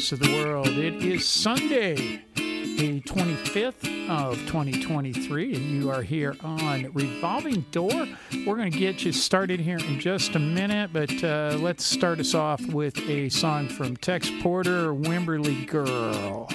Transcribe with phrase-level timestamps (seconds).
[0.00, 0.66] of the world.
[0.66, 8.08] It is Sunday, the 25th of 2023, and you are here on Revolving Door.
[8.46, 12.18] We're going to get you started here in just a minute, but uh, let's start
[12.18, 16.48] us off with a song from Tex Porter, Wimberley Girl.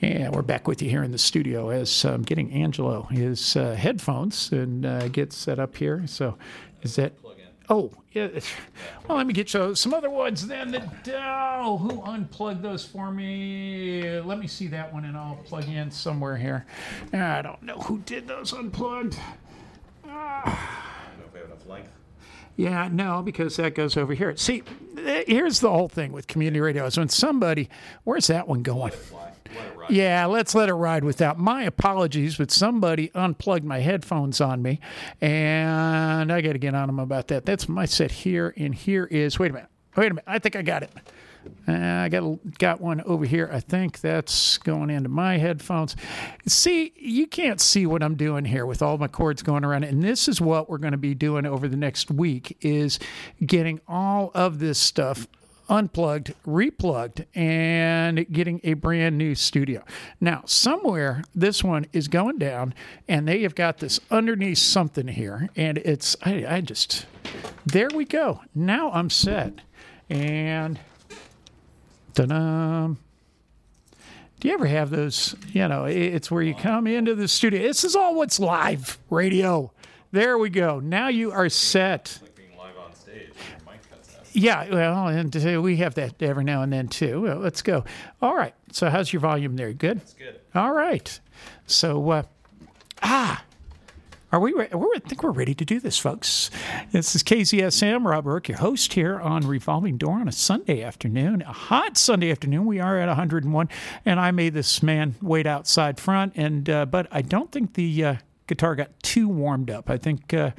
[0.00, 3.74] Yeah, we're back with you here in the studio as I'm getting Angelo his uh,
[3.74, 6.06] headphones and uh, get set up here.
[6.06, 6.38] So,
[6.82, 7.14] is that?
[7.68, 8.28] Oh, yeah.
[9.08, 10.70] Well, let me get you some other ones then.
[10.70, 10.88] That
[11.60, 14.20] oh, who unplugged those for me?
[14.20, 16.64] Let me see that one, and I'll plug in somewhere here.
[17.12, 19.18] I don't know who did those unplugged.
[20.06, 20.84] Ah.
[22.56, 24.36] Yeah, no, because that goes over here.
[24.36, 24.64] See,
[24.96, 27.68] here's the whole thing with community radio is when somebody,
[28.02, 28.92] where's that one going?
[29.88, 31.38] Yeah, let's let it ride without.
[31.38, 34.80] My apologies, but somebody unplugged my headphones on me,
[35.20, 37.46] and I got to get on them about that.
[37.46, 39.38] That's my set here, and here is.
[39.38, 39.70] Wait a minute.
[39.96, 40.24] Wait a minute.
[40.26, 40.90] I think I got it.
[41.66, 43.48] Uh, I got got one over here.
[43.52, 45.96] I think that's going into my headphones.
[46.46, 50.02] See, you can't see what I'm doing here with all my cords going around, and
[50.02, 52.98] this is what we're going to be doing over the next week: is
[53.44, 55.26] getting all of this stuff
[55.68, 59.84] unplugged, replugged, and getting a brand new studio.
[60.20, 62.74] Now, somewhere this one is going down,
[63.08, 67.06] and they have got this underneath something here, and it's I, I just
[67.66, 68.40] there we go.
[68.54, 69.54] Now I'm set,
[70.08, 70.78] and
[72.14, 72.94] ta-da.
[74.40, 75.34] Do you ever have those?
[75.52, 77.60] You know, it's where you come into the studio.
[77.60, 79.72] This is all what's live radio.
[80.12, 80.78] There we go.
[80.78, 82.18] Now you are set.
[82.22, 83.26] Like being live on stage.
[83.26, 84.26] Your mic cuts out.
[84.38, 87.22] Yeah, well, and uh, we have that every now and then too.
[87.22, 87.84] Well, let's go.
[88.22, 88.54] All right.
[88.70, 89.72] So, how's your volume there?
[89.72, 89.96] Good.
[89.98, 90.38] It's good.
[90.54, 91.18] All right.
[91.66, 92.22] So, uh,
[93.02, 93.42] ah,
[94.30, 94.52] are we?
[94.52, 96.50] Re- I think we're ready to do this, folks.
[96.92, 98.04] This is KZSM.
[98.06, 102.30] Rob Roark, your host here on Revolving Door on a Sunday afternoon, a hot Sunday
[102.30, 102.64] afternoon.
[102.66, 103.68] We are at 101,
[104.04, 108.04] and I made this man wait outside front, and uh, but I don't think the
[108.04, 108.14] uh,
[108.48, 109.88] guitar got too warmed up.
[109.88, 110.50] I think uh,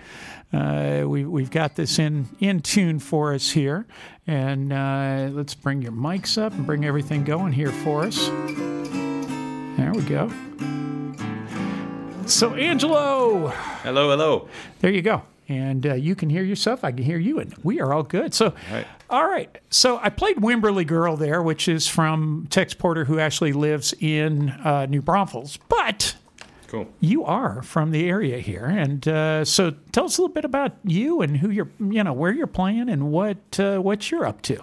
[0.54, 3.86] uh, we, we've got this in in tune for us here,
[4.26, 8.30] and uh, let's bring your mics up and bring everything going here for us.
[9.78, 10.32] There we go.
[12.26, 13.48] So, Angelo,
[13.82, 14.48] Hello, hello.
[14.82, 15.24] there you go.
[15.48, 16.84] And uh, you can hear yourself.
[16.84, 18.36] I can hear you, and we are all good.
[18.36, 18.86] So, right.
[19.10, 19.58] all right.
[19.72, 24.50] So, I played Wimberley Girl there, which is from Tex Porter, who actually lives in
[24.64, 25.58] uh, New Braunfels.
[25.70, 26.16] But
[26.70, 26.88] Cool.
[27.00, 30.74] you are from the area here, and uh, so tell us a little bit about
[30.84, 34.44] you and who you're, you know, where you're playing and what uh, what you're up
[34.44, 34.60] to.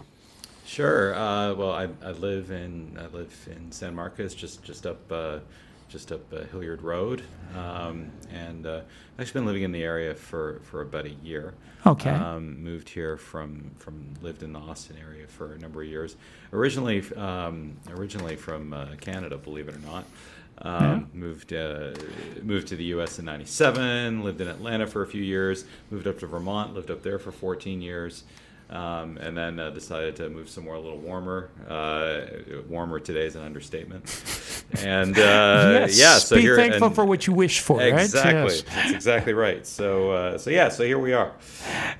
[0.64, 1.17] Sure.
[1.17, 5.41] Uh, well, I, I live in I live in San Marcos, just just up uh,
[5.88, 7.23] just up uh, Hilliard Road,
[7.56, 8.81] um, and uh,
[9.14, 11.55] I've actually been living in the area for, for about a year.
[11.87, 12.11] Okay.
[12.11, 16.17] Um, moved here from from lived in the Austin area for a number of years.
[16.53, 20.05] Originally um, originally from uh, Canada, believe it or not.
[20.62, 21.93] Um, Moved uh,
[22.43, 23.19] moved to the U.S.
[23.19, 24.23] in '97.
[24.25, 25.64] Lived in Atlanta for a few years.
[25.91, 26.75] Moved up to Vermont.
[26.75, 28.25] Lived up there for 14 years.
[28.69, 31.50] Um, and then uh, decided to move somewhere a little warmer.
[31.69, 34.05] Uh, warmer today is an understatement.
[34.82, 35.20] And uh,
[35.87, 35.99] yes.
[35.99, 37.81] yeah, so be here thankful for what you wish for.
[37.81, 38.32] exactly.
[38.41, 38.50] Right?
[38.50, 38.62] Yes.
[38.62, 39.64] That's exactly right.
[39.64, 41.32] So uh, so yeah, so here we are.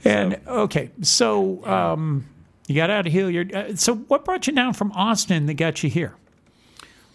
[0.05, 2.27] And okay, so um,
[2.67, 3.55] you got out of Hilliard.
[3.55, 6.17] Uh, so what brought you down from Austin that got you here?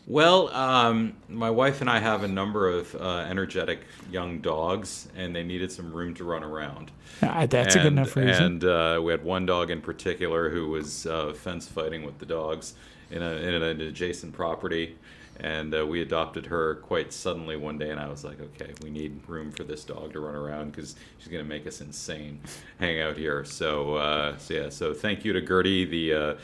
[0.08, 3.82] Well, um, my wife and I have a number of uh, energetic
[4.12, 6.92] young dogs, and they needed some room to run around.
[7.22, 8.44] Uh, that's a good And- enough reason.
[8.44, 12.26] And uh, we had one dog in particular who was uh, fence fighting with the
[12.26, 12.74] dogs
[13.12, 14.96] in, a, in an adjacent property.
[15.40, 18.90] And uh, we adopted her quite suddenly one day, and I was like, okay, we
[18.90, 22.40] need room for this dog to run around because she's going to make us insane
[22.80, 23.44] hanging out here.
[23.46, 26.36] So, uh, so yeah, so thank you to Gertie, the uh,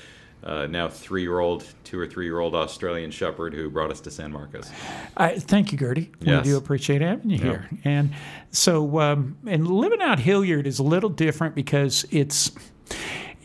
[0.44, 4.00] uh, now three year old, two or three year old Australian Shepherd who brought us
[4.02, 4.72] to San Marcos.
[5.16, 6.12] I, thank you, Gertie.
[6.22, 6.46] Yes.
[6.46, 7.70] We do appreciate having you here.
[7.84, 8.12] And
[8.52, 12.52] so, um, and living out Hilliard is a little different because it's,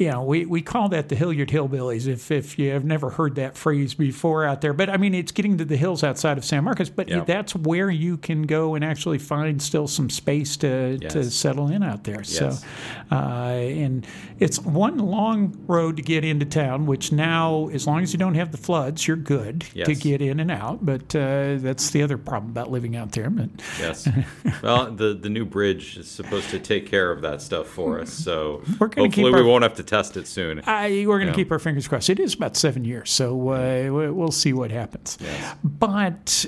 [0.03, 3.37] you know, we, we call that the Hilliard Hillbillies if, if you have never heard
[3.37, 4.73] that phrase before out there.
[4.73, 7.25] But I mean, it's getting to the hills outside of San Marcos, but Yeah.
[7.25, 11.83] that's where you can go and actually find still some space to, to settle in
[11.83, 12.25] out there.
[12.25, 12.65] So, Yes.
[13.13, 14.07] uh, and
[14.41, 18.35] it's one long road to get into town, which now, as long as you don't
[18.35, 20.85] have the floods, you're good to get in and out.
[20.85, 23.31] But uh, that's the other problem about living out there.
[23.31, 24.09] But Yes.
[24.63, 28.13] well, the the new bridge is supposed to take care of that stuff for us.
[28.13, 30.62] So We're gonna keep hopefully we our- won't have to test it soon.
[30.67, 31.44] I, we're going to Yeah.
[31.44, 32.09] keep our fingers crossed.
[32.11, 35.19] It is about seven years, so uh, we- we'll see what happens.
[35.21, 35.55] Yes.
[35.62, 36.47] But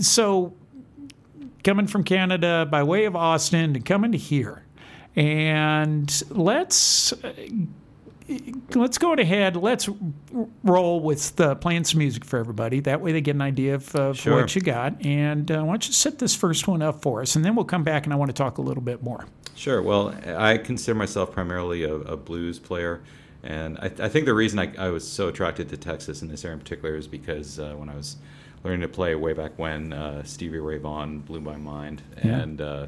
[0.00, 0.54] so
[1.64, 4.62] coming from Canada by way of Austin and coming to here,
[5.16, 7.32] and let's uh,
[8.74, 9.56] let's go ahead.
[9.56, 9.88] Let's
[10.62, 12.80] roll with the, playing some music for everybody.
[12.80, 14.40] That way they get an idea of, of Sure.
[14.40, 15.04] what you got.
[15.04, 17.64] And uh, why don't you set this first one up for us, and then we'll
[17.64, 19.24] come back and I want to talk a little bit more.
[19.54, 19.82] Sure.
[19.82, 23.00] Well, I consider myself primarily a, a blues player,
[23.42, 26.44] and I, I think the reason I, I was so attracted to Texas in this
[26.44, 28.16] area in particular is because uh, when I was
[28.64, 32.38] learning to play way back when, uh, Stevie Ray Vaughan blew my mind, Yeah.
[32.40, 32.86] and uh,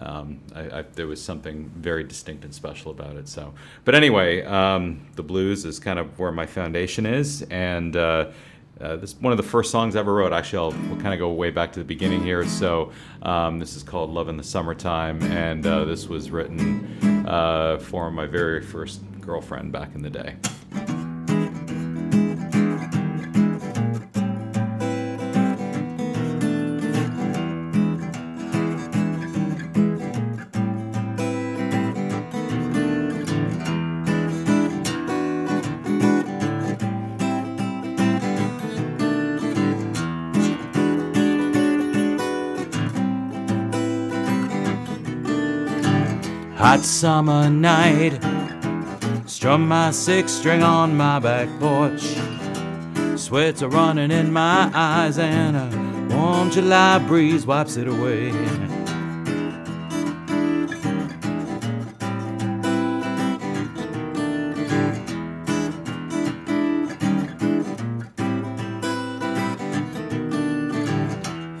[0.00, 3.28] um, I, I, there was something very distinct and special about it.
[3.28, 7.96] So, but anyway, um, the blues is kind of where my foundation is, and.
[7.96, 8.30] Uh,
[8.80, 10.32] uh, this is one of the first songs I ever wrote.
[10.32, 12.44] Actually, I'll we'll kind of go way back to the beginning here.
[12.44, 12.90] So,
[13.22, 18.10] um, this is called "Love in the Summertime," and uh, this was written uh, for
[18.10, 20.34] my very first girlfriend back in the day.
[46.72, 48.18] Hot summer night,
[49.26, 52.16] strum my six string on my back porch.
[53.20, 58.32] Sweats are running in my eyes, and a warm July breeze wipes it away.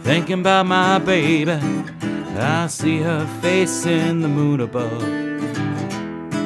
[0.02, 1.81] thinking about my baby.
[2.36, 5.02] I see her face in the moon above.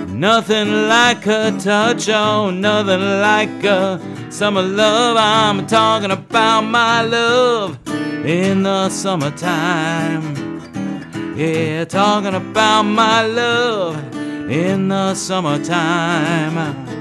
[0.08, 4.00] Nothing like a touch, oh, nothing like a
[4.30, 5.16] summer love.
[5.18, 7.78] I'm talking about my love
[8.24, 10.34] in the summertime.
[11.36, 13.96] Yeah, talking about my love
[14.50, 16.95] in the summertime.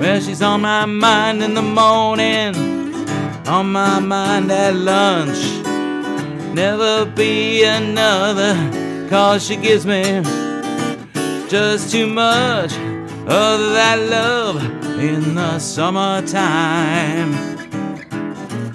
[0.00, 2.54] Well, she's on my mind in the morning,
[3.48, 5.38] on my mind at lunch.
[6.54, 8.54] Never be another,
[9.10, 10.22] cause she gives me
[11.48, 14.62] just too much of that love
[15.00, 17.32] in the summertime.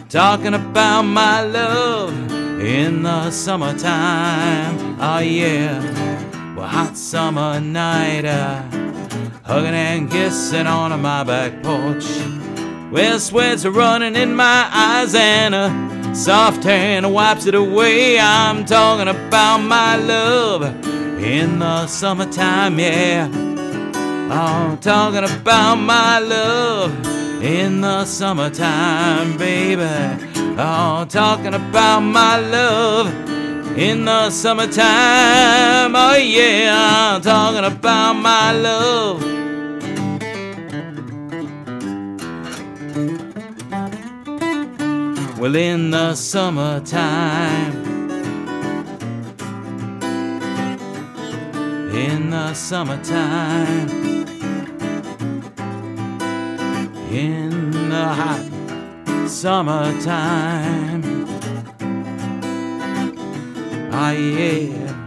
[0.10, 2.13] Talking about my love
[2.62, 4.98] in the summertime.
[5.00, 5.80] Oh, yeah,
[6.56, 8.25] well, hot summer night.
[8.25, 8.82] Uh,
[9.43, 12.05] hugging and kissing on my back porch.
[12.91, 18.19] Well, sweats running in my eyes, and a soft hand wipes it away.
[18.19, 20.63] I'm talking about my love
[21.19, 23.27] in the summertime, yeah.
[24.31, 29.83] I'm talking about my love in the summertime, baby.
[29.83, 33.07] I'm talking about my love
[33.77, 35.96] in the summertime.
[35.96, 39.24] Oh, yeah, I'm talking about my love.
[45.39, 47.74] Well, in the summertime,
[51.94, 53.89] in the summertime,
[57.12, 58.50] in the hot
[59.27, 61.12] summertime.
[63.95, 65.00] Ah, yeah.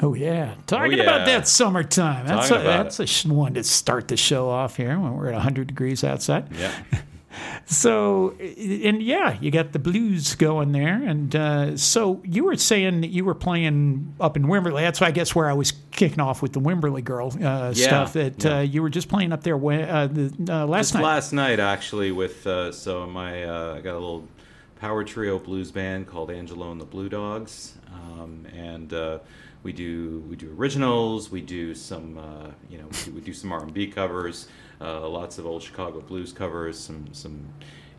[0.00, 1.02] Oh yeah, talking yeah.
[1.02, 2.26] about that summertime.
[2.26, 5.26] That's Talking a, that's a sh- one to start the show off here when we're
[5.28, 6.46] at 100 degrees outside.
[6.52, 6.72] Yeah.
[7.66, 11.02] So, and yeah, you got the blues going there.
[11.02, 14.80] And uh, so you were saying that you were playing up in Wimberley.
[14.80, 18.14] That's, I guess, where I was kicking off with the Wimberley girl uh, stuff.
[18.14, 18.58] That yeah.
[18.58, 21.02] uh, you were just playing up there when, uh, the, uh, last Just night.
[21.02, 24.26] last night, actually, with uh, so my uh, I got a little
[24.80, 29.18] power trio blues band called Angelo and the Blue Dogs, um, and uh,
[29.62, 31.30] we do we do originals.
[31.30, 34.48] We do some uh, you know we do, we do some R and B covers,
[34.80, 37.48] uh, lots of old Chicago blues covers, some some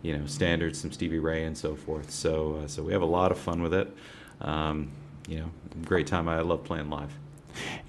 [0.01, 2.09] you know standards, some Stevie Ray and so forth.
[2.11, 3.95] So uh, so we have a lot of fun with it.
[4.41, 4.91] Um,
[5.27, 5.51] you know,
[5.85, 6.27] great time.
[6.27, 7.13] I love playing live.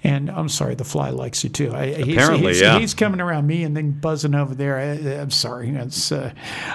[0.03, 1.73] And I'm sorry, the fly likes you too.
[1.73, 2.79] I, he's, Apparently, he's, yeah.
[2.79, 4.77] he's coming around me and then buzzing over there.
[4.77, 5.71] I, I'm sorry.
[5.71, 6.33] That's uh,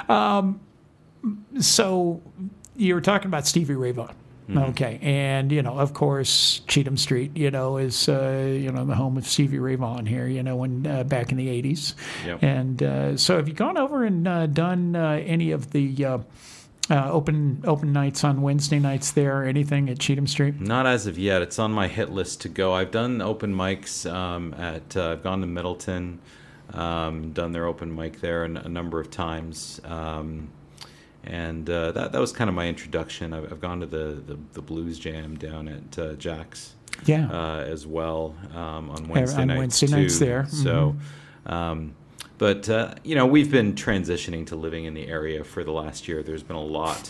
[0.09, 0.61] um,
[1.61, 2.23] so
[2.77, 4.15] you were talking about Stevie Ray Vaughan.
[4.49, 4.59] Mm-hmm.
[4.71, 8.95] Okay, and you know, of course, Cheatham Street, you know, is uh, you know the
[8.95, 10.29] home of Stevie Ray Vaughan here.
[10.29, 12.43] You know, when uh, back in the '80s, Yep.
[12.45, 16.19] and uh, so have you gone over and uh, done uh, any of the uh,
[16.88, 19.43] uh, open open nights on Wednesday nights there?
[19.43, 20.61] Or anything at Cheatham Street?
[20.61, 21.43] Not as of yet.
[21.43, 22.73] It's on my hit list to go.
[22.73, 24.97] I've done open mics um, at.
[24.97, 26.21] Uh, I've gone to Middleton,
[26.73, 30.50] um, done their open mic there a, a number of times, um,
[31.26, 33.33] and uh, that that was kind of my introduction.
[33.33, 37.28] I've, I've gone to the, the the blues jam down at uh, Jack's Yeah.
[37.30, 39.97] uh, as well um, on Wednesday on nights Wednesday too.
[39.97, 40.47] nights there.
[40.47, 40.97] So,
[41.47, 41.95] um,
[42.38, 46.06] but uh, you know, we've been transitioning to living in the area for the last
[46.06, 46.23] year.
[46.23, 47.00] There's been a lot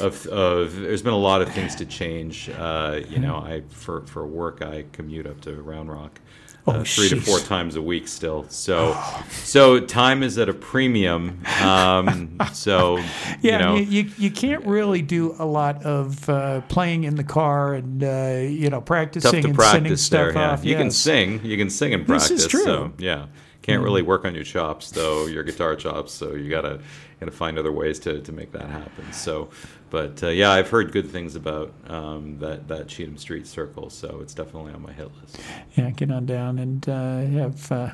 [0.00, 2.50] of, of there's been a lot of things to change.
[2.50, 6.20] Uh, you know, I for for work I commute up to Round Rock.
[6.66, 8.44] Uh, Oh, three to four times a week still.
[8.48, 11.40] So, so time is at a premium.
[11.62, 13.04] Um, so, Yeah,
[13.42, 17.22] you know, you, you, you can't really do a lot of uh, playing in the
[17.24, 20.32] car and uh, you know tough practicing to and sending practice stuff there.
[20.32, 20.50] Yeah.
[20.50, 20.64] off.
[20.64, 21.44] You can sing.
[21.44, 22.30] You can sing in This practice.
[22.42, 22.64] is true.
[22.64, 23.26] So yeah,
[23.66, 26.12] can't really work on your chops though, your guitar chops.
[26.12, 26.80] So you gotta
[27.18, 29.12] gotta find other ways to, to make that happen.
[29.12, 29.50] So,
[29.90, 33.90] but uh, yeah, I've heard good things about um, that that Cheatham Street Circle.
[33.90, 35.40] So it's definitely on my hit list.
[35.74, 37.72] Yeah, get on down and uh, have.
[37.72, 37.90] Uh,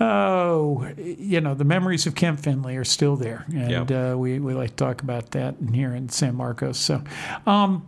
[0.00, 4.54] Oh, you know the memories of Kent Finlay are still there, and uh, we, we
[4.54, 6.78] like to talk about that here in San Marcos.
[6.78, 7.02] So,
[7.48, 7.84] um,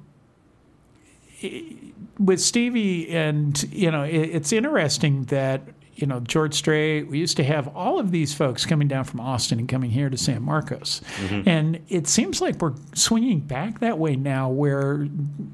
[2.18, 5.62] with Stevie, and you know, it, it's interesting that
[6.00, 7.08] you know George Strait.
[7.08, 10.10] We used to have all of these folks coming down from Austin and coming here
[10.10, 11.48] to San Marcos, mm-hmm.
[11.48, 15.08] and it seems like we're swinging back that way now, where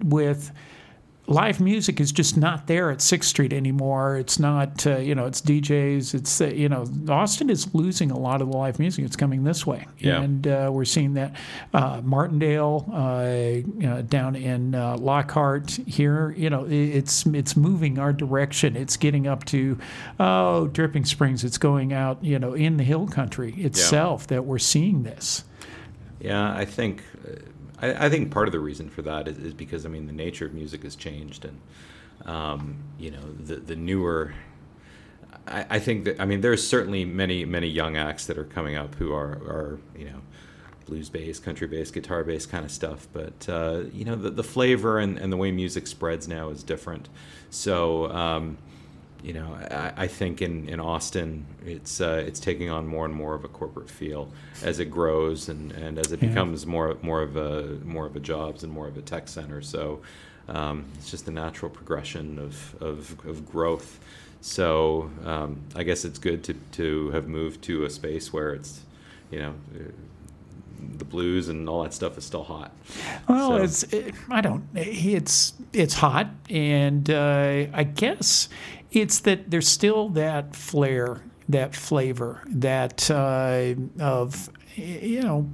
[0.04, 0.52] with
[1.28, 4.16] live music is just not there at Sixth Street anymore.
[4.16, 6.14] It's not, uh, you know, it's DJs.
[6.14, 9.04] It's, uh, you know, Austin is losing a lot of the live music.
[9.04, 9.86] It's coming this way.
[9.98, 10.22] Yeah.
[10.22, 11.34] And uh, we're seeing that.
[11.74, 18.76] Uh, Martindale, uh, down in uh, Lockhart here, you know, it's, it's moving our direction.
[18.76, 19.78] It's getting up to,
[20.20, 21.42] oh, Dripping Springs.
[21.44, 25.44] It's going out, you know, in the hill country itself that we're seeing this.
[26.20, 27.02] Yeah, I think
[27.80, 30.12] I, I, think part of the reason for that is, is, because I mean the
[30.12, 31.60] nature of music has changed, and
[32.24, 34.34] um, you know the the newer.
[35.46, 38.76] I, I, think that I mean there's certainly many many young acts that are coming
[38.76, 40.20] up who are are you know
[40.86, 44.44] blues based, country based, guitar based kind of stuff, but uh, you know the the
[44.44, 47.08] flavor and, and the way music spreads now is different.
[47.50, 48.10] So.
[48.10, 48.58] Um,
[49.22, 53.14] you know, I, I, think in, in Austin, it's uh, it's taking on more and
[53.14, 54.28] more of a corporate feel
[54.62, 56.28] as it grows and, and as it yeah.
[56.28, 59.62] becomes more more of a more of a jobs and more of a tech center.
[59.62, 60.00] So
[60.48, 63.98] um, it's just a natural progression of, of, of growth.
[64.40, 68.82] So um, I guess it's good to, to have moved to a space where it's,
[69.30, 69.54] you know,
[70.98, 72.70] the blues and all that stuff is still hot.
[73.28, 73.62] Well, so.
[73.62, 78.48] it's it, I don't it's it's hot, and uh, I guess
[78.90, 85.50] it's that there's still that flair, that flavor, that uh, of you know,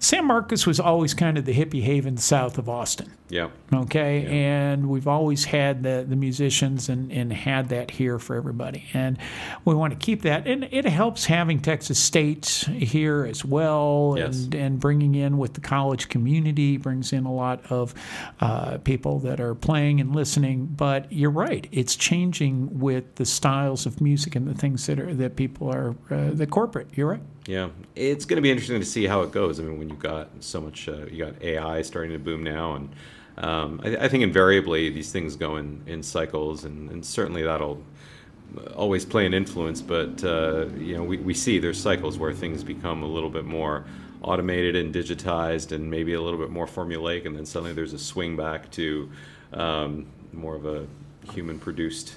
[0.00, 3.10] San Marcos was always kind of the hippie haven south of Austin.
[3.28, 3.48] Yeah.
[3.72, 4.22] Okay.
[4.22, 4.28] Yeah.
[4.28, 8.84] And we've always had the, the musicians and, and had that here for everybody.
[8.94, 9.18] And
[9.64, 10.46] we want to keep that.
[10.46, 14.44] And it helps having Texas State here as well yes.
[14.44, 17.94] and, and bringing in with the college community, brings in a lot of
[18.40, 20.66] uh, people that are playing and listening.
[20.66, 21.66] But you're right.
[21.72, 25.96] It's changing with the styles of music and the things that are that people are,
[26.10, 26.88] uh, the corporate.
[26.94, 27.22] You're right.
[27.46, 29.60] Yeah, it's going to be interesting to see how it goes.
[29.60, 32.74] I mean, when you've got so much, uh, you got AI starting to boom now,
[32.74, 32.90] and
[33.38, 37.82] um, I, I, think invariably these things go in, in cycles, and, and certainly that'll
[38.74, 39.82] always play an influence.
[39.82, 43.44] But uh, you know, we, we see there's cycles where things become a little bit
[43.44, 43.84] more
[44.22, 47.98] automated and digitized, and maybe a little bit more formulaic, and then suddenly there's a
[47.98, 49.10] swing back to
[49.52, 50.86] um, more of a
[51.32, 52.16] human produced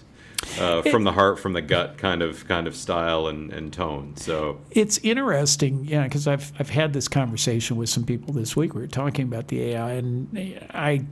[0.60, 4.16] uh, from the heart, from the gut kind of kind of style and, and tone.
[4.16, 8.74] So it's interesting, yeah, because I've I've had this conversation with some people this week.
[8.74, 11.06] We were talking about the AI, and I.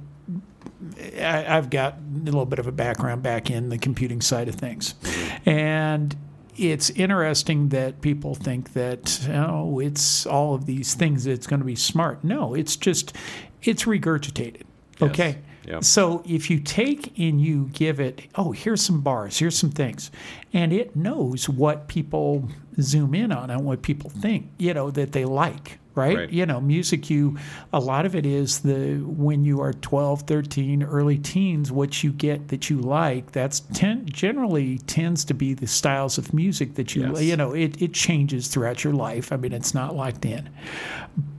[1.17, 4.55] I have got a little bit of a background back in the computing side of
[4.55, 5.49] things, mm-hmm.
[5.49, 6.15] and
[6.55, 11.25] it's interesting that people think that oh, it's all of these things.
[11.25, 12.23] It's going to be smart.
[12.23, 13.15] No, it's just
[13.63, 14.63] it's regurgitated.
[14.99, 15.09] Yes.
[15.09, 15.37] Okay,
[15.81, 20.11] So if you take and you give it, oh, here's some bars, here's some things,
[20.53, 22.47] and it knows what people
[22.79, 25.79] zoom in on and what people think, you know, that they like.
[25.93, 26.15] Right?
[26.15, 26.29] right?
[26.29, 27.39] You know, music, you,
[27.73, 32.11] a lot of it is the, when you are 12, 13, early teens, what you
[32.11, 36.95] get that you like, that's ten, generally tends to be the styles of music that
[36.95, 37.23] you, yes.
[37.23, 39.31] you know, it, it changes throughout your life.
[39.31, 40.47] I mean, it's not locked in.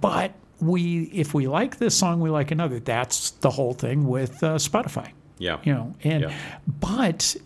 [0.01, 2.81] But we if we like this song, we like another.
[2.81, 5.13] That's the whole thing with uh, Spotify.
[5.39, 5.59] Yeah.
[5.63, 6.39] You know, and yeah.
[6.81, 7.37] but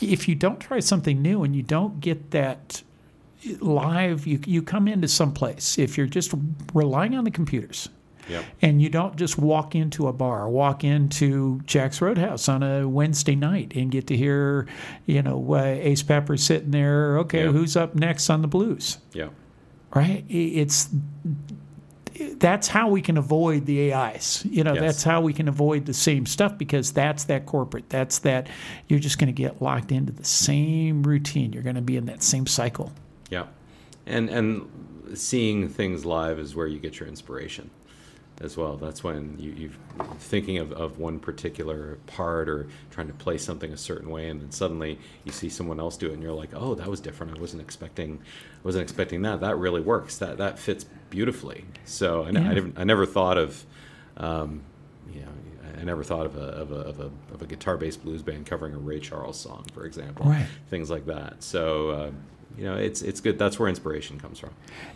[0.00, 2.82] if you don't try something new and you don't get that
[3.60, 5.78] live, you you come into some place.
[5.78, 6.34] If you're just
[6.72, 7.88] relying on the computers.
[8.26, 8.44] Yep.
[8.62, 13.34] And you don't just walk into a bar, walk into Jack's Roadhouse on a Wednesday
[13.34, 14.66] night and get to hear,
[15.04, 17.18] you know, uh, Ace Pepper sitting there.
[17.18, 17.52] Okay, yep.
[17.52, 18.96] who's up next on the blues?
[19.12, 19.28] Yeah.
[19.94, 20.24] Right.
[20.30, 20.88] It's
[22.36, 24.44] that's how we can avoid the AIs.
[24.48, 24.82] You know, yes.
[24.82, 27.88] that's how we can avoid the same stuff because that's that corporate.
[27.88, 28.48] That's that
[28.88, 31.52] you're just going to get locked into the same routine.
[31.52, 32.92] You're going to be in that same cycle.
[33.30, 33.46] Yeah.
[34.06, 37.70] And and seeing things live is where you get your inspiration
[38.40, 38.76] as well.
[38.76, 39.70] That's when you, you
[40.18, 44.40] thinking of, of one particular part or trying to play something a certain way, and
[44.40, 47.36] then suddenly you see someone else do it, and you're like, "Oh, that was different.
[47.36, 48.20] I wasn't expecting,
[48.64, 49.40] wasn't expecting that.
[49.40, 50.18] That really works.
[50.18, 52.62] That that fits beautifully." So I, yeah.
[52.76, 53.64] I, I, never thought of,
[54.16, 54.62] um,
[55.12, 55.28] you know,
[55.80, 58.74] I never thought of a of a of a, of a guitar-based blues band covering
[58.74, 60.26] a Ray Charles song, for example.
[60.26, 60.46] Right.
[60.68, 61.42] Things like that.
[61.42, 61.90] So.
[61.90, 62.10] Uh,
[62.56, 63.36] you know, it's it's good.
[63.36, 64.50] That's where inspiration comes from.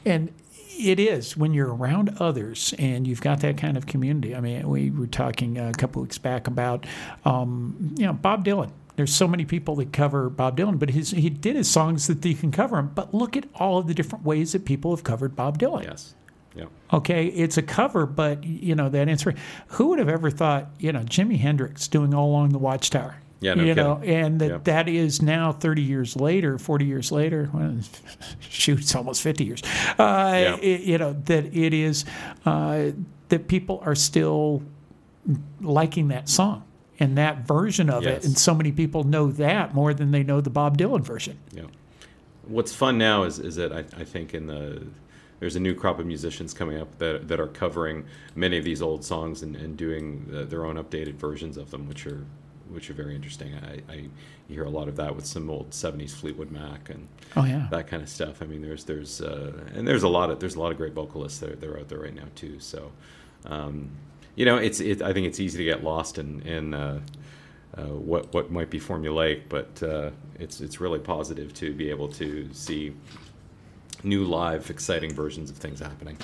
[0.05, 0.33] And
[0.79, 4.35] it is when you're around others and you've got that kind of community.
[4.35, 6.87] I mean, we were talking a couple weeks back about,
[7.25, 8.71] um, you know, Bob Dylan.
[8.99, 12.25] There's so many people that cover Bob Dylan, but his, he did his songs that
[12.25, 12.91] you can cover him.
[12.93, 15.85] But look at all of the different ways that people have covered Bob Dylan.
[15.85, 16.17] Yes.
[16.57, 16.65] Yeah.
[16.93, 19.35] Okay, it's a cover, but you know that answer.
[19.69, 23.19] Who would have ever thought, you know, Jimi Hendrix doing "All Along the Watchtower"?
[23.39, 23.85] Yeah, no you kidding.
[23.85, 24.59] know, and that Yeah.
[24.65, 27.49] that is now 30 years later, 40 years later.
[27.55, 27.77] Well,
[28.41, 29.63] shoot, it's almost 50 years.
[29.97, 30.57] Uh, Yeah.
[30.61, 32.05] it- you know that it is
[32.45, 32.91] uh,
[33.29, 34.65] that people are still
[35.61, 36.65] liking that song.
[36.99, 40.41] And that version of it, and so many people know that more than they know
[40.41, 41.39] the Bob Dylan version.
[41.53, 41.65] Yeah.
[42.47, 44.87] What's fun now is, is that I, I think in the
[45.41, 48.83] there's a new crop of musicians coming up that, that are covering many of these
[48.83, 52.25] old songs and, and doing the, their own updated versions of them, which are
[52.71, 53.55] which are very interesting.
[53.55, 54.09] I, I
[54.47, 57.87] hear a lot of that with some old '70s Fleetwood Mac and Oh yeah, that
[57.87, 58.43] kind of stuff.
[58.43, 60.93] I mean, there's there's uh, and there's a lot of there's a lot of great
[60.93, 62.59] vocalists that are, that are out there right now too.
[62.61, 62.93] So,
[63.47, 63.91] um,
[64.39, 67.01] you know, it's it, I think it's easy to get lost in in uh,
[67.77, 72.07] uh, what what might be formulaic, but uh, it's it's really positive to be able
[72.13, 72.95] to see
[74.05, 76.17] new live exciting versions of things happening.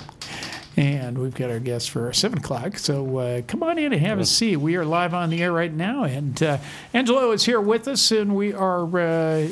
[0.77, 2.77] and we've got our guest for seven o'clock.
[2.77, 4.55] So uh, come on in and have a seat.
[4.55, 6.57] We are live on the air right now, and uh,
[6.93, 9.49] Angelo is here with us, and we are uh,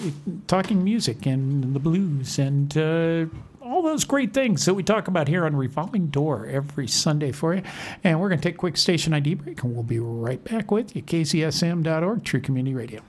[0.47, 3.29] talking music and the blues and.
[3.63, 7.55] All those great things that we talk about here on Revolving Door every Sunday for
[7.55, 7.61] you.
[8.03, 10.69] And we're going to take a quick station ID break, and we'll be right back
[10.69, 11.01] with you.
[11.01, 13.01] KZSM.org, True Community Radio.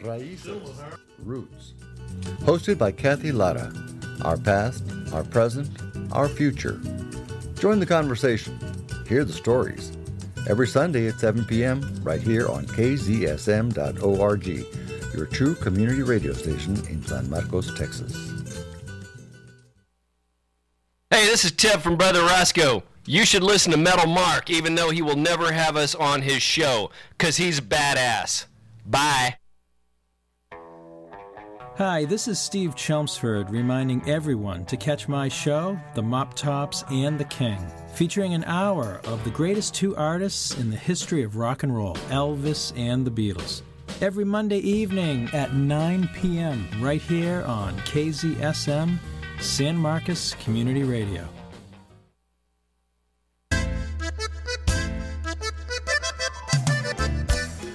[0.00, 0.80] Raíces.
[1.24, 1.72] Roots.
[2.42, 3.72] Hosted by Kathy Lara.
[4.22, 5.70] Our past, our present,
[6.12, 6.80] our future.
[7.58, 8.56] Join the conversation.
[9.08, 9.90] Hear the stories.
[10.48, 12.00] Every Sunday at 7 p.m.
[12.04, 14.46] right here on kzsm.org,
[15.16, 18.33] your true community radio station in San Marcos, Texas.
[21.24, 22.82] Hey, this is Ted from Brother Roscoe.
[23.06, 26.42] You should listen to Metal Mark, even though he will never have us on his
[26.42, 28.44] show, because he's badass.
[28.84, 29.38] Bye.
[31.78, 37.18] Hi, this is Steve Chelmsford reminding everyone to catch my show, The Mop Tops and
[37.18, 37.56] the King,
[37.94, 41.94] featuring an hour of the greatest two artists in the history of rock and roll,
[42.10, 43.62] Elvis and the Beatles.
[44.02, 48.98] Every Monday evening at 9 p.m., right here on KZSM,
[49.44, 51.28] San Marcos Community Radio.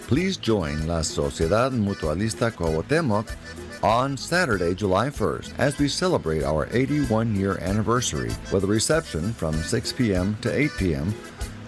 [0.08, 3.32] Please join La Sociedad Mutualista Cuauhtémoc
[3.84, 9.53] on Saturday, July 1st, as we celebrate our 81 year anniversary with a reception from
[9.53, 10.36] 6 p.m.
[10.41, 11.13] to 8 p.m.,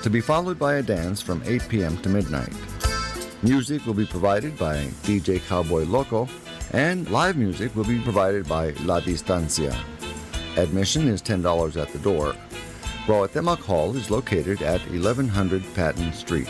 [0.01, 1.95] to be followed by a dance from 8 p.m.
[1.99, 2.51] to midnight.
[3.43, 6.27] Music will be provided by DJ Cowboy Loco,
[6.73, 9.77] and live music will be provided by La Distancia.
[10.57, 12.35] Admission is $10 at the door.
[13.05, 16.49] Cuauhtémoc Hall is located at 1100 Patton Street.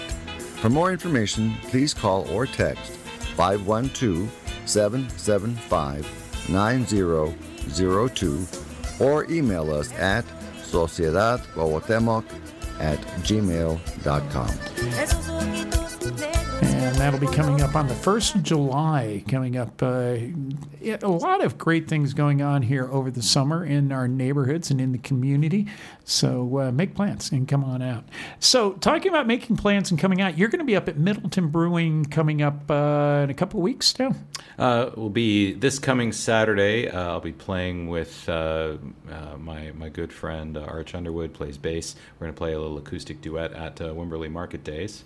[0.61, 2.91] For more information, please call or text
[3.35, 4.29] 512
[4.65, 8.47] 775 9002
[8.99, 10.25] or email us at
[10.63, 12.23] sociedadcuauhtémoc
[12.79, 14.49] at gmail.com.
[16.81, 19.23] And that'll be coming up on the 1st of July.
[19.29, 20.17] Coming up, uh,
[20.83, 24.81] a lot of great things going on here over the summer in our neighborhoods and
[24.81, 25.67] in the community.
[26.05, 28.05] So uh, make plans and come on out.
[28.39, 31.49] So, talking about making plans and coming out, you're going to be up at Middleton
[31.49, 34.15] Brewing coming up uh, in a couple of weeks now.
[34.57, 36.89] Uh, will be this coming Saturday.
[36.89, 41.95] Uh, I'll be playing with uh, uh, my my good friend Arch Underwood plays bass.
[42.19, 45.03] We're going to play a little acoustic duet at Wimberley Market Days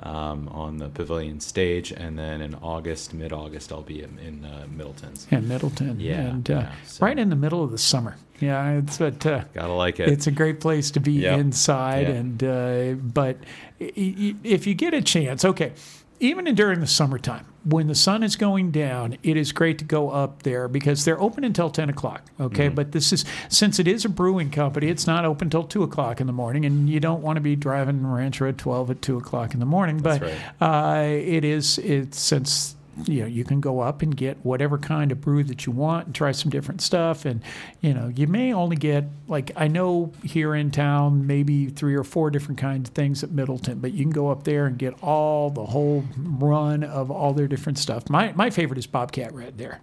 [0.00, 4.44] um, on the Pavilion stage, and then in August, mid August, I'll be in, in
[4.44, 5.26] uh, Middleton's.
[5.30, 5.98] Yeah, Middleton.
[6.00, 8.16] Yeah, and uh, yeah, so- right in the middle of the summer.
[8.40, 10.08] Yeah, it's but uh, Gotta like it.
[10.08, 11.40] it's a great place to be Yep.
[11.40, 12.06] inside.
[12.06, 12.14] Yeah.
[12.14, 13.36] And uh, but
[13.80, 15.72] if you get a chance, okay,
[16.20, 19.84] even in- during the summertime when the sun is going down, it is great to
[19.84, 22.22] go up there because they're open until ten o'clock.
[22.40, 22.74] Okay, Mm-hmm.
[22.74, 26.20] but this is since it is a brewing company, it's not open until two o'clock
[26.20, 29.18] in the morning, and you don't want to be driving Ranch at twelve at two
[29.18, 29.98] o'clock in the morning.
[29.98, 32.74] That's but uh, it is it's since
[33.06, 36.06] you know you can go up and get whatever kind of brew that you want
[36.06, 37.24] and try some different stuff.
[37.24, 37.42] And
[37.80, 42.04] you know you may only get like i know here in town maybe three or
[42.04, 44.94] four different kinds of things at middleton but you can go up there and get
[45.02, 48.08] all the whole run of all their different stuff.
[48.08, 49.80] My my favorite is bobcat red there.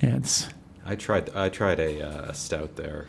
[0.00, 0.48] And it's
[0.84, 3.06] I tried I tried a, uh, a stout there.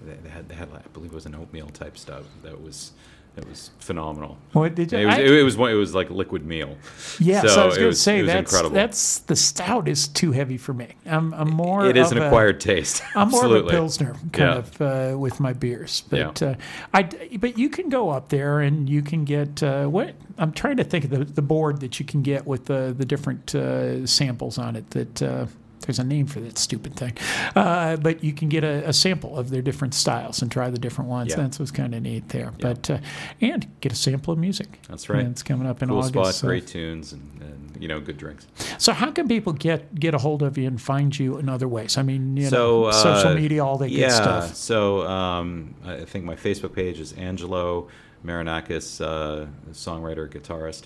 [0.00, 2.92] They, had they had I believe it was an oatmeal type stout that was
[3.36, 4.36] that was phenomenal.
[4.52, 6.76] what did you It was, I- it, was it was like liquid meal.
[7.18, 8.74] yeah, so, so I was going to say that's incredible.
[8.74, 10.88] that's the stout is too heavy for me.
[11.06, 11.86] I'm, I'm more.
[11.86, 13.02] It is an a- acquired taste.
[13.14, 14.54] I'm more of a pilsner kind Yeah.
[14.56, 14.80] of
[15.14, 16.24] uh, with my beers, Yeah.
[16.26, 16.54] but uh,
[16.92, 17.02] I
[17.38, 20.84] but you can go up there and you can get uh, what I'm trying to
[20.84, 24.58] think of the, the board that you can get with the the different uh, samples
[24.58, 25.46] on it that uh,
[25.80, 27.16] there's a name for that stupid thing.
[27.56, 30.78] Uh, but you can get a, a, sample of their different styles and try the
[30.78, 31.30] different ones.
[31.30, 31.36] Yeah.
[31.36, 32.52] That's what's kind of neat there.
[32.58, 32.72] Yeah.
[32.74, 32.98] But uh,
[33.40, 34.80] and get a sample of music.
[34.88, 35.20] That's right.
[35.20, 36.12] And it's coming up in cool August.
[36.12, 36.46] Spot, so.
[36.46, 38.46] Great tunes and, and, you know good drinks.
[38.76, 41.66] So how can people get get a hold of you and find you in other
[41.66, 41.96] ways?
[41.96, 44.54] I mean, you so, know, uh, social media, all that yeah, good stuff.
[44.54, 47.88] So um, I think my Facebook page is Angelo
[48.24, 50.84] Marinakis, uh, songwriter, guitarist.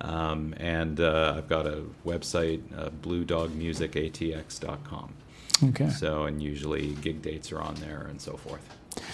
[0.00, 5.14] Um, and uh, I've got a website, uh, bluedogmusicatx.com.
[5.64, 5.90] Okay.
[5.90, 8.60] So, and usually gig dates are on there and so forth.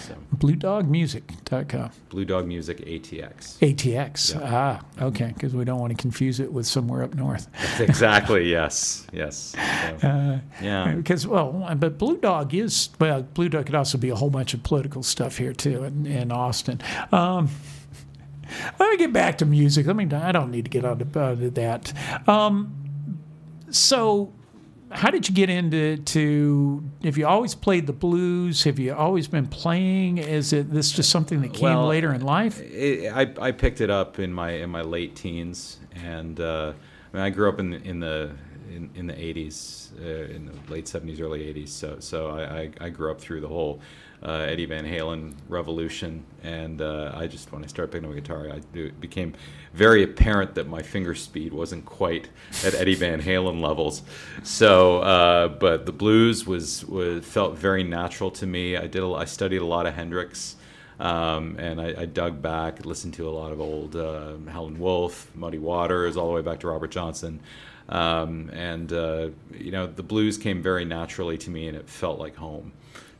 [0.07, 0.15] So.
[0.37, 1.91] BlueDogMusic.com.
[2.09, 3.57] Blue Dog Music ATX.
[3.59, 4.33] ATX.
[4.33, 4.41] Yeah.
[4.43, 5.31] Ah, okay.
[5.33, 7.47] Because we don't want to confuse it with somewhere up north.
[7.79, 8.49] exactly.
[8.49, 9.05] yes.
[9.13, 9.55] Yes.
[10.01, 10.93] So, uh, yeah.
[10.93, 13.21] Because well, but Blue Dog is well.
[13.21, 16.31] Blue Dog could also be a whole bunch of political stuff here too in, in
[16.31, 16.81] Austin.
[17.11, 17.49] Um,
[18.79, 19.87] let me get back to music.
[19.87, 21.93] I mean, I don't need to get on to, uh, that.
[22.27, 22.75] Um,
[23.69, 24.33] so
[24.91, 28.63] how did you get into to have you always played the blues?
[28.63, 30.19] Have you always been playing?
[30.19, 32.61] Is it this just something that came well, later in life?
[32.61, 35.79] it, I, I picked it up in my in my late teens.
[35.95, 36.73] And uh,
[37.13, 38.31] I, mean, I grew up in in the
[38.69, 42.71] in, in the 80s uh, in the late 70s early 80s so so I, I,
[42.81, 43.79] I grew up through the whole
[44.25, 46.25] uh, Eddie Van Halen revolution.
[46.43, 49.35] And uh, I just, when I started picking up a guitar, I, it became
[49.73, 52.29] very apparent that my finger speed wasn't quite
[52.65, 54.01] at Eddie Van Halen levels.
[54.43, 58.75] So, uh, but the blues was, was felt very natural to me.
[58.75, 60.55] I did, a, I studied a lot of Hendrix.
[60.97, 65.29] Um, and I, I, dug back, listened to a lot of old uh, Howlin' Wolf,
[65.35, 67.41] Muddy Waters, all the way back to Robert Johnson.
[67.89, 72.17] Um, and uh, you know, the blues came very naturally to me, and it felt
[72.17, 72.71] like home.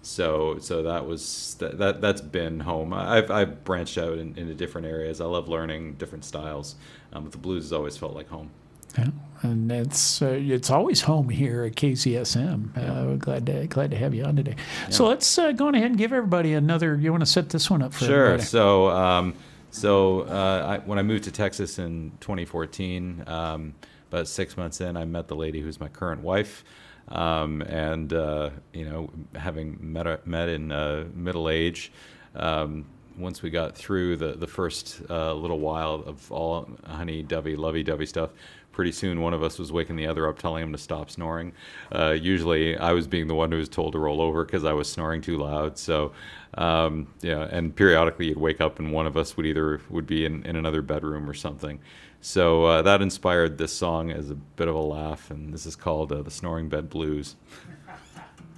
[0.05, 2.93] So so that was that, that that's been home.
[2.93, 5.19] I've I've branched out in, into different areas.
[5.19, 6.75] I love learning different styles,
[7.11, 8.51] um, but the blues has always felt like home.
[8.97, 9.07] Yeah,
[9.41, 12.77] and it's uh, it's always home here at KZSM.
[12.77, 12.81] Uh.
[12.81, 14.55] Uh, glad to glad to have you on today.
[14.83, 14.89] Yeah.
[14.89, 16.95] So let's uh, go on ahead and give everybody another.
[16.95, 18.25] You want to set this one up for sure.
[18.25, 18.43] Everybody?
[18.43, 19.33] So um,
[19.71, 23.73] so uh, I, when I moved to Texas in 2014, um,
[24.11, 26.63] about six months in, I met the lady who's my current wife.
[27.09, 31.91] Um, and uh, you know, having met met in uh, middle age,
[32.35, 32.85] um,
[33.17, 37.83] once we got through the the first uh, little while of all honey dovey lovey
[37.83, 38.31] dovey stuff,
[38.75, 41.53] pretty soon one of us was waking the other up, telling him to stop snoring.
[41.91, 44.73] Uh, usually, I was being the one who was told to roll over because I
[44.73, 45.77] was snoring too loud.
[45.77, 46.11] So,
[46.55, 50.25] um, yeah, and periodically you'd wake up and one of us would either would be
[50.25, 51.79] in, in another bedroom or something.
[52.25, 55.75] So uh, that inspired this song as a bit of a laugh, and this is
[55.75, 57.35] called uh, the Snoring Bed Blues.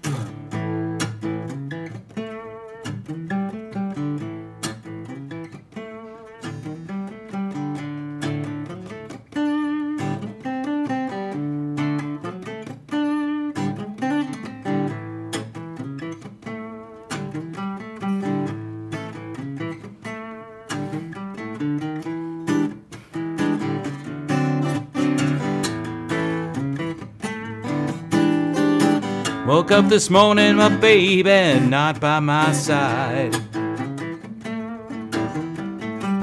[29.67, 33.35] Woke up this morning, my baby not by my side.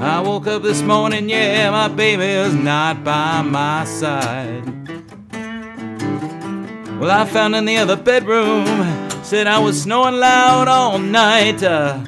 [0.01, 4.63] I woke up this morning, yeah, my baby's not by my side.
[6.99, 8.65] Well, I found in the other bedroom,
[9.21, 11.61] said I was snoring loud all night.
[11.61, 12.03] Uh,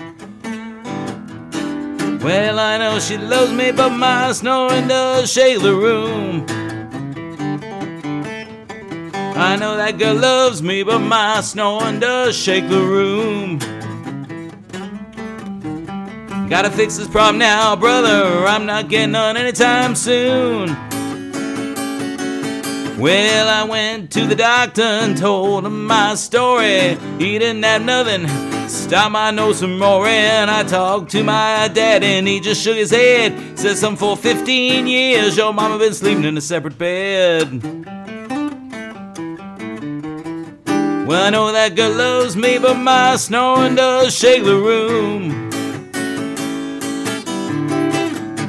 [2.23, 6.46] well, I know she loves me, but my snoring does shake the room.
[9.39, 13.59] I know that girl loves me, but my snoring does shake the room.
[16.49, 18.47] Gotta fix this problem now, brother.
[18.47, 20.69] I'm not getting on anytime soon.
[22.97, 26.97] Well, I went to the doctor and told him my story.
[27.19, 28.27] He didn't have nothing.
[28.67, 32.75] Stop my nose from more, and I talked to my dad, and he just shook
[32.75, 33.35] his head.
[33.55, 37.96] Said, "Some for 15 years, your mama been sleeping in a separate bed."
[41.07, 45.49] Well, I know that girl loves me, but my snoring does shake the room.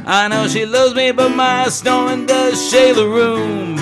[0.05, 3.77] I know she loves me, but my snoring does shake the room.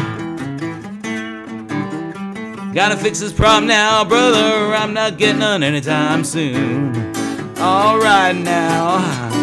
[2.74, 4.74] Gotta fix this problem now, brother.
[4.74, 6.94] I'm not getting none anytime soon.
[7.56, 9.35] Alright now.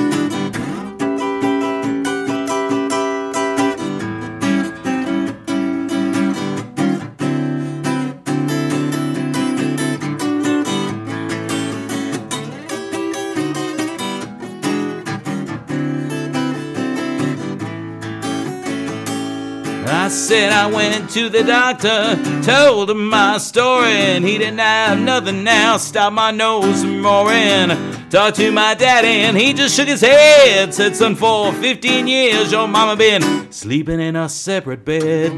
[20.33, 25.43] Said I went to the doctor, told him my story, and he didn't have nothing
[25.43, 25.77] now.
[25.77, 27.69] Stopped my nose from roaring.
[28.09, 30.73] Talked to my daddy, and he just shook his head.
[30.73, 35.31] Said, son, for 15 years your mama been sleeping in a separate bed.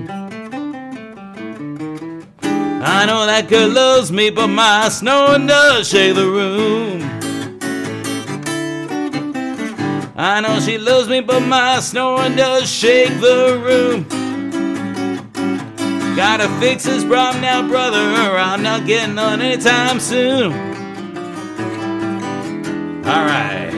[2.41, 7.01] I know that girl loves me, but my snoring does shake the room.
[10.15, 14.14] I know she loves me, but my snoring does shake the room.
[16.15, 20.53] Gotta fix this problem now, brother, or I'm not getting on anytime soon.
[23.05, 23.74] Alright.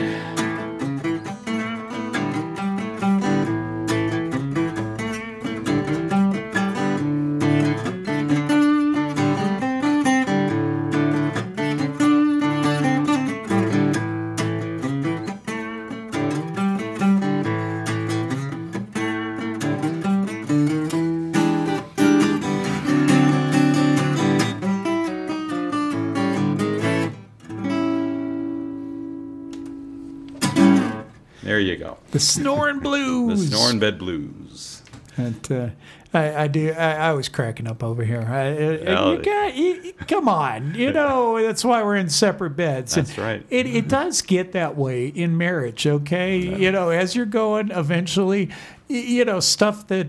[32.17, 33.49] The Snoring blues.
[33.49, 34.81] The Snoring Bed Blues.
[35.17, 35.69] And, uh,
[36.13, 36.71] I, I do.
[36.71, 38.21] I, I was cracking up over here.
[38.21, 42.95] I, Well, you got, you, come on, you know that's why we're in separate beds.
[42.95, 43.45] That's And right.
[43.49, 45.85] It, it does get that way in marriage.
[45.85, 48.49] Okay, you know, as you're going, eventually,
[48.87, 50.07] you know, stuff that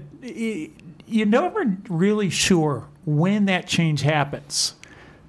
[1.07, 4.75] you're never really sure when that change happens.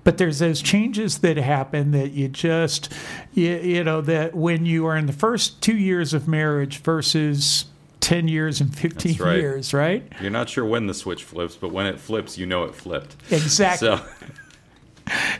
[0.04, 2.92] But there's those changes that happen that you just,
[3.34, 7.66] you, you know, that when you are in the first two years of marriage versus
[8.00, 9.38] 10 years and 15 right.
[9.38, 10.10] years, right?
[10.22, 13.18] You're not sure when the switch flips, but when it flips, you know it flipped.
[13.32, 13.88] Exactly.
[13.90, 14.06] So,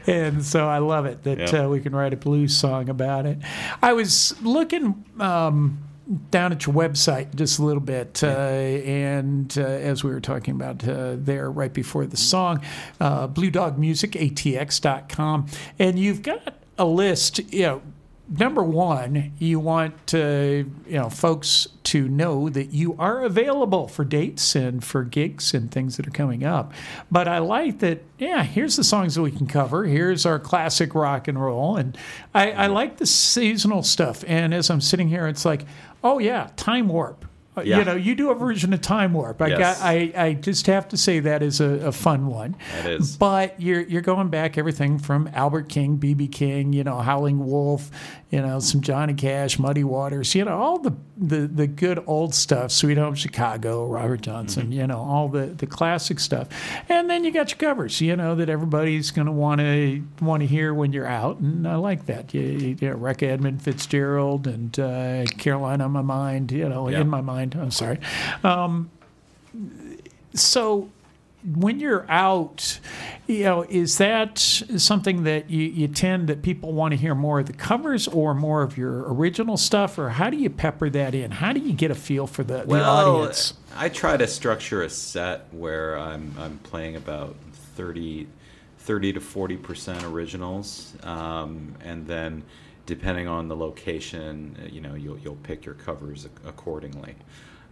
[0.08, 1.66] and so I love it that Yeah.
[1.66, 3.38] uh, we can write a blues song about it.
[3.82, 5.80] I was looking um,
[6.32, 10.56] down at your website just a little bit, uh, and uh, as we were talking
[10.56, 12.62] about uh, there right before the song,
[13.00, 17.82] uh, Blue Dog Music, ATX.com, and you've got a list, you know.
[18.38, 24.06] Number one, you want uh, you know folks to know that you are available for
[24.06, 26.72] dates and for gigs and things that are coming up.
[27.10, 28.04] But I like that.
[28.20, 29.86] Yeah, here's the songs that we can cover.
[29.86, 31.98] Here's our classic rock and roll, and
[32.36, 34.24] I, I like the seasonal stuff.
[34.28, 35.66] And as I'm sitting here, it's like,
[36.04, 37.26] oh yeah, Time Warp.
[37.58, 37.80] Uh, Yeah.
[37.80, 39.42] You know, you do a version of Time Warp.
[39.42, 39.58] I Yes.
[39.80, 39.86] got.
[39.86, 42.56] I, I just have to say that is a, a fun one.
[42.84, 43.18] That is.
[43.18, 47.90] But you're you're going back everything from Albert King, BB King, you know, Howling Wolf,
[48.30, 52.34] you know, some Johnny Cash, Muddy Waters, you know, all the the, the good old
[52.34, 54.72] stuff, Sweet Home Chicago, Robert Johnson, Mm-hmm.
[54.72, 56.48] you know, all the, the classic stuff.
[56.88, 60.42] And then you got your covers, you know, that everybody's going to want to want
[60.42, 62.34] to hear when you're out, and I like that.
[62.34, 62.42] You,
[62.80, 67.02] you know, Recca Edmund Fitzgerald and uh, Carolina in my mind, you know, Yeah.
[67.02, 67.39] in my mind.
[67.42, 68.00] I'm sorry.
[68.44, 68.90] Um,
[70.34, 70.90] so
[71.56, 72.80] when you're out,
[73.28, 77.40] you know, is that something that you, you tend that people want to hear more
[77.40, 81.16] of the covers or more of your original stuff, or how do you pepper that
[81.16, 81.32] in?
[81.32, 83.54] How do you get a feel for the, the well, audience?
[83.76, 87.36] I try to structure a set where I'm, I'm playing about
[87.76, 88.28] 30,
[88.80, 90.94] 30 to 40% originals.
[91.04, 92.44] Um, and then
[92.90, 97.16] depending on the location, uh, you know, you'll, you'll pick your covers accordingly.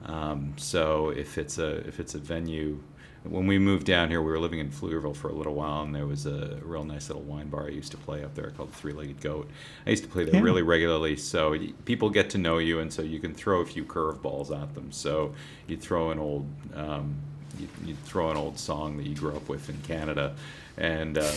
[0.06, 2.80] Um, so if it's a, if it's a venue,
[3.24, 5.94] when we moved down here, we were living in Pflugerville for a little while, and
[5.94, 8.72] there was a real nice little wine bar I used to play up there called
[8.72, 9.50] the Three Legged Goat.
[9.86, 10.42] I used to play there Yeah.
[10.42, 13.84] really regularly, so people get to know you, and so you can throw a few
[13.84, 14.92] curveballs at them.
[14.92, 15.34] So
[15.66, 17.16] you throw an old, um,
[17.60, 20.36] you, you throw an old song that you grew up with in Canada,
[20.78, 21.32] and uh,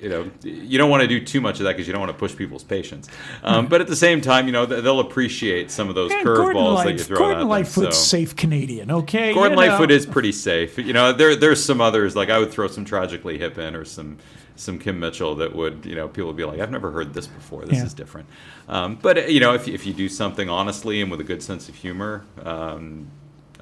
[0.00, 2.12] you know you don't want to do too much of that because you don't want
[2.12, 3.08] to push people's patience.
[3.44, 6.92] Um, but at the same time, you know they'll appreciate some of those curveballs that
[6.94, 7.48] you throw Gordon at them.
[7.48, 8.04] Lightfoot's so.
[8.18, 9.32] safe Canadian, okay?
[9.32, 9.70] Gordon You know.
[9.70, 10.78] Lightfoot is pretty safe.
[10.78, 13.84] You know, there there's some others like I would throw some Tragically Hip in or
[13.84, 14.18] some
[14.56, 17.26] some Kim Mitchell that would you know people would be like I've never heard this
[17.26, 17.64] before.
[17.64, 17.84] This Yeah.
[17.86, 18.28] is different.
[18.68, 21.24] Um, but uh, you know if you- if you do something honestly and with a
[21.24, 22.24] good sense of humor.
[22.44, 23.06] Um,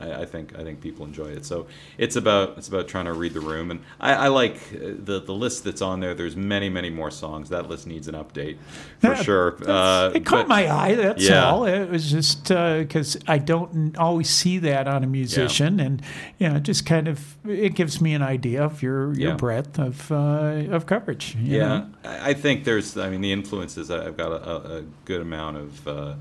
[0.01, 1.45] I, I think I think people enjoy it.
[1.45, 1.67] So
[1.99, 5.21] it's about it's about trying to read the room, and I, I like uh, the
[5.25, 6.15] the list that's on there.
[6.15, 7.49] There's many many more songs.
[7.51, 8.57] That list needs an update
[9.01, 9.57] for Yeah, sure.
[9.67, 10.95] Uh, it caught but- my eye.
[10.95, 11.45] That's Yeah.
[11.51, 11.65] all.
[11.67, 16.03] It was just because I don't always see that on a musician, and
[16.39, 19.37] you know, it just kind of it gives me an idea of your your Yeah.
[19.37, 21.35] breadth of uh, of coverage.
[21.39, 21.87] you Yeah, know?
[22.05, 22.97] I think there's.
[22.97, 23.91] I mean, the influences.
[23.91, 26.15] I've got a, a, a good amount of, uh,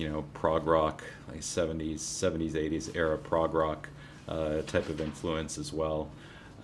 [0.00, 3.88] you know, prog rock, like '70s, '70s, '80s era prog rock
[4.28, 6.08] uh, type of influence as well.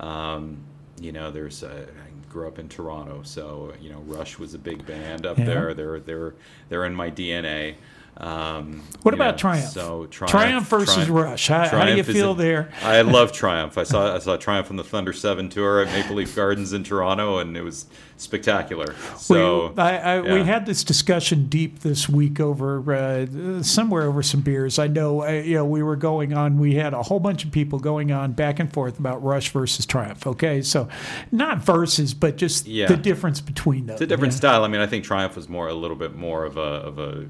[0.01, 0.59] Um,
[1.01, 1.63] you know, there's.
[1.63, 5.39] Uh, I grew up in Toronto, so you know, Rush was a big band up
[5.39, 5.45] Yeah.
[5.45, 5.75] there.
[5.75, 6.35] They're they're
[6.71, 7.75] they're in my DNA.
[8.19, 9.71] Um, What about know, Triumph?
[9.71, 11.49] So Triumph, Triumph versus Rush.
[11.49, 12.71] How- how do you feel a- there?
[12.83, 13.77] I love Triumph.
[13.77, 16.83] I saw I saw Triumph on the Thunder Seven tour at Maple Leaf Gardens in
[16.83, 17.87] Toronto, and it was
[18.17, 18.95] spectacular.
[19.19, 24.23] So we, I, I, we had this discussion deep this week over uh, somewhere over
[24.23, 24.79] some beers.
[24.79, 26.59] I know, uh, you know, we were going on.
[26.59, 29.85] We had a whole bunch of people going on back and forth about Rush versus
[29.85, 30.27] Triumph.
[30.27, 30.89] Okay, so
[31.31, 32.87] not versus, but just Yeah.
[32.87, 33.95] the difference between those.
[33.97, 34.39] It's a different yeah.
[34.39, 34.65] style.
[34.65, 37.27] I mean, I think Triumph was more a little bit more of a of a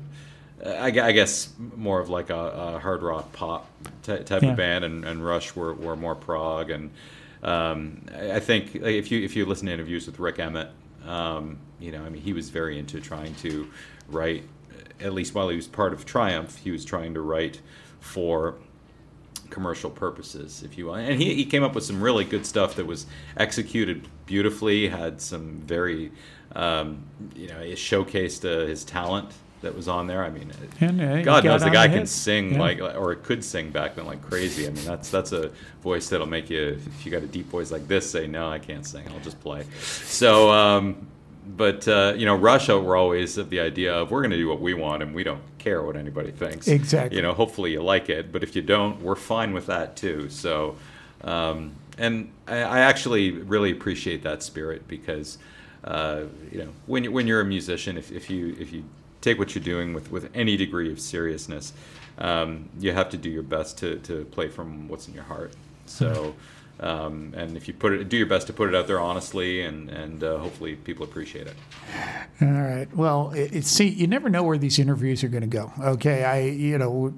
[0.67, 3.67] I I guess more of like a, a hard rock pop
[4.03, 4.51] ty- type Yeah.
[4.51, 6.71] of band, and, and Rush were, were more prog.
[6.71, 6.91] And
[7.43, 10.71] um, I I think if you if you listen to interviews with Rik Emmett,
[11.07, 13.69] um, you know, I mean, he was very into trying to
[14.09, 14.45] write.
[14.99, 17.61] At least while he was part of Triumph, he was trying to write
[18.01, 18.55] for
[19.51, 20.95] commercial purposes, if you will.
[20.95, 23.07] And he, he came up with some really good stuff that was
[23.37, 26.13] executed beautifully, had some very,
[26.55, 27.05] um,
[27.35, 29.31] you know, it showcased uh, his talent
[29.67, 30.25] that was on there.
[30.25, 30.51] I mean,
[30.81, 32.61] And, uh, God knows the guy the can sing Yeah.
[32.61, 34.67] like, or could sing back then like crazy.
[34.67, 35.51] I mean, that's that's a
[35.83, 38.59] voice that'll make you, if you got a deep voice like this, say, no, I
[38.59, 39.65] can't sing, I'll just play.
[39.81, 41.07] So, um,
[41.57, 44.49] but uh, you know, Rush were always of the idea of we're going to do
[44.49, 46.67] what we want and we don't care what anybody thinks.
[46.69, 47.17] Exactly.
[47.17, 50.29] You know, hopefully you like it, but if you don't, we're fine with that too.
[50.29, 50.77] So,
[51.23, 55.39] um, and I, I actually really appreciate that spirit because,
[55.85, 58.83] uh, you know, when you, when you're a musician, if, if you if you
[59.27, 61.73] take what you're doing with with any degree of seriousness,
[62.19, 65.53] um, you have to do your best to to play from what's in your heart.
[65.87, 66.35] So.
[66.79, 69.63] Um, and if you put it, do your best to put it out there honestly,
[69.63, 71.55] and and uh, hopefully people appreciate it.
[72.43, 72.87] All right.
[72.95, 75.73] Well, it, it, see, you never know where these interviews are going to go.
[75.81, 77.15] Okay, I, you know,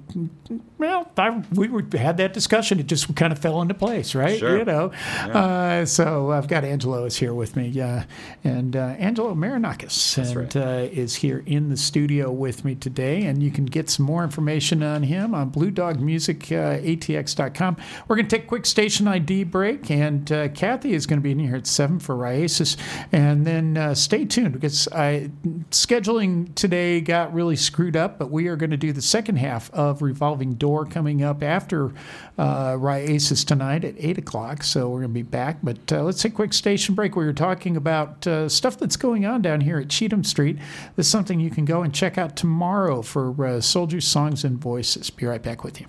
[0.77, 2.79] well, I, we were, had that discussion.
[2.79, 4.39] It just kind of fell into place, right?
[4.39, 4.59] Sure.
[4.59, 4.93] You know.
[5.19, 8.03] Uh, so I've got Angelo is here with me, uh,
[8.45, 10.55] and uh, Angelo Marinakis, and right.
[10.55, 13.23] uh, is here in the studio with me today.
[13.23, 17.77] And you can get some more information on him on BlueDogMusic.atx.com.
[18.07, 21.23] We're going to take a quick station ID break, and uh, Kathy is going to
[21.23, 22.77] be in here at seven for Oasis,
[23.11, 25.31] and then uh, stay tuned because I
[25.71, 29.71] scheduling today got really screwed up, but we are going to do the second half
[29.73, 31.91] of Revolving Door coming up after
[32.37, 34.63] uh, Oasis tonight at eight o'clock.
[34.63, 37.15] So we're going to be back, but uh, let's take a quick station break.
[37.15, 40.57] We were talking about uh, stuff that's going on down here at Cheatham Street.
[40.95, 44.57] This is something you can go and check out tomorrow for uh, Soldiers, Songs, and
[44.59, 45.09] Voices.
[45.09, 45.87] Be right back with you.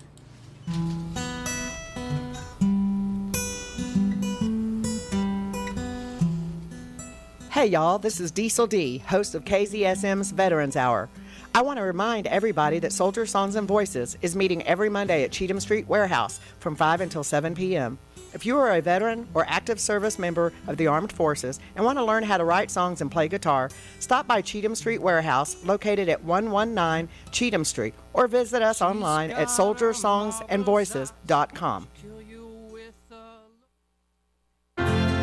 [7.51, 11.09] Hey y'all, this is Diesel D, host of KZSM's Veterans Hour.
[11.53, 15.33] I want to remind everybody that Soldier Songs and Voices is meeting every Monday at
[15.33, 17.99] Cheatham Street Warehouse from 5 until 7 p.m.
[18.35, 21.99] If you are a veteran or active service member of the armed forces and want
[21.99, 26.09] to learn how to write songs and play guitar, stop by Cheatham Street Warehouse located
[26.09, 31.89] at 119 Cheatham Street or visit us online at soldiersongsandvoices.com.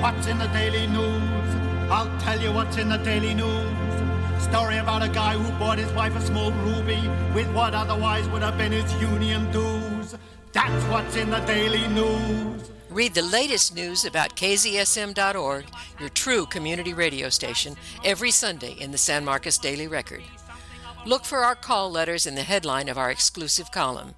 [0.01, 1.56] What's in the daily news?
[1.89, 4.43] I'll tell you what's in the daily news.
[4.43, 6.99] Story about a guy who bought his wife a small ruby
[7.33, 10.15] with what otherwise would have been his union dues.
[10.51, 12.69] That's what's in the daily news.
[12.89, 15.65] Read the latest news about KZSM.org,
[15.97, 20.23] your true community radio station, every Sunday in the San Marcos Daily Record.
[21.05, 24.15] Look for our call letters in the headline of our exclusive column.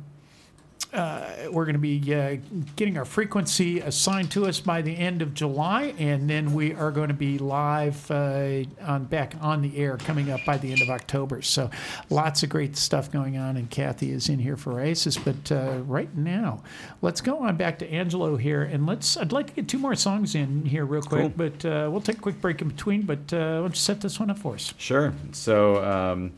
[0.95, 2.37] uh, we're going to be uh,
[2.75, 6.91] getting our frequency assigned to us by the end of July, and then we are
[6.91, 10.81] going to be live uh, on back on the air coming up by the end
[10.81, 11.41] of October.
[11.41, 11.69] So,
[12.09, 15.17] lots of great stuff going on, and Kathy is in here for Oasis.
[15.17, 16.63] But uh, right now,
[17.01, 19.17] let's go on back to Angelo here, and let's.
[19.17, 21.49] I'd like to get two more songs in here real quick, Cool.
[21.49, 23.01] but uh, we'll take a quick break in between.
[23.03, 24.73] But uh, why don't you set this one up for us?
[24.77, 25.13] Sure.
[25.33, 26.31] So um,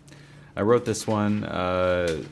[0.56, 2.24] I wrote this one uh,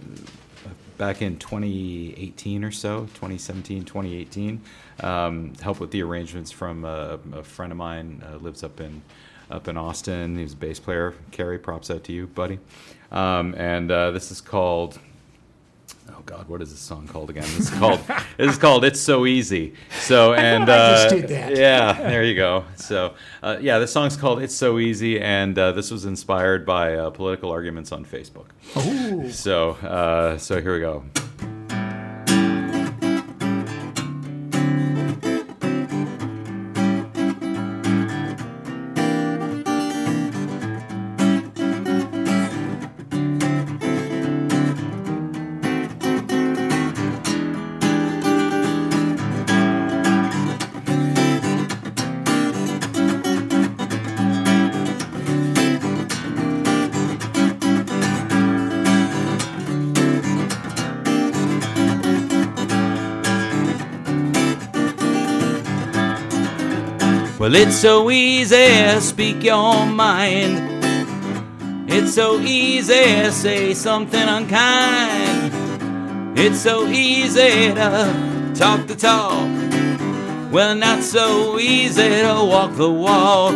[0.98, 4.62] back in 2018 or so, 2017, 2018.
[5.02, 9.02] Um, help with the arrangements from a, a friend of mine uh, lives up in
[9.50, 10.38] up in Austin.
[10.38, 11.14] He's a bass player.
[11.32, 12.60] Kerry, props out to you, buddy.
[13.12, 15.00] Um, and uh, this is called.
[16.26, 17.44] God, what is this song called again?
[17.44, 18.00] This is called.
[18.38, 21.56] this is called "It's So Easy." So and I just uh, did that.
[21.56, 22.66] yeah, there you go.
[22.76, 23.14] So
[23.44, 27.10] uh, yeah, the song's called "It's So Easy," and uh, this was inspired by uh,
[27.12, 28.48] political arguments on Facebook.
[28.78, 29.32] Ooh.
[29.32, 31.04] So uh, so here we go.
[67.56, 70.62] It's so easy, to speak your mind.
[71.88, 75.54] It's so easy, to say something unkind.
[76.38, 79.48] It's so easy to talk the talk.
[80.52, 83.54] Well, not so easy to walk the walk.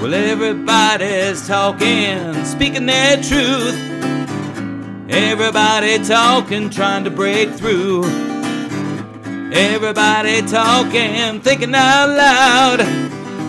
[0.00, 3.78] Well, everybody's talking, speaking their truth.
[5.08, 8.35] Everybody talking, trying to break through.
[9.52, 12.80] Everybody talking, thinking out loud.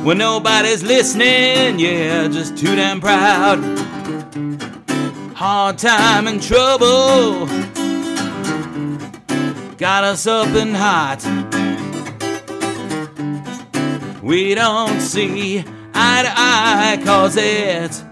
[0.06, 3.60] When nobody's listening, yeah, just too damn proud.
[5.36, 7.48] Hard time and trouble
[9.78, 11.24] got us up and hot.
[14.24, 15.60] We don't see
[15.94, 18.04] eye to eye, cause it's,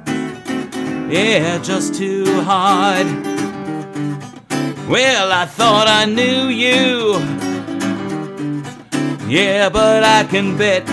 [1.11, 3.07] yeah, just too hard.
[4.87, 7.44] Well, I thought I knew you.
[9.27, 10.87] Yeah, but I can bet.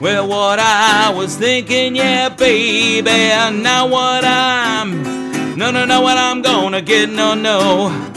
[0.00, 3.28] Well, what I was thinking, yeah, baby,
[3.62, 5.56] not what I'm.
[5.56, 8.11] No, no, no, what I'm gonna get, no, no.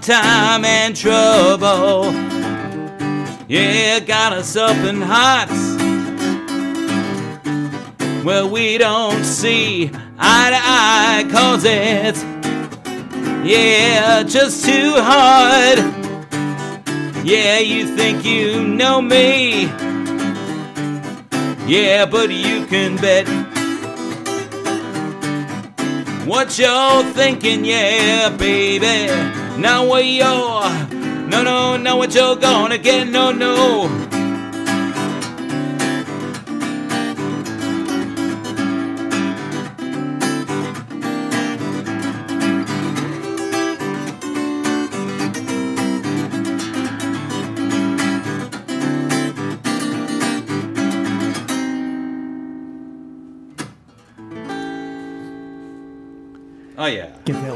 [0.00, 2.12] Time and trouble,
[3.48, 5.48] yeah, got us up in hot.
[8.24, 12.22] Well, we don't see eye to eye, cause it's,
[13.46, 15.78] yeah, just too hard.
[17.24, 19.64] Yeah, you think you know me,
[21.66, 23.28] yeah, but you can bet
[26.26, 29.39] what you're thinking, yeah, baby.
[29.60, 30.24] Now what you're,
[31.28, 33.99] no, no, know what you're gonna get, no, no.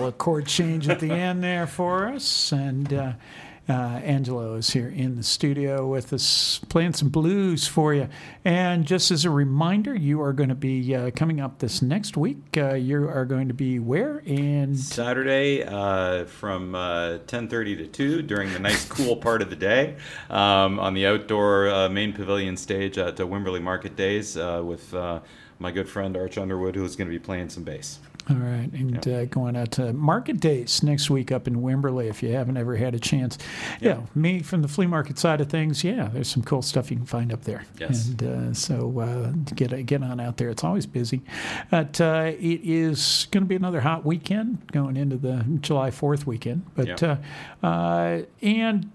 [0.05, 2.53] Little chord change at the end there for us.
[2.53, 3.13] And uh,
[3.67, 8.11] Uh, Angelo is here in the studio with us, playing some blues for you.
[8.45, 12.15] And just as a reminder, you are going to be uh, coming up this next
[12.15, 12.43] week.
[12.59, 14.23] Uh, you are going to be where?
[14.27, 19.57] And Saturday uh, from uh, 10:30 to 2 during the nice cool part of the
[19.57, 19.97] day
[20.29, 24.93] um, on the outdoor uh, main pavilion stage at uh, Wimberley Market Days uh, with
[24.93, 25.21] uh,
[25.65, 27.99] my good friend Arch Underwood, who's going to be playing some bass.
[28.29, 32.23] All right, and uh, going out to Market Days next week up in Wimberley if
[32.23, 33.39] you haven't ever had a chance.
[33.81, 35.83] Yeah, me from the flea market side of things.
[35.83, 37.65] Yeah, there's some cool stuff you can find up there.
[37.79, 38.09] Yes.
[38.09, 40.49] and uh, so uh, get get on out there.
[40.51, 41.23] It's always busy.
[41.71, 46.27] But uh, it is going to be another hot weekend going into the July Fourth
[46.27, 46.65] weekend.
[46.75, 47.17] But Yeah.
[47.63, 48.91] uh, uh, and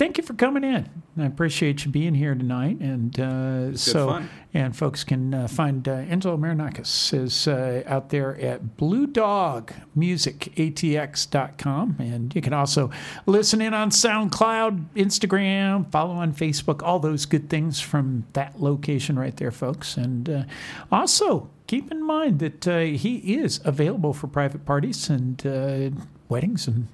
[0.00, 0.88] thank you for coming in.
[1.18, 2.80] I appreciate you being here tonight.
[2.80, 4.30] And uh, so, fun.
[4.54, 9.74] and folks can uh, find uh, Angelo Marinakis is uh, out there at Blue Dog
[9.94, 11.96] Music ATX.com.
[11.98, 12.90] And you can also
[13.26, 19.18] listen in on SoundCloud, Instagram, follow on Facebook, all those good things from that location
[19.18, 19.98] right there, folks.
[19.98, 20.42] And uh,
[20.90, 25.90] also, keep in mind that uh, he is available for private parties and uh,
[26.30, 26.88] weddings and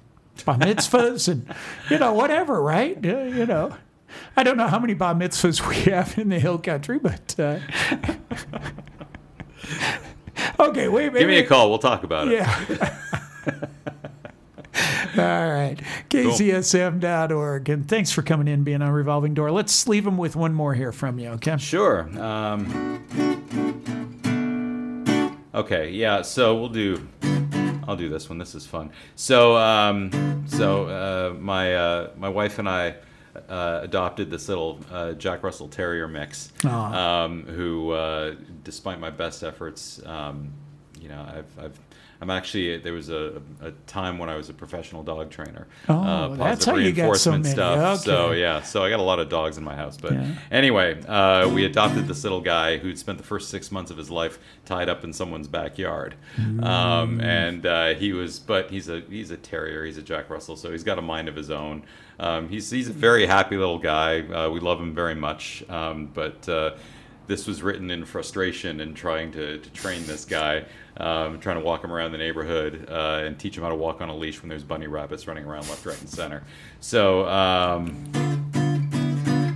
[0.45, 1.53] bar mitzvahs and
[1.89, 2.97] you know whatever, right?
[3.05, 3.75] Uh, you know,
[4.35, 7.59] I don't know how many bar mitzvahs we have in the hill country, but uh,
[10.59, 11.69] okay, wait, wait, Give me a call.
[11.69, 12.33] We'll talk about it.
[12.33, 12.99] Yeah.
[15.17, 15.77] All right.
[16.09, 17.69] KZSM.org.
[17.69, 19.51] And thanks for coming in, being on Revolving Door.
[19.51, 21.57] Let's leave them with one more here from you, okay?
[21.57, 22.07] Sure.
[22.19, 23.03] Um,
[25.55, 25.89] okay.
[25.89, 26.21] Yeah.
[26.21, 27.07] So we'll do.
[27.87, 28.37] I'll do this one.
[28.37, 28.91] This is fun.
[29.15, 32.95] So, um, so uh, my uh, my wife and I
[33.49, 36.51] uh, adopted this little uh, Jack Russell Terrier mix.
[36.93, 40.51] Um, who, uh, despite my best efforts, um,
[40.99, 41.86] you know, I've, I've
[42.19, 45.67] I'm actually there was a, a time when I was a professional dog trainer.
[45.87, 47.53] Oh, uh, that's how you got so reinforcement many.
[47.53, 47.99] stuff.
[47.99, 49.97] So yeah, so I got a lot of dogs in my house.
[49.97, 50.31] But Yeah.
[50.49, 54.09] anyway, uh, we adopted this little guy who'd spent the first six months of his
[54.09, 56.63] life tied up in someone's backyard, Mm.
[56.63, 58.39] um, and uh, he was.
[58.39, 59.85] But he's a he's a terrier.
[59.85, 61.83] He's a Jack Russell, so he's got a mind of his own.
[62.19, 64.21] Um, he's he's a very happy little guy.
[64.21, 66.49] Uh, we love him very much, um, but.
[67.27, 70.63] This was written in frustration and trying to, to train this guy,
[70.95, 74.01] um, trying to walk him around the neighborhood uh, and teach him how to walk
[74.01, 76.43] on a leash when there's bunny rabbits running around left, right, and center.
[76.79, 78.11] So, um,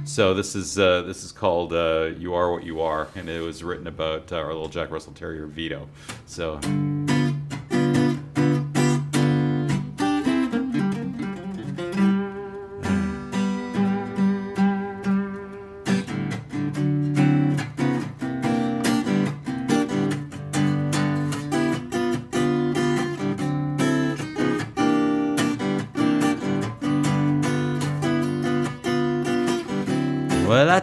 [0.05, 3.41] so this is uh, this is called uh, "You Are What You Are," and it
[3.41, 5.87] was written about uh, our little Jack Russell Terrier Vito.
[6.25, 6.59] So.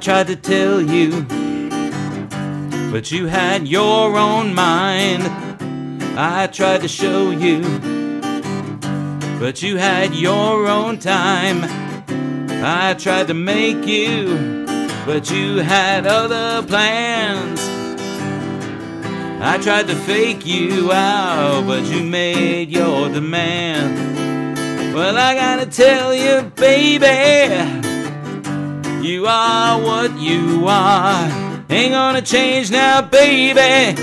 [0.09, 1.21] Tried to tell you,
[2.91, 5.23] but you had your own mind.
[6.19, 7.61] I tried to show you,
[9.39, 11.59] but you had your own time.
[12.65, 14.65] I tried to make you,
[15.05, 17.61] but you had other plans.
[19.43, 24.95] I tried to fake you out, but you made your demand.
[24.95, 27.88] Well, I gotta tell you, baby.
[29.01, 31.31] You are what you are.
[31.71, 33.95] Ain't gonna change now, baby.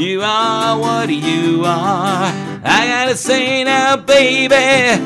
[0.00, 2.32] You are what you are.
[2.62, 5.02] I gotta say now, baby.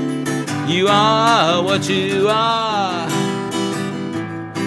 [0.67, 3.09] You are what you are.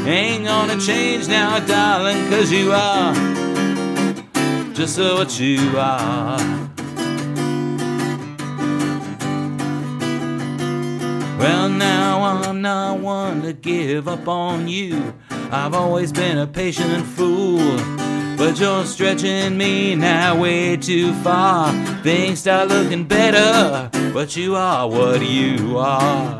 [0.05, 3.13] Ain't gonna change now, darling, cause you are
[4.73, 6.66] just what you are.
[11.37, 15.13] Well, now I'm not one to give up on you.
[15.51, 17.77] I've always been a patient fool.
[18.37, 21.71] But you're stretching me now way too far.
[22.03, 26.39] Things start looking better, but you are what you are.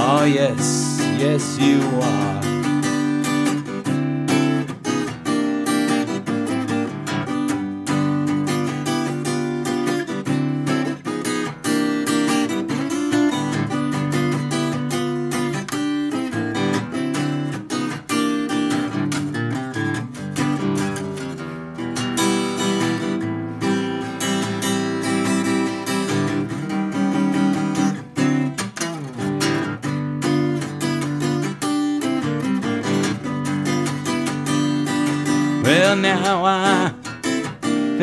[0.00, 2.37] Oh, yes, yes, you are.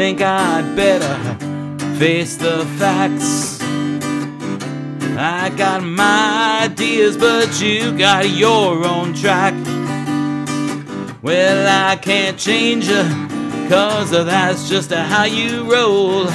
[0.06, 1.16] Think I'd better
[1.98, 3.60] face the facts.
[5.18, 9.56] I got my ideas, but you got your own track.
[11.24, 13.02] Well, I can't change you,
[13.68, 16.28] cause that's just how you roll.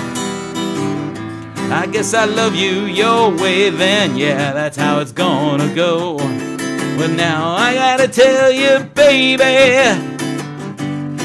[1.72, 6.16] I guess I love you your way, then yeah, that's how it's gonna go.
[6.16, 10.09] Well, now I gotta tell you, baby,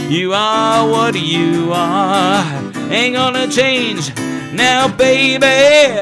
[0.09, 2.43] you are what you are.
[2.91, 4.15] Ain't gonna change
[4.53, 6.01] now, baby.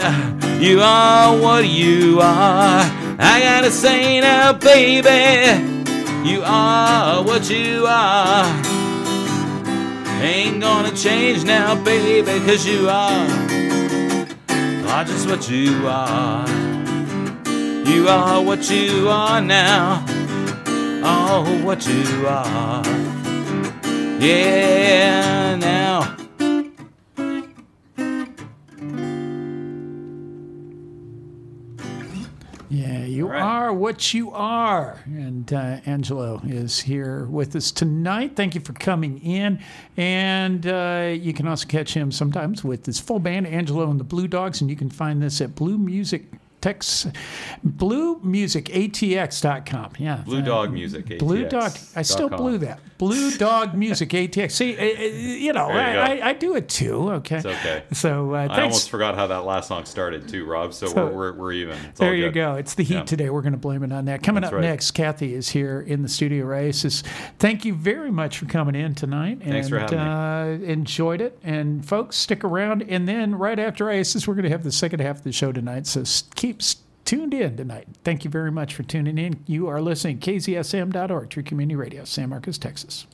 [0.64, 2.84] You are what you are.
[3.20, 5.74] I gotta say now, baby.
[6.28, 8.46] You are what you are.
[10.22, 13.28] Ain't gonna change now, baby, cause you are.
[14.88, 16.48] Are just what you are.
[17.86, 20.06] You are what you are now.
[21.04, 23.13] Oh, what you are.
[24.24, 26.16] Yeah, now.
[32.70, 35.04] Yeah, you are what you are.
[35.08, 38.38] And uh, Angelo is here with us tonight.
[38.38, 39.60] Thank you for coming in.
[39.98, 44.06] And uh, you can also catch him sometimes with his full band, Angelo and the
[44.06, 44.62] Blue Dogs.
[44.62, 46.32] And you can find this at Blue Music
[46.64, 47.08] Tex,
[47.68, 49.92] bluemusicatx.com.
[50.00, 50.22] Yeah.
[50.24, 51.20] Blue Dog Music.
[51.20, 51.74] Blue Dog.
[51.94, 52.80] I still blew that.
[52.98, 54.52] Blue Dog Music ATX.
[54.52, 56.20] See, uh, uh, you know, you I.
[56.20, 57.12] I, I do it too.
[57.12, 57.36] Okay.
[57.38, 57.84] It's okay.
[57.92, 60.74] So uh, I almost forgot how that last song started too, Rob.
[60.74, 61.78] So, So- we're, we're, we're even.
[61.90, 62.56] It's all There you go.
[62.56, 63.04] It's the heat Yeah.
[63.04, 63.30] today.
[63.30, 64.24] We're going to blame it on that.
[64.24, 64.62] Coming That's up right.
[64.62, 66.46] next, Kathy is here in the studio.
[66.46, 67.04] Races.
[67.40, 69.40] Thank you very much for coming in tonight.
[69.44, 71.38] Thanks and, for having uh, Enjoyed it.
[71.44, 72.84] And folks, stick around.
[72.84, 75.52] And then right after Oasis, we're going to have the second half of the show
[75.52, 75.88] tonight.
[75.88, 76.04] So
[76.36, 77.88] keep s- tuned in tonight.
[78.04, 79.44] Thank you very much for tuning in.
[79.46, 83.06] You are listening to KZSM.org, True Community Radio, San Marcos, Texas.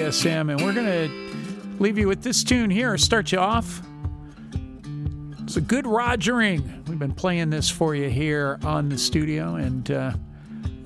[0.00, 3.82] At and we're going to leave you with this tune here, start you off.
[5.42, 6.88] It's a good Rogering.
[6.88, 10.12] We've been playing this for you here on the studio, and uh,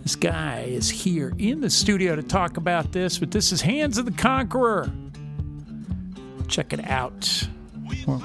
[0.02, 3.96] this guy is here in the studio to talk about this, but this is Hands
[3.96, 4.90] of the Conqueror.
[6.48, 7.48] Check it out.
[8.06, 8.22] Well,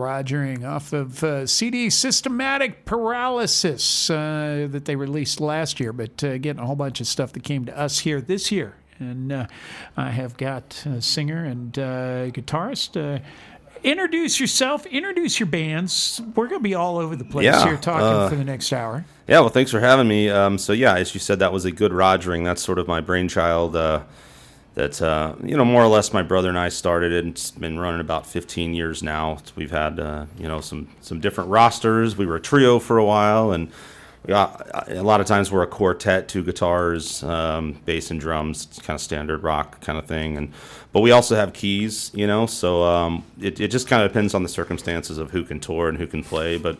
[0.00, 6.38] Rogering off of uh, CD Systematic Paralysis uh, that they released last year, but uh,
[6.38, 8.76] getting a whole bunch of stuff that came to us here this year.
[8.98, 9.46] And uh,
[9.96, 12.96] I have got a singer and uh, guitarist.
[12.96, 13.22] Uh,
[13.82, 16.20] introduce yourself, introduce your bands.
[16.34, 18.72] We're going to be all over the place Yeah, here talking uh, for the next
[18.72, 19.04] hour.
[19.26, 20.28] Yeah, well, thanks for having me.
[20.28, 22.44] Um, so yeah, as you said, that was a good Rogering.
[22.44, 23.76] That's sort of my brainchild.
[23.76, 24.02] Uh,
[24.74, 27.24] that uh, you know, more or less, my brother and I started it.
[27.24, 29.38] and It's been running about 15 years now.
[29.56, 32.16] We've had uh, you know some some different rosters.
[32.16, 33.70] We were a trio for a while, and
[34.26, 38.94] got, a lot of times we're a quartet, two guitars, um, bass and drums, kind
[38.94, 40.36] of standard rock kind of thing.
[40.36, 40.52] And
[40.92, 42.46] but we also have keys, you know.
[42.46, 45.88] So um, it it just kind of depends on the circumstances of who can tour
[45.88, 46.78] and who can play, but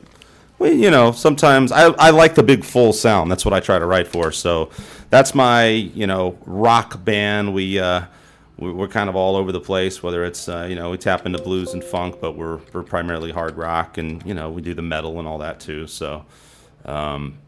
[0.61, 3.31] well, you know, sometimes I, I like the big full sound.
[3.31, 4.31] That's what I try to write for.
[4.31, 4.69] So
[5.09, 7.55] that's my, you know, rock band.
[7.55, 8.03] We, uh,
[8.59, 11.25] we- we're kind of all over the place, whether it's, uh, you know, we tap
[11.25, 14.75] into blues and funk, but we're, we're primarily hard rock and, you know, we do
[14.75, 15.87] the metal and all that too.
[15.87, 16.27] So,
[16.85, 17.39] um,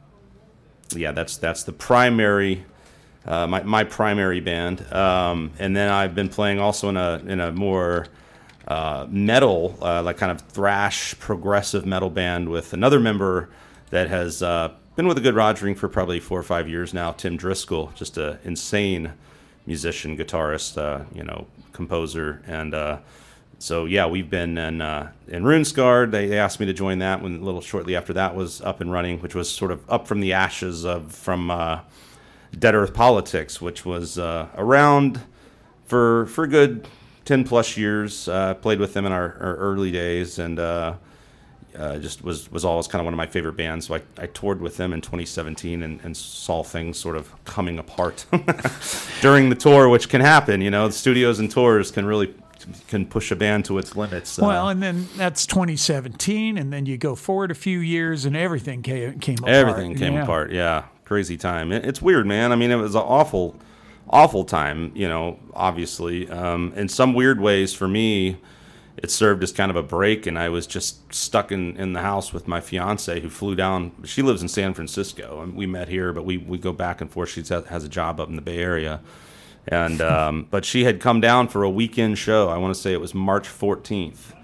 [0.96, 2.64] yeah, that's, that's the primary,
[3.26, 4.90] uh, my, my primary band.
[4.90, 8.06] Um, and then I've been playing also in a, in a more,
[8.68, 13.48] uh, metal, uh, like kind of thrash progressive metal band with another member
[13.90, 17.12] that has uh, been with a good Rogering for probably four or five years now.
[17.12, 19.12] Tim Driscoll, just an insane
[19.66, 22.98] musician, guitarist, uh, you know, composer, and uh,
[23.58, 26.10] so yeah, we've been in uh, in RuneScarred.
[26.10, 28.80] They, they asked me to join that when a little shortly after that was up
[28.80, 31.50] and running, which was sort of up from the ashes of from
[32.58, 35.20] Dead Earth Politics, which was uh, around
[35.86, 36.86] for for good
[37.24, 38.28] ten plus years.
[38.28, 40.94] Uh, played with them in our, our early days, and uh,
[41.78, 43.86] uh, just was was always kind of one of my favorite bands.
[43.86, 47.78] So I, I toured with them in 2017 and, and saw things sort of coming
[47.78, 48.26] apart
[49.20, 50.60] during the tour, which can happen.
[50.60, 52.34] You know, the studios and tours can really
[52.86, 54.38] can push a band to its limits.
[54.38, 58.36] Uh, Well, and then that's 2017, and then you go forward a few years, and
[58.36, 59.50] everything came, came apart.
[59.52, 60.22] Everything came Yeah.
[60.22, 60.52] apart.
[60.52, 61.72] Yeah, crazy time.
[61.72, 62.52] It, it's weird, man.
[62.52, 63.56] I mean, it was an awful,
[64.12, 64.92] awful time.
[64.94, 68.38] You know, obviously, um, in some weird ways for me,
[68.96, 72.02] it served as kind of a break, and I was just stuck in, in the
[72.02, 73.92] house with my fiance, who flew down.
[74.04, 77.10] She lives in San Francisco, and we met here, but we we go back and
[77.10, 77.30] forth.
[77.30, 79.00] She has a job up in the Bay Area.
[79.66, 82.48] And um, but she had come down for a weekend show.
[82.48, 84.34] I want to say it was March 14th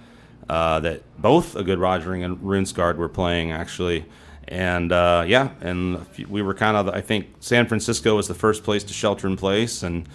[0.49, 4.07] uh, that both a good Rogering and RuneScarred were playing actually,
[4.49, 8.65] and uh, yeah, and we were kind of I think San Francisco was the first
[8.65, 10.09] place to shelter in place, and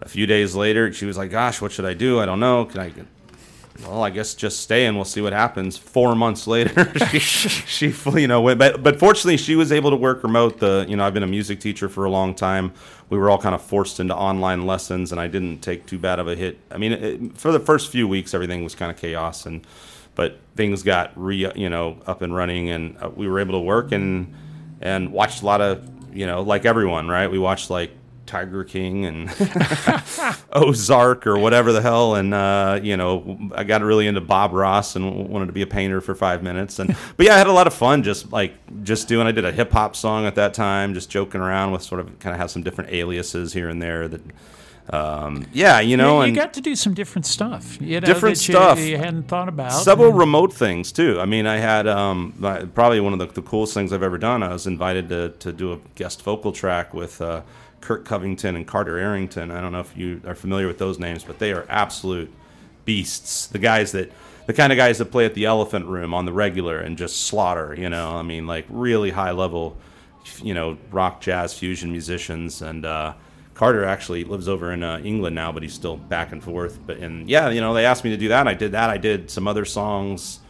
[0.00, 2.20] a few days later she was like, "Gosh, what should I do?
[2.20, 2.64] I don't know.
[2.64, 2.92] Can I?"
[3.82, 5.76] Well, I guess just stay and we'll see what happens.
[5.76, 9.96] Four months later, she, she you know, went, but but fortunately she was able to
[9.96, 10.60] work remote.
[10.60, 12.72] The you know I've been a music teacher for a long time.
[13.10, 16.20] We were all kind of forced into online lessons, and I didn't take too bad
[16.20, 16.60] of a hit.
[16.70, 19.66] I mean, it, for the first few weeks, everything was kind of chaos, and
[20.14, 23.60] but things got re you know up and running, and uh, we were able to
[23.60, 24.34] work and
[24.80, 27.30] and watched a lot of you know like everyone, right?
[27.30, 27.90] We watched like
[28.26, 29.30] Tiger King and
[30.52, 34.96] Ozark or whatever the hell, and uh, you know, I got really into Bob Ross
[34.96, 36.78] and wanted to be a painter for five minutes.
[36.78, 39.26] And but yeah, I had a lot of fun just like just doing.
[39.26, 42.18] I did a hip hop song at that time, just joking around with sort of
[42.18, 44.08] kind of have some different aliases here and there.
[44.08, 44.22] That
[44.90, 47.80] um, yeah, you know, you, and got to do some different stuff.
[47.80, 48.80] You know, different that you- stuff.
[48.80, 49.72] you, hadn't thought about.
[49.72, 51.18] Several And- remote things too.
[51.20, 52.34] I mean, I had um,
[52.74, 54.42] probably one of the, the coolest things I've ever done.
[54.42, 57.42] I was invited to, to do a guest vocal track with uh,
[57.80, 59.50] Kurt Covington and Carter Arrington.
[59.50, 62.30] I don't know if you are familiar with those names, but they are absolute
[62.84, 63.46] beasts.
[63.46, 64.12] The guys that,
[64.46, 67.22] the kind of guys that play at the Elephant Room on the regular and just
[67.22, 67.74] slaughter.
[67.78, 69.78] You know, I mean, like really high level,
[70.42, 72.84] you know, rock, jazz, fusion musicians and.
[72.84, 73.14] Uh,
[73.54, 76.78] Carter actually lives over in uh, England now, but he's still back and forth.
[76.84, 78.48] But and yeah, you know, they asked me to do that.
[78.48, 78.90] I did that.
[78.90, 80.40] I did some other songs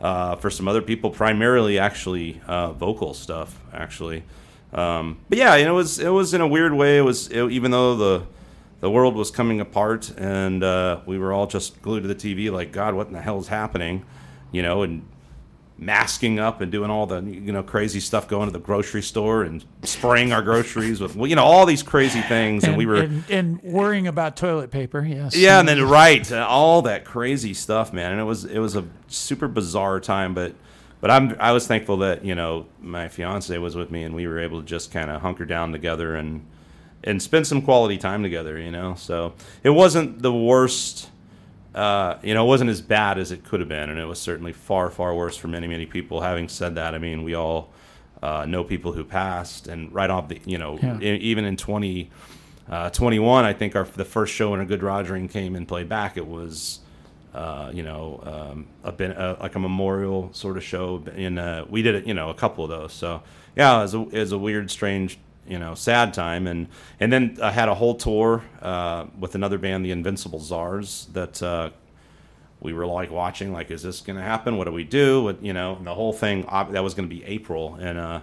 [0.00, 4.24] uh, for some other people, primarily actually uh, vocal stuff, actually.
[4.72, 6.98] Um, but yeah, you know, it was it was in a weird way.
[6.98, 8.26] It was it, even though the
[8.80, 12.50] the world was coming apart and uh, we were all just glued to the TV,
[12.50, 14.04] like God, what in the hell is happening?
[14.52, 15.06] You know, and
[15.76, 19.42] masking up and doing all the you know crazy stuff, going to the grocery store
[19.42, 22.86] and spraying our groceries with well, you know all these crazy things, and, and, we
[22.86, 25.04] were and, and worrying about toilet paper.
[25.04, 25.36] Yes.
[25.36, 28.12] yeah, and then right, all that crazy stuff, man.
[28.12, 30.54] And it was it was a super bizarre time, but
[31.00, 34.26] but I'm I was thankful that you know my fiance was with me and we
[34.26, 36.46] were able to just kind of hunker down together and
[37.02, 38.58] and spend some quality time together.
[38.58, 41.10] You know, so it wasn't the worst.
[41.74, 44.20] Uh, you know, it wasn't as bad as it could have been, and it was
[44.20, 46.20] certainly far, far worse for many, many people.
[46.20, 47.70] Having said that, I mean, we all
[48.22, 50.98] uh, know people who passed, and right off the, you know, Yeah.
[51.00, 52.10] e- even in 20,
[52.70, 55.88] uh, 21, I think our the first show in a good Rogering came and played
[55.88, 56.16] back.
[56.16, 56.80] It was
[57.34, 58.20] uh, you know,
[58.52, 61.02] um, a been uh, like a memorial sort of show.
[61.16, 62.92] And uh, we did it, you know, a couple of those.
[62.92, 63.22] So
[63.56, 65.18] yeah, it was a, it was a weird, strange,
[65.48, 66.46] you know, sad time.
[66.46, 66.68] And
[67.00, 71.42] and then I had a whole tour uh, with another band, the Invincible Czars, that
[71.42, 71.70] uh,
[72.60, 74.56] we were like watching, like, is this going to happen?
[74.56, 75.24] What do we do?
[75.24, 78.22] What, you know, and the whole thing that was going to be April in uh,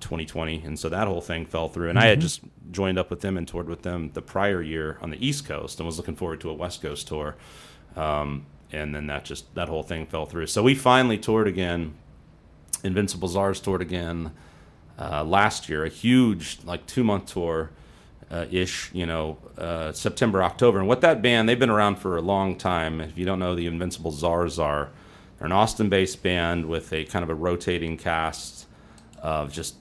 [0.00, 1.88] 2020, and so that whole thing fell through.
[1.90, 2.22] And I had Mhm.
[2.22, 2.40] just
[2.70, 5.78] joined up with them and toured with them the prior year on the East Coast,
[5.78, 7.36] and was looking forward to a West Coast tour.
[7.96, 10.46] Um, and then that just that whole thing fell through.
[10.46, 11.94] So we finally toured again.
[12.84, 14.30] Invincible Czars toured again
[14.98, 17.70] uh, last year, a huge like two month tour
[18.30, 20.78] uh, ish, you know, uh, September, October.
[20.78, 23.00] And what that band, they've been around for a long time.
[23.00, 24.90] If you don't know the Invincible Czars are,
[25.38, 28.66] they're an Austin based band with a kind of a rotating cast
[29.20, 29.74] of just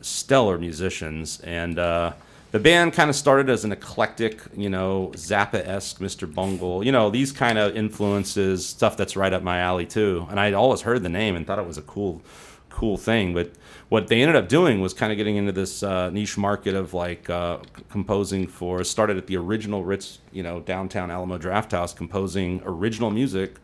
[0.00, 1.40] stellar musicians.
[1.40, 2.14] And uh,
[2.50, 6.32] the band kind of started as an eclectic, you know, Zappa esque Mr.
[6.32, 10.26] Bungle, you know, these kind of influences, stuff that's right up my alley too.
[10.28, 12.20] And I'd always heard the name and thought it was a cool,
[12.68, 13.32] cool thing.
[13.32, 13.52] But
[13.92, 16.94] what they ended up doing was kind of getting into this uh, niche market of
[16.94, 17.58] like uh,
[17.90, 23.10] composing for, started at the original Ritz, you know, downtown Alamo Draft House, composing original
[23.10, 23.56] music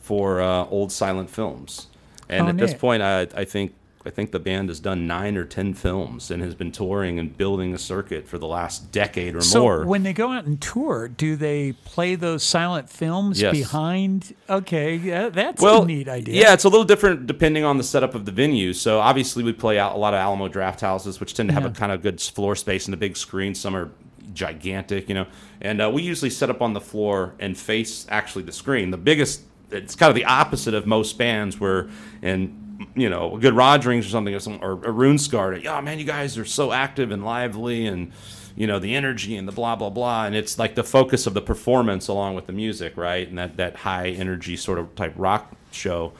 [0.00, 1.86] for uh, old silent films.
[2.28, 3.72] And Oh, at this point, I, I think
[4.06, 7.36] I think the band has done nine or ten films and has been touring and
[7.36, 9.84] building a circuit for the last decade or so more.
[9.84, 13.52] when they go out and tour, do they play those silent films Yes.
[13.52, 14.34] behind?
[14.48, 16.40] Okay, yeah, that's well, a neat idea.
[16.42, 18.72] Yeah, it's a little different depending on the setup of the venue.
[18.72, 21.64] So obviously, we play out a lot of Alamo draft houses, which tend to have
[21.64, 21.70] Yeah.
[21.70, 23.54] a kind of good floor space and a big screen.
[23.54, 23.90] Some are
[24.32, 25.26] gigantic, you know.
[25.60, 28.90] And uh, we usually set up on the floor and face actually the screen.
[28.90, 31.88] The biggest, it's kind of the opposite of most bands where,
[32.22, 35.54] and you know, a good Rogers or something, or, some, or a Rune Scar.
[35.54, 38.12] Yeah, man, you guys are so active and lively, and
[38.56, 41.34] you know the energy and the blah blah blah, and it's like the focus of
[41.34, 43.28] the performance along with the music, right?
[43.28, 46.12] And that that high energy sort of type rock show.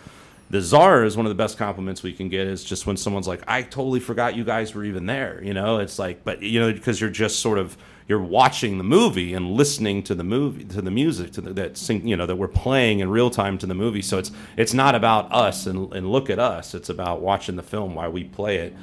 [0.51, 2.47] The czar is one of the best compliments we can get.
[2.47, 5.79] Is just when someone's like, "I totally forgot you guys were even there." You know,
[5.79, 7.77] it's like, but you know, because you're just sort of
[8.09, 11.77] you're watching the movie and listening to the movie to the music to the, that
[11.77, 14.03] sing, you know that we're playing in real time to the movie.
[14.03, 16.75] So it's it's not about us and and look at us.
[16.75, 18.75] It's about watching the film while we play it.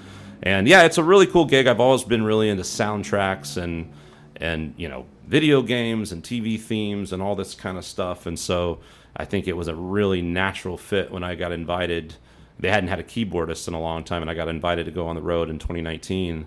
[0.44, 1.66] And yeah, it's a really cool gig.
[1.66, 3.92] I've always been really into soundtracks and
[4.36, 8.28] and you know video games and TV themes and all this kind of stuff.
[8.28, 8.80] And so
[9.18, 12.16] I think it was a really natural fit when I got invited.
[12.60, 15.08] They hadn't had a keyboardist in a long time, and I got invited to go
[15.08, 16.46] on the road in 2019 a-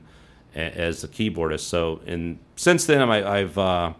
[0.58, 1.60] as a keyboardist.
[1.60, 3.92] So, and since then, I, I've uh,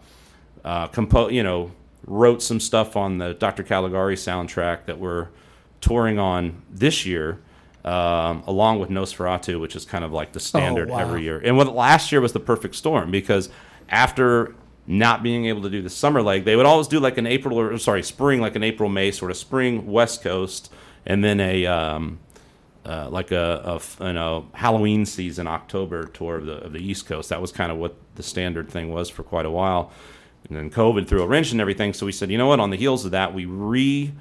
[0.65, 1.73] uh, compo- you know,
[2.07, 3.63] wrote some stuff on the Dr.
[3.63, 5.29] Caligari soundtrack that we're
[5.81, 7.41] touring on this year,
[7.85, 10.99] um, along with Nosferatu, which is kind of like the standard wow.
[10.99, 11.39] every year.
[11.39, 13.49] And what last year was the perfect storm because
[13.89, 14.55] after
[14.87, 17.59] not being able to do the summer leg, they would always do like an April
[17.59, 20.73] or sorry, spring, like an April May sort of spring West Coast,
[21.07, 22.19] and then a um,
[22.89, 27.29] uh, like a you know Halloween season October tour of the of the East Coast.
[27.29, 29.93] That was kind of what the standard thing was for quite a while.
[30.49, 31.93] And then COVID threw a wrench and everything.
[31.93, 32.61] So we said, you know what?
[32.61, 34.13] On the heels of that, we re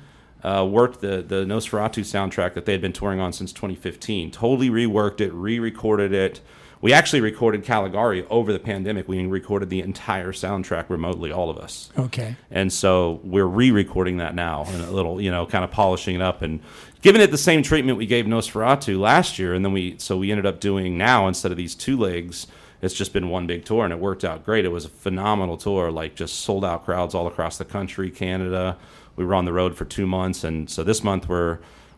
[0.43, 4.31] uh, worked the the Nosferatu soundtrack that they had been touring on since 2015.
[4.31, 6.41] Totally reworked it, re-recorded it.
[6.79, 9.07] We actually recorded Caligari over the pandemic.
[9.07, 11.89] We recorded the entire soundtrack remotely, all of us.
[11.97, 12.35] Okay.
[12.51, 16.21] And so we're re-recording that now and a little, you know, kind of polishing it
[16.21, 16.61] up and
[17.01, 19.53] giving it the same treatment we gave Nosferatu last year.
[19.53, 22.47] And then we, so we ended up doing now instead of these two legs,
[22.81, 24.65] it's just been one big tour and it worked out great.
[24.65, 28.77] It was a phenomenal tour, like just sold out crowds all across the country, Canada.
[29.15, 31.57] We were on the road for two months, and so this month we're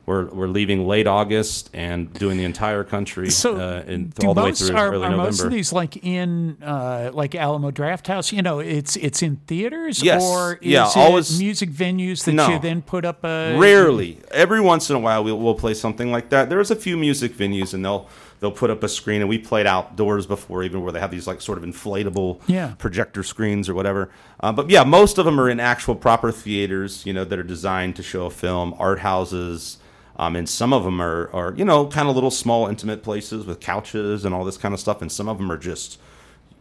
[0.10, 4.42] we're, we're leaving late August and doing the entire country So, uh, in, all the
[4.44, 5.24] way through are, early are November.
[5.24, 8.32] most of these like in uh, like Alamo Draft House?
[8.32, 10.24] You know, it's it's in theaters, Yes.
[10.24, 12.50] or is Yeah, it always- music venues that No.
[12.50, 14.18] you then put up a Rarely.
[14.32, 16.50] Every once in a while, we'll, we'll play something like that.
[16.50, 18.08] There's a few music venues, and they'll
[18.40, 21.28] they'll put up a screen, and we played outdoors before, even where they have these
[21.28, 22.74] like sort of inflatable Yeah.
[22.78, 24.10] projector screens or whatever.
[24.40, 27.44] Uh, but yeah, most of them are in actual proper theaters, you know, that are
[27.44, 29.78] designed to show a film, art houses.
[30.20, 33.46] Um, and some of them are, are, you know, kind of little small intimate places
[33.46, 35.02] with couches and all this kind of stuff.
[35.02, 35.98] And some of them are just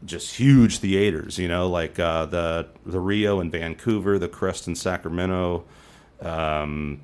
[0.05, 4.77] just huge theaters, you know, like uh, the the Rio in Vancouver, the Crest in
[4.77, 5.65] Sacramento.
[6.23, 7.01] Um,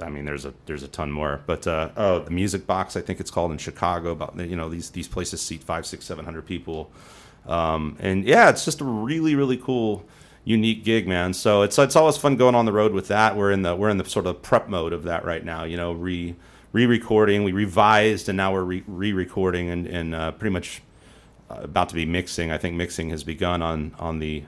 [0.00, 3.00] I mean, there's a there's a ton more, but uh, oh, the Music Box, I
[3.00, 4.12] think it's called in Chicago.
[4.12, 6.92] About you know these these places seat five, six, seven hundred people,
[7.48, 10.04] um, and yeah, it's just a really really cool,
[10.48, 11.34] unique gig, man.
[11.34, 13.36] So it's it's always fun going on the road with that.
[13.36, 15.64] We're in the we're in the sort of prep mode of that right now.
[15.64, 16.34] You know, re
[16.72, 20.82] re-recording, we revised, and now we're re- re-recording and and uh, pretty much
[21.50, 22.50] uh, about to be mixing.
[22.50, 24.44] I think mixing has begun on on the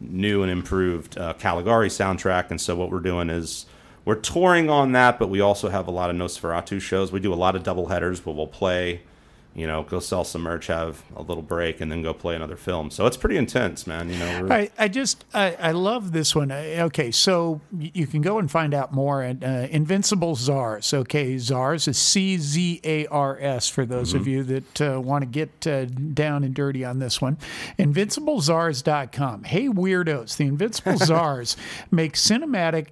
[0.00, 2.50] new and improved uh, Caligari soundtrack.
[2.50, 3.66] And so what we're doing is
[4.04, 7.12] we're touring on that, but we also have a lot of Nosferatu shows.
[7.12, 9.02] We do a lot of double headers, but we'll play,
[9.54, 12.56] you know, go sell some merch, have a little break, and then go play another
[12.56, 12.90] film.
[12.90, 14.08] So it's pretty intense, man.
[14.08, 16.50] You know, I, I just I, I love this one.
[16.50, 20.94] Okay, so you can go and find out more at uh, Invincible Czars.
[20.94, 24.26] Okay, Czars is C Z A R S for those of Mhm.
[24.26, 27.36] you that uh, want to get uh, down and dirty on this one.
[27.78, 29.44] InvincibleCzars.com.
[29.44, 30.36] Hey, weirdos!
[30.36, 31.56] The Invincible Czars
[31.90, 32.88] make cinematic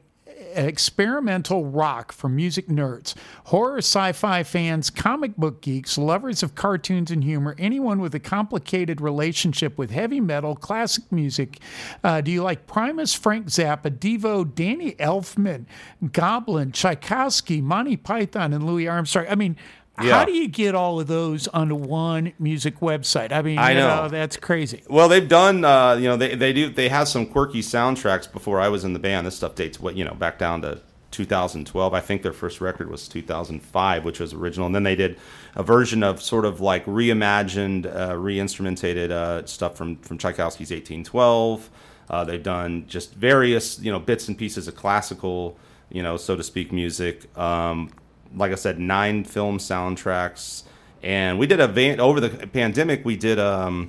[0.54, 7.10] experimental rock for music nerds, horror sci fi fans, comic book geeks, lovers of cartoons
[7.10, 11.58] and humor, anyone with a complicated relationship with heavy metal, classic music.
[12.02, 15.66] Uh, do you like Primus, Frank Zappa, Devo, Danny Elfman,
[16.12, 19.26] Goblin, Tchaikovsky, Monty Python, and Louis Armstrong?
[19.28, 19.56] I mean,
[20.02, 20.18] Yeah.
[20.18, 23.32] how do you get all of those onto one music website?
[23.32, 24.08] I mean, I you know.
[24.08, 24.82] that's crazy.
[24.88, 28.60] Well, they've done, uh, you know, they, they do, they have some quirky soundtracks before
[28.60, 29.26] I was in the band.
[29.26, 30.80] This stuff dates, what, you know, back down to
[31.10, 31.94] 2012.
[31.94, 34.66] I think their first record was 2005, which was original.
[34.66, 35.18] And then they did
[35.54, 41.70] a version of sort of like reimagined, uh, re-instrumentated uh, stuff from, from Tchaikovsky's 1812.
[42.08, 45.56] Uh, they've done just various, you know, bits and pieces of classical,
[45.90, 47.36] you know, so to speak, music.
[47.38, 47.90] Um,
[48.34, 50.64] like I said, nine film soundtracks.
[51.02, 53.04] And we did a van- over the pandemic.
[53.04, 53.88] We did um,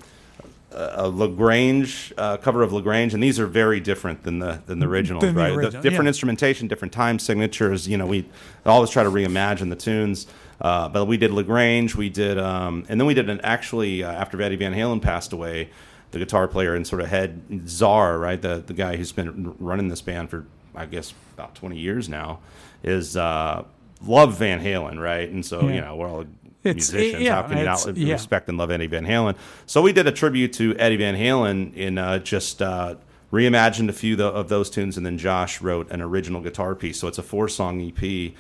[0.71, 4.61] a La Grange uh, cover of La Grange, and these are very different than the
[4.65, 5.51] than the originals, Than the right?
[5.51, 6.09] original, different yeah.
[6.09, 7.87] instrumentation, different time signatures.
[7.87, 8.29] You know, we
[8.65, 10.27] always try to reimagine the tunes.
[10.61, 14.03] Uh, but we did La Grange, we did, um, and then we did an actually
[14.03, 15.71] uh, after Eddie Van Halen passed away,
[16.11, 18.39] the guitar player and sort of head czar, right?
[18.39, 20.45] The the guy who's been running this band for
[20.75, 22.39] I guess about twenty years now,
[22.83, 23.63] is uh,
[24.05, 25.29] love Van Halen, right?
[25.29, 25.73] And so Yeah.
[25.75, 26.21] you know we're all
[26.63, 27.23] It's- musicians.
[27.23, 28.13] yeah, How can you not yeah.
[28.13, 29.36] respect and love Eddie Van Halen?
[29.65, 32.95] So we did a tribute to Eddie Van Halen in uh, just uh,
[33.32, 36.99] reimagined a few of those tunes, and then Josh wrote an original guitar piece.
[36.99, 38.33] So it's a four song EP.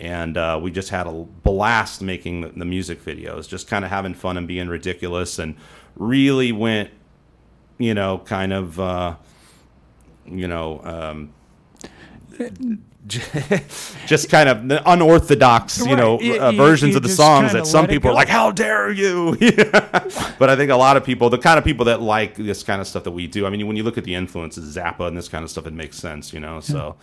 [0.00, 3.90] And uh, we just had a blast making the, the music videos, just kind of
[3.90, 5.54] having fun and being ridiculous, and
[5.94, 6.90] really went,
[7.78, 9.14] you know, kind of, uh,
[10.26, 11.32] you know, um,
[14.06, 16.38] just kind of the unorthodox, you know, Right.
[16.38, 20.54] Uh, versions of the songs that some people are like, "How dare you!" but I
[20.56, 23.02] think a lot of people, the kind of people that like this kind of stuff
[23.04, 23.44] that we do.
[23.44, 25.72] I mean, when you look at the influences, Zappa and this kind of stuff, it
[25.72, 26.60] makes sense, you know.
[26.60, 26.94] So,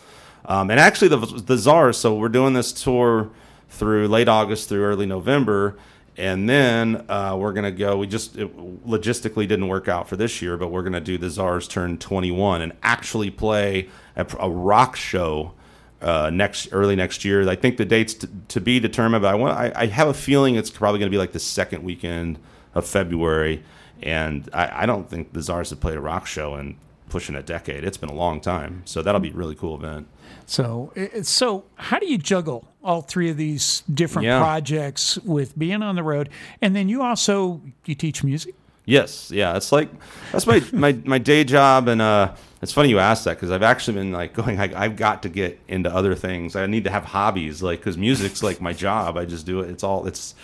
[0.46, 1.98] um, and actually, the the czars.
[1.98, 3.30] So we're doing this tour
[3.70, 5.78] through late August through early November.
[6.18, 7.98] And then uh, we're gonna go.
[7.98, 11.30] We just it logistically didn't work out for this year, but we're gonna do the
[11.30, 15.54] Czars Turn 21 and actually play a, a rock show
[16.02, 17.48] uh, next early next year.
[17.50, 20.14] I think the dates to, to be determined, but I want I, I have a
[20.14, 22.40] feeling it's probably going to be like the second weekend
[22.76, 23.64] of February,
[24.02, 26.78] and I, I don't think the Czars have played a rock show in
[27.10, 27.84] pushing a decade.
[27.84, 30.08] It's been a long time, so that'll be a really cool event.
[30.46, 30.94] So,
[31.24, 34.40] so how do you juggle all three of these different Yeah.
[34.40, 36.30] projects with being on the road,
[36.62, 38.54] and then you also you teach music?
[38.86, 39.90] Yes, yeah, it's like
[40.32, 43.64] that's my my, my day job, and uh, it's funny you asked that because I've
[43.64, 44.60] actually been like going.
[44.60, 46.56] I've got to get into other things.
[46.56, 49.18] I need to have hobbies, like because music's like my job.
[49.18, 49.70] I just do it.
[49.70, 50.36] It's all it's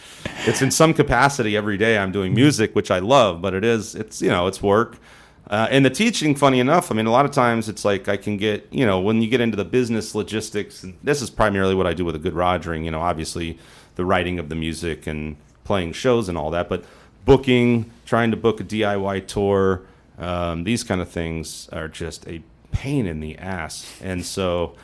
[0.46, 1.98] it's in some capacity every day.
[1.98, 4.98] I'm doing music, which I love, but it is it's you know it's work.
[5.48, 8.18] Uh, and the teaching, funny enough, I mean, a lot of times it's like I
[8.18, 11.76] can get, you know, when you get into the business logistics, and this is primarily
[11.76, 13.60] what I do with a good Rogering, you know, obviously
[13.94, 16.84] the writing of the music and playing shows and all that, but
[17.26, 19.84] booking, trying to book a DIY tour,
[20.18, 24.00] um, these kind of things are just a pain in the ass.
[24.02, 24.76] And so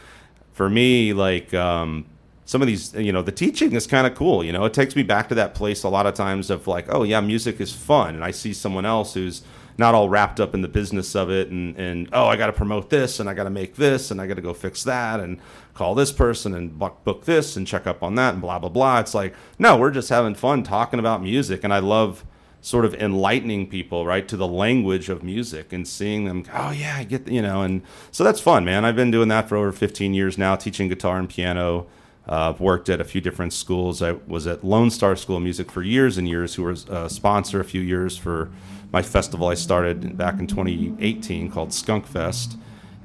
[0.53, 2.05] for me, like, um,
[2.45, 4.43] some of these, you know, the teaching is kind of cool.
[4.43, 6.87] You know, it takes me back to that place a lot of times of like,
[6.89, 9.41] oh yeah, music is fun, and I see someone else who's
[9.77, 12.53] not all wrapped up in the business of it, and and oh, I got to
[12.53, 15.21] promote this, and I got to make this, and I got to go fix that,
[15.21, 15.39] and
[15.73, 18.69] call this person, and book, book this, and check up on that, and blah blah
[18.69, 18.99] blah.
[18.99, 22.25] It's like, no, we're just having fun talking about music, and I love
[22.61, 26.95] sort of enlightening people right to the language of music and seeing them oh yeah
[26.97, 27.81] i get you know and
[28.11, 28.85] so that's fun man.
[28.85, 31.88] I've been doing that for over 15 years now teaching guitar and piano.
[32.27, 34.01] Uh, I've worked at a few different schools.
[34.01, 37.09] I was at Lone Star School of Music for years and years, who was a
[37.09, 38.51] sponsor a few years for
[38.91, 42.57] my festival I started back in 2018 called Skunk Fest,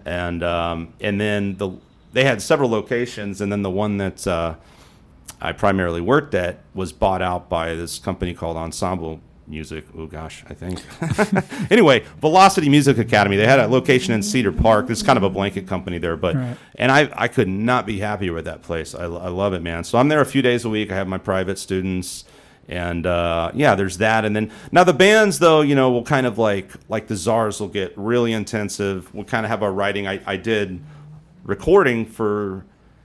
[0.05, 1.71] and um, and then the
[2.13, 4.55] they had several locations, and then the one that uh,
[5.41, 9.85] I primarily worked at was bought out by this company called Ensemble Music.
[9.97, 10.83] Oh gosh, I think.
[11.71, 13.37] anyway, Velocity Music Academy.
[13.37, 14.91] They had a location in Cedar Park.
[14.91, 16.57] It's kind of a blanket company there, but Right.
[16.75, 18.95] and I I could not be happier with that place.
[18.95, 19.85] I, I love it, man.
[19.85, 20.91] So I'm there a few days a week.
[20.91, 22.25] I have my private students.
[22.69, 24.25] And uh, yeah, there's that.
[24.25, 27.61] And then now the bands, though, you know, will kind of like like the Czars
[27.61, 29.15] will get really intensive.
[29.15, 30.09] We'll kind of have our writing.
[30.09, 30.81] I, I did
[31.45, 32.65] recording for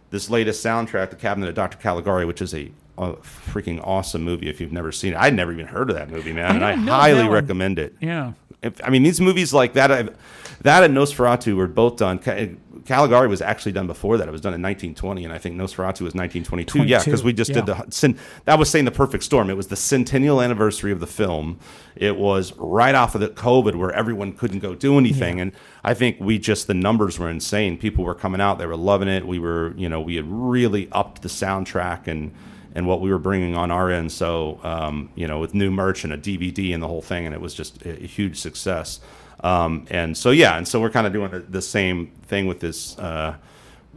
[0.09, 1.77] this latest soundtrack, The Cabinet of Dr.
[1.77, 4.49] Caligari, which is a, a freaking awesome movie.
[4.49, 6.89] If you've never seen it, I'd never even heard of that movie, man, I and
[6.89, 7.95] I highly recommend it.
[7.99, 8.33] Yeah.
[8.61, 10.15] If, I mean, these movies like that, I've,
[10.61, 12.19] that and Nosferatu were both done.
[12.19, 12.49] Ca- eh,
[12.85, 14.27] Caligari was actually done before that.
[14.27, 16.83] It was done in 1920, and I think Nosferatu was 1922.
[16.83, 18.15] Yeah, because we just did the
[18.45, 19.49] that was saying the perfect storm.
[19.49, 21.59] It was the centennial anniversary of the film.
[21.95, 25.51] It was right off of the COVID where everyone couldn't go do anything, and
[25.83, 27.77] I think we just the numbers were insane.
[27.77, 29.25] People were coming out; they were loving it.
[29.25, 32.33] We were, you know, we had really upped the soundtrack and
[32.73, 34.11] and what we were bringing on our end.
[34.11, 37.35] So, um, you know, with new merch and a DVD and the whole thing, and
[37.35, 38.99] it was just a, huge success.
[39.41, 42.59] Um, and so, yeah, and so we're kind of doing the, the same thing with
[42.59, 43.35] this uh,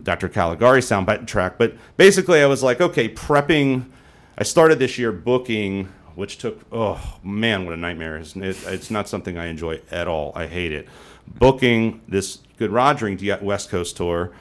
[0.02, 0.28] Dr.
[0.28, 1.58] Caligari soundbite track.
[1.58, 3.86] But basically, I was like, okay, prepping.
[4.36, 8.16] I started this year booking, which took, oh man, what a nightmare!
[8.16, 10.32] It's, it, it's not something I enjoy at all.
[10.34, 10.88] I hate it.
[11.26, 14.32] Booking this Good Rogering West Coast tour,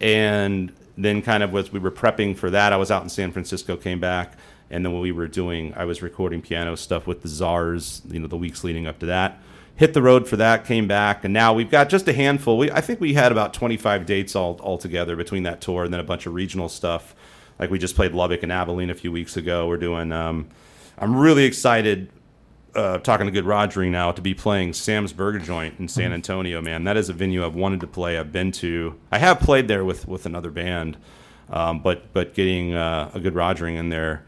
[0.00, 3.32] and then kind of as we were prepping for that, I was out in San
[3.32, 4.34] Francisco, came back,
[4.70, 8.18] and then when we were doing, I was recording piano stuff with the Czars, you
[8.18, 9.38] know, the weeks leading up to that.
[9.76, 12.56] Hit the road for that, came back, and now we've got just a handful.
[12.56, 16.00] We, I think we had about 25 dates all altogether between that tour and then
[16.00, 17.14] a bunch of regional stuff.
[17.58, 19.68] Like we just played Lubbock and Abilene a few weeks ago.
[19.68, 20.12] We're doing.
[20.12, 20.48] Um,
[20.98, 22.10] I'm really excited
[22.76, 26.60] uh, talking to Good Rogering now to be playing Sam's Burger Joint in San Antonio.
[26.60, 28.18] Man, that is a venue I've wanted to play.
[28.18, 28.98] I've been to.
[29.10, 30.96] I have played there with with another band,
[31.50, 34.24] um, but but getting uh, a Good Rogering in there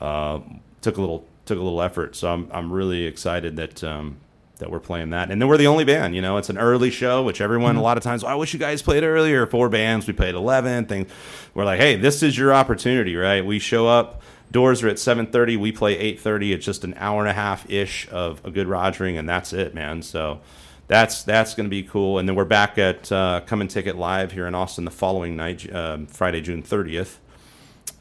[0.00, 0.40] uh,
[0.80, 2.16] took a little took a little effort.
[2.16, 3.82] So I'm I'm really excited that.
[3.84, 4.18] Um,
[4.58, 6.14] that we're playing that, and then we're the only band.
[6.14, 8.22] You know, it's an early show, which everyone a lot of times.
[8.22, 9.46] "Oh, I wish you guys played earlier.
[9.46, 10.86] Four bands, we played eleven.
[10.86, 11.10] Things.
[11.54, 13.44] We're like, hey, this is your opportunity, right?
[13.44, 17.28] We show up doors are at 7.30 we play 8.30 it's just an hour and
[17.28, 20.02] a half ish of a good rogering and that's it man.
[20.02, 20.40] So
[20.86, 22.18] that's that's going to be cool.
[22.18, 24.90] And then we're back at uh, come and take it live here in austin the
[24.90, 27.16] following night um, friday june 30th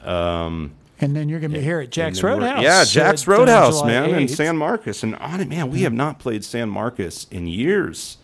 [0.01, 2.63] um, And then you're going to be here at Jack's and then we're- Roadhouse.
[2.63, 5.03] yeah jack's uh, roadhouse man in san marcos.
[5.03, 8.17] And on it man we have not played san marcos in years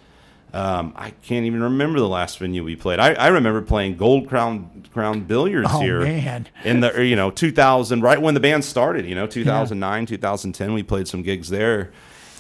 [0.54, 3.00] um, I can't even remember the last venue we played.
[3.00, 6.48] I, I remember playing Gold Crown Crown Billiards Oh, here man.
[6.64, 9.06] in the you know 2000 right when the band started.
[9.06, 11.92] You know 2009 2010 we played some gigs there,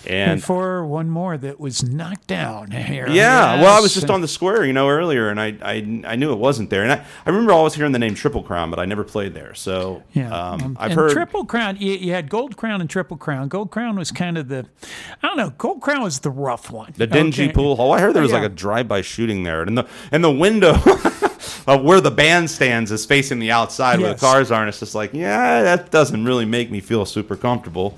[0.08, 3.08] and Before one more that was knocked down here.
[3.10, 6.16] yeah, well, I was just on the square, you know, earlier, and I, I, I
[6.16, 8.80] knew it wasn't there, and I, I remember always hearing the name Triple Crown, but
[8.80, 9.54] I never played there.
[9.54, 11.78] So Yeah, um, um, I've and heard Triple Crown.
[11.80, 13.48] You, you had Gold Crown and Triple Crown.
[13.50, 14.66] Gold Crown was kind of the,
[15.22, 15.52] I don't know.
[15.58, 16.94] Gold Crown was the rough one.
[16.98, 17.54] the dingy Okay.
[17.54, 17.92] pool hall.
[17.92, 18.40] I heard there was Yeah.
[18.40, 20.74] like a drive-by shooting there, and the and the window
[21.68, 24.80] of where the band stands is facing the outside where the cars are, and it's
[24.80, 27.98] just like, yeah, that doesn't really make me feel super comfortable.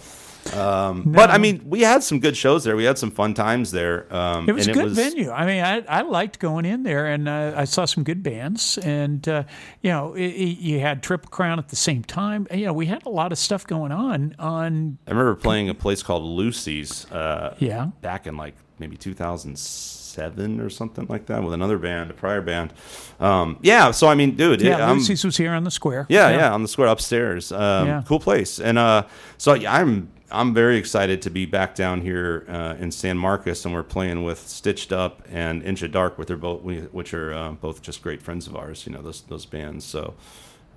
[0.53, 2.75] Um, But I mean, we had some good shows there.
[2.75, 4.05] We had some fun times there.
[4.13, 5.29] Um, It was a good venue.
[5.31, 8.77] I mean, I, I liked going in there, and uh, I saw some good bands.
[8.79, 9.43] And uh,
[9.81, 12.47] you know, it, it- you had Triple Crown at the same time.
[12.51, 14.35] You know, we had a lot of stuff going on.
[14.39, 17.05] On I remember playing a place called Lucy's.
[17.11, 17.87] Uh, Yeah.
[18.01, 22.73] Back in like maybe 2007 or something like that with another band, a prior band.
[23.19, 23.91] Um, yeah.
[23.91, 26.05] So I mean, dude, yeah, it, I'm- Lucy's was here on the square.
[26.09, 27.51] yeah, yeah, on the square upstairs.
[27.51, 28.03] Um, Yeah.
[28.07, 28.59] Cool place.
[28.59, 29.03] And uh,
[29.37, 33.65] so yeah, I'm I'm very excited to be back down here uh, in San Marcos,
[33.65, 36.61] and we're playing with Stitched Up and Inch of Dark, with their both,
[36.93, 38.85] which are uh, both just great friends of ours.
[38.87, 39.83] You know those those bands.
[39.85, 40.13] So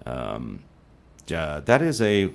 [0.06, 0.62] um,
[1.28, 2.30] yeah, that is a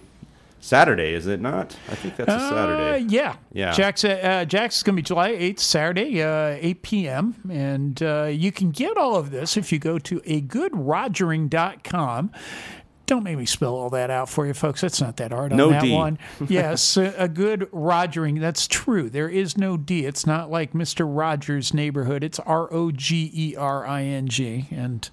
[0.61, 1.73] Saturday, is it not?
[1.89, 3.05] I think that's a Uh, Saturday.
[3.07, 3.37] yeah.
[3.53, 3.71] Yeah.
[3.71, 7.35] Jack's, uh, Jack's is going to be July 8th, Saturday, uh, 8 p.m.
[7.49, 12.31] And uh, you can get all of this if you go to agoodrogering.com.
[13.09, 14.81] Don't make me spell all that out for you, folks.
[14.81, 15.91] That's not that hard on No that D.
[15.91, 16.19] one.
[16.47, 18.39] yes, a, good Rogering.
[18.39, 19.09] That's true.
[19.09, 20.05] There is no D.
[20.05, 21.07] It's not like Mr.
[21.09, 22.23] Rogers' neighborhood.
[22.23, 24.67] It's R O G E R I N G.
[24.69, 25.09] And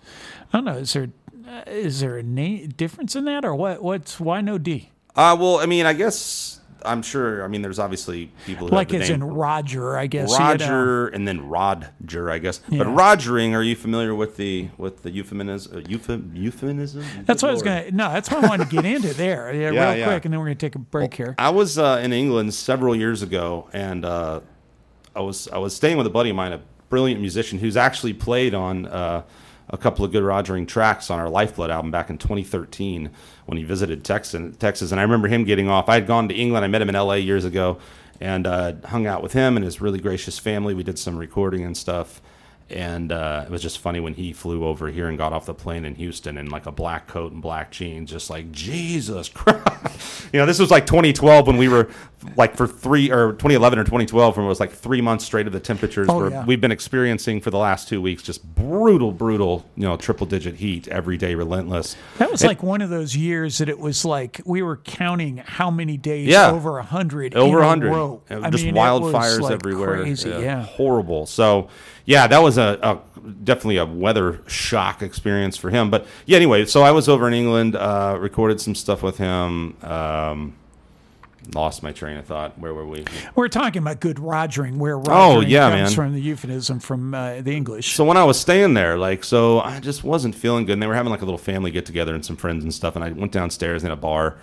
[0.53, 0.77] I don't know.
[0.77, 1.09] Is there
[1.49, 3.83] uh, there a name difference in that, or what?
[3.83, 4.91] What's why no D?
[5.15, 7.45] Uh, well, I mean, I guess I'm sure.
[7.45, 10.39] I mean, there's obviously people who Like as in Roger, I guess.
[10.39, 12.59] Roger and then Rodger, I guess.
[12.69, 15.77] But Rogering, are you familiar with the with the euphemism?
[15.77, 17.05] Uh, euphem, euphemism?
[17.25, 17.91] That's what I was gonna.
[17.91, 19.53] No, that's what I wanted to get into there.
[19.53, 20.07] Yeah, Yeah, real yeah.
[20.07, 21.35] quick, and then we're gonna take a break here.
[21.39, 24.41] I was uh, in England several years ago, and uh,
[25.15, 28.13] I was I was staying with a buddy of mine, a brilliant musician who's actually
[28.15, 29.23] played on uh,
[29.69, 33.11] a couple of good Rogering tracks on our Lifeblood album back in 2013
[33.47, 34.35] when he visited Texas.
[34.91, 35.89] And I remember him getting off.
[35.89, 36.65] I had gone to England.
[36.65, 37.19] I met him in L.A.
[37.19, 37.79] years ago,
[38.21, 40.75] and uh, hung out with him and his really gracious family.
[40.75, 42.21] We did some recording and stuff.
[42.69, 45.55] And uh, it was just funny when he flew over here and got off the
[45.55, 50.29] plane in Houston in like a black coat and black jeans, just like Jesus Christ.
[50.33, 51.89] you know, this was like 2012 when we were
[52.37, 55.53] like for three or 2011 or 2012 when it was like three months straight of
[55.53, 56.45] the temperatures Oh, where yeah.
[56.45, 60.57] we've been experiencing for the last two weeks, just brutal, brutal, you know, triple digit
[60.57, 61.95] heat every day, relentless.
[62.19, 65.37] That was It- like one of those years that it was like we were counting
[65.37, 66.51] how many days Yeah.
[66.51, 68.23] over a hundred, over in a a hundred, row.
[68.29, 70.01] Uh, I just mean, it was, wildfires like, everywhere.
[70.03, 70.63] Crazy, yeah.
[70.65, 71.27] horrible.
[71.27, 71.69] So,
[72.07, 75.91] yeah, that was a, a definitely a weather shock experience for him.
[75.91, 79.77] But yeah, anyway, so I was over in England, uh, recorded some stuff with him.
[79.83, 80.55] Um,
[81.55, 82.59] lost my train of thought.
[82.59, 83.05] Where were we?
[83.35, 85.91] We're talking about good rogering, where rogering Oh, yeah, comes man.
[85.95, 87.95] from the euphemism from uh, the English.
[87.95, 90.73] So when I was staying there, like, so I just wasn't feeling good.
[90.75, 92.97] And they were having like a little family get together and some friends and stuff.
[92.97, 94.37] And I went downstairs in a bar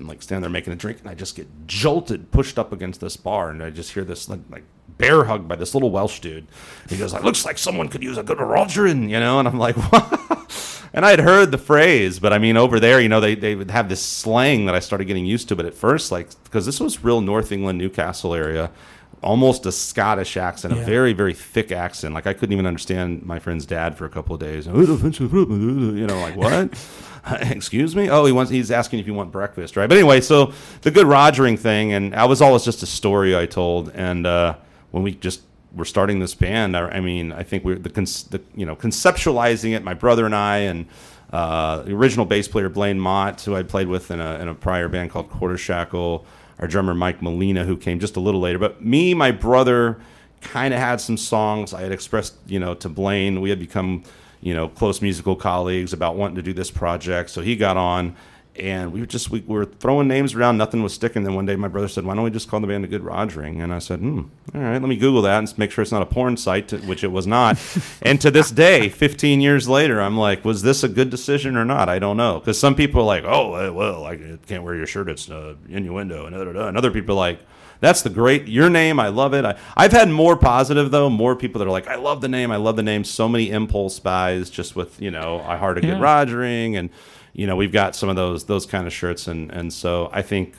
[0.00, 1.00] and like stand there making a drink.
[1.00, 3.50] And I just get jolted, pushed up against this bar.
[3.50, 4.64] And I just hear this like, like
[4.98, 6.46] bear hug by this little Welsh dude.
[6.88, 9.38] He goes like, looks like someone could use a good Rogering, you know?
[9.38, 10.80] And I'm like, what?
[10.92, 13.54] And I had heard the phrase, but I mean, over there, you know, they, they
[13.54, 15.56] would have this slang that I started getting used to.
[15.56, 18.72] But at first, like, because this was real North England, Newcastle area,
[19.22, 20.82] almost a Scottish accent, Yeah.
[20.82, 22.14] a very, very thick accent.
[22.14, 24.66] Like, I couldn't even understand my friend's dad for a couple of days.
[24.66, 24.72] You
[26.06, 26.78] know, like, what?
[27.42, 28.08] Excuse me?
[28.08, 29.88] Oh, he wants, he's asking if you want breakfast, right?
[29.88, 30.52] But anyway, so
[30.82, 33.90] the good Rogering thing, and I was always just a story I told.
[33.94, 34.54] And uh,
[34.90, 35.42] when we just
[35.74, 38.74] were starting this band, I, I mean, I think we're the, cons- the, you know,
[38.74, 40.86] conceptualizing it, my brother and I, and
[41.32, 44.54] uh, the original bass player Blaine Mott, who I played with in a, in a
[44.54, 46.24] prior band called Quarter Shackle,
[46.60, 48.58] our drummer Mike Molina, who came just a little later.
[48.58, 50.00] But me, my brother,
[50.40, 51.74] kind of had some songs.
[51.74, 54.04] I had expressed, you know, to Blaine, we had become,
[54.40, 57.30] you know, close musical colleagues about wanting to do this project.
[57.30, 58.14] So he got on,
[58.56, 60.56] and we were just we, we were throwing names around.
[60.58, 61.22] Nothing was sticking.
[61.22, 63.02] Then one day, my brother said, "Why don't we just call the band a Good
[63.02, 64.22] Rogering?" And I said, "Hmm,
[64.54, 66.78] all right, let me Google that and make sure it's not a porn site," to,
[66.78, 67.58] which it was not.
[68.02, 71.64] and to this day, 15 years later, I'm like, was this a good decision or
[71.64, 71.88] not?
[71.88, 74.16] I don't know, because some people are like, "Oh, well, I
[74.46, 76.68] can't wear your shirt; it's uh, innuendo," and da, da, da.
[76.68, 77.40] and other people are like.
[77.80, 79.00] That's the great your name.
[79.00, 79.42] I love it.
[79.46, 81.08] I, I've had more positive though.
[81.08, 82.50] More people that are like, I love the name.
[82.50, 83.04] I love the name.
[83.04, 85.94] So many impulse buys just with you know, I heart a good Yeah.
[85.98, 86.90] Rogering, and
[87.32, 90.22] you know, we've got some of those those kind of shirts, and and so I
[90.22, 90.54] think,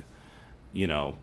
[0.74, 1.18] you know,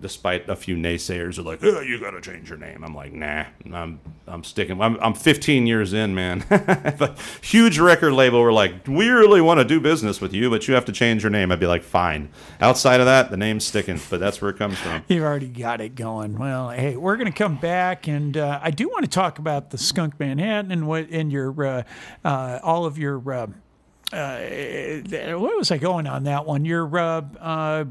[0.00, 2.82] despite a few naysayers are like, oh, you got to change your name.
[2.82, 4.80] I'm like, nah, I'm I'm sticking.
[4.80, 6.44] I'm, I'm 15 years in, man.
[7.42, 10.74] Huge record label were like, we really want to do business with you, but you
[10.74, 11.52] have to change your name.
[11.52, 12.30] I'd be like, fine.
[12.60, 15.04] Outside of that, the name's sticking, but that's where it comes from.
[15.08, 16.38] You've already got it going.
[16.38, 19.78] Well, hey, we're to come back, and uh, I do want to talk about the
[19.78, 21.82] Skunk Manhattan and what and your uh,
[22.24, 23.20] uh, all of your.
[24.12, 26.64] Uh, uh, what was I going on that one?
[26.64, 27.84] You're uh, uh,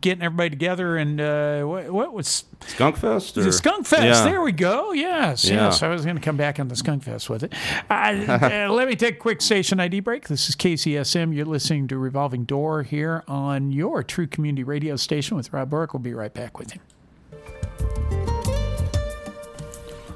[0.00, 3.36] getting everybody together, and uh, what, what was Skunk Fest?
[3.36, 3.42] Or?
[3.42, 4.02] the Skunk Fest?
[4.02, 4.24] Yeah.
[4.24, 4.92] There we go.
[4.92, 5.66] Yes, Yeah.
[5.66, 5.82] yes.
[5.82, 7.52] I was going to come back on the Skunk Fest with it.
[7.90, 7.92] Uh,
[8.42, 10.28] uh, let me take a quick station ID break.
[10.28, 11.34] This is KZSM.
[11.34, 15.92] You're listening to Revolving Door here on your True Community Radio station with Rob Roark.
[15.92, 16.80] We'll be right back with you.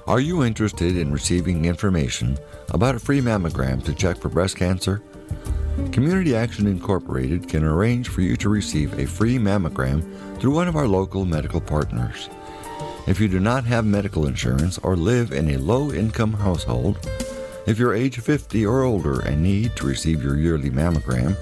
[0.07, 2.39] Are you interested in receiving information
[2.71, 5.03] about a free mammogram to check for breast cancer?
[5.93, 10.03] Community Action Incorporated can arrange for you to receive a free mammogram
[10.39, 12.29] through one of our local medical partners.
[13.07, 16.99] If you do not have medical insurance or live in a low income household,
[17.67, 21.37] if you're age 50 or older and need to receive your yearly mammogram,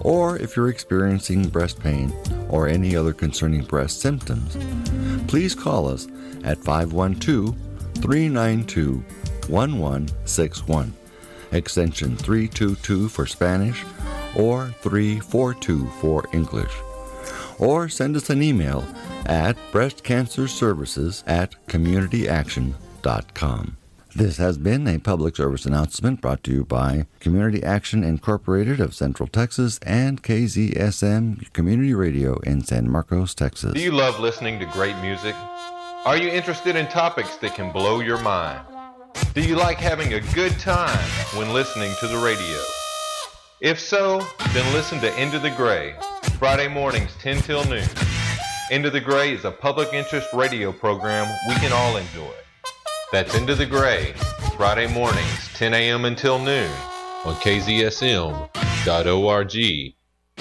[0.00, 2.12] or if you're experiencing breast pain
[2.48, 4.56] or any other concerning breast symptoms,
[5.26, 6.06] please call us
[6.44, 7.56] at 512
[7.94, 9.02] 392
[9.48, 10.92] 1161,
[11.54, 13.84] extension 322 for Spanish
[14.36, 16.72] or 342 for English.
[17.58, 18.86] Or send us an email
[19.26, 23.76] at breastcancerservices at communityaction.com.
[24.16, 28.94] This has been a public service announcement brought to you by Community Action Incorporated of
[28.94, 33.74] Central Texas and KZSM Community Radio in San Marcos, Texas.
[33.74, 35.34] Do you love listening to great music?
[36.06, 38.64] Are you interested in topics that can blow your mind?
[39.34, 42.58] Do you like having a good time when listening to the radio?
[43.60, 44.20] If so,
[44.52, 45.94] then listen to Into the Gray,
[46.38, 47.88] Friday mornings 10 till noon.
[48.70, 52.32] Into the Gray is a public interest radio program we can all enjoy.
[53.12, 54.12] That's Into the Gray,
[54.56, 56.04] Friday mornings 10 a.m.
[56.04, 56.70] until noon
[57.24, 58.46] on KZSM.org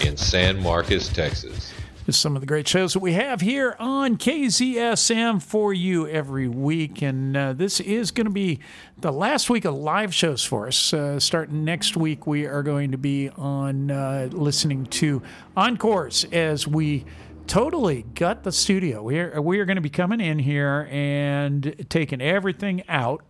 [0.02, 1.74] in San Marcos, Texas.
[2.06, 6.50] Just some of the great shows that we have here on KZSM for you every
[6.50, 7.02] week.
[7.02, 8.60] And uh, this is going to be
[8.98, 10.94] the last week of live shows for us.
[10.94, 15.22] Uh, starting next week, we are going to be on uh, listening to
[15.56, 17.06] encores as we
[17.48, 19.02] totally gut the studio.
[19.02, 23.24] We are, we are going to be coming in here and taking everything out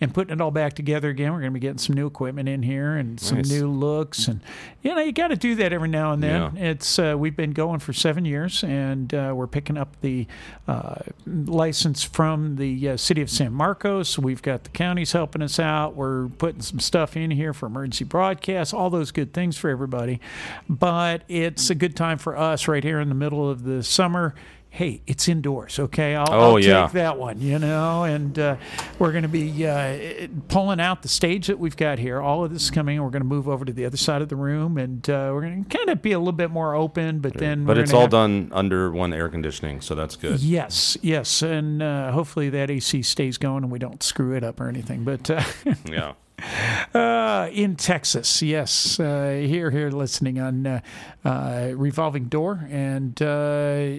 [0.00, 1.32] and putting it all back together again.
[1.32, 3.50] We're going to be getting some new equipment in here and some Nice.
[3.50, 4.40] new looks, and
[4.82, 6.54] you know you got to do that every now and then.
[6.56, 6.70] Yeah.
[6.70, 10.26] It's uh, we've been going for seven years, and uh, we're picking up the
[10.68, 10.96] uh,
[11.26, 14.18] license from the uh, city of San Marcos.
[14.18, 15.94] We've got the counties helping us out.
[15.96, 20.20] We're putting some stuff in here for emergency broadcasts, all those good things for everybody.
[20.68, 24.34] But it's a good time for us right here in the middle of the summer.
[24.76, 26.14] Hey, it's indoors, okay?
[26.14, 26.82] I'll, Oh, I'll yeah.
[26.84, 28.04] take that one, you know.
[28.04, 28.56] And uh,
[28.98, 32.20] we're going to be uh, pulling out the stage that we've got here.
[32.20, 33.02] All of this is coming.
[33.02, 35.40] We're going to move over to the other side of the room, and uh, we're
[35.40, 37.20] going to kind of be a little bit more open.
[37.20, 40.40] But then, But it's all have- done under one air conditioning, so that's good.
[40.40, 44.60] Yes, yes, and uh, hopefully that AC stays going and we don't screw it up
[44.60, 45.04] or anything.
[45.04, 45.42] But uh,
[45.90, 46.12] Yeah.
[46.94, 50.80] uh, in Texas, yes, uh, here, here, listening on uh,
[51.24, 53.96] uh, Revolving Door, and uh,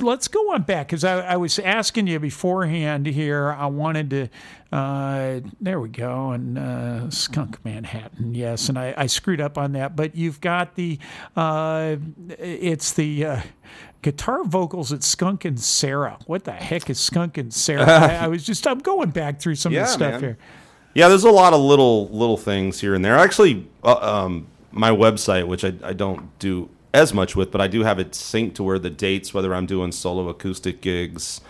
[0.00, 3.52] let's go on back because I, I was asking you beforehand here.
[3.52, 4.28] I wanted to.
[4.72, 9.72] Uh, there we go, and uh, Skunk Manhattan, yes, and I, I screwed up on
[9.72, 10.98] that, but you've got the.
[11.36, 11.96] Uh,
[12.38, 13.24] it's the.
[13.24, 13.40] Uh,
[14.02, 16.18] Guitar vocals at Skunk and Sarah.
[16.26, 17.82] What the heck is Skunk and Sarah?
[17.86, 20.20] I, I was just I'm going back through some of the stuff man.
[20.20, 20.38] here.
[20.96, 23.18] Yeah, there's a lot of little little things here and there.
[23.18, 27.66] Actually, uh, um, my website, which I, I don't do as much with, but I
[27.66, 31.42] do have it synced to where the dates, whether I'm doing solo acoustic gigs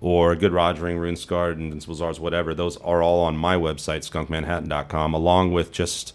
[0.00, 5.12] or Good Rogering, RuneScarred, and the Czars, whatever, those are all on my website, skunkmanhattan.com,
[5.12, 6.14] along with just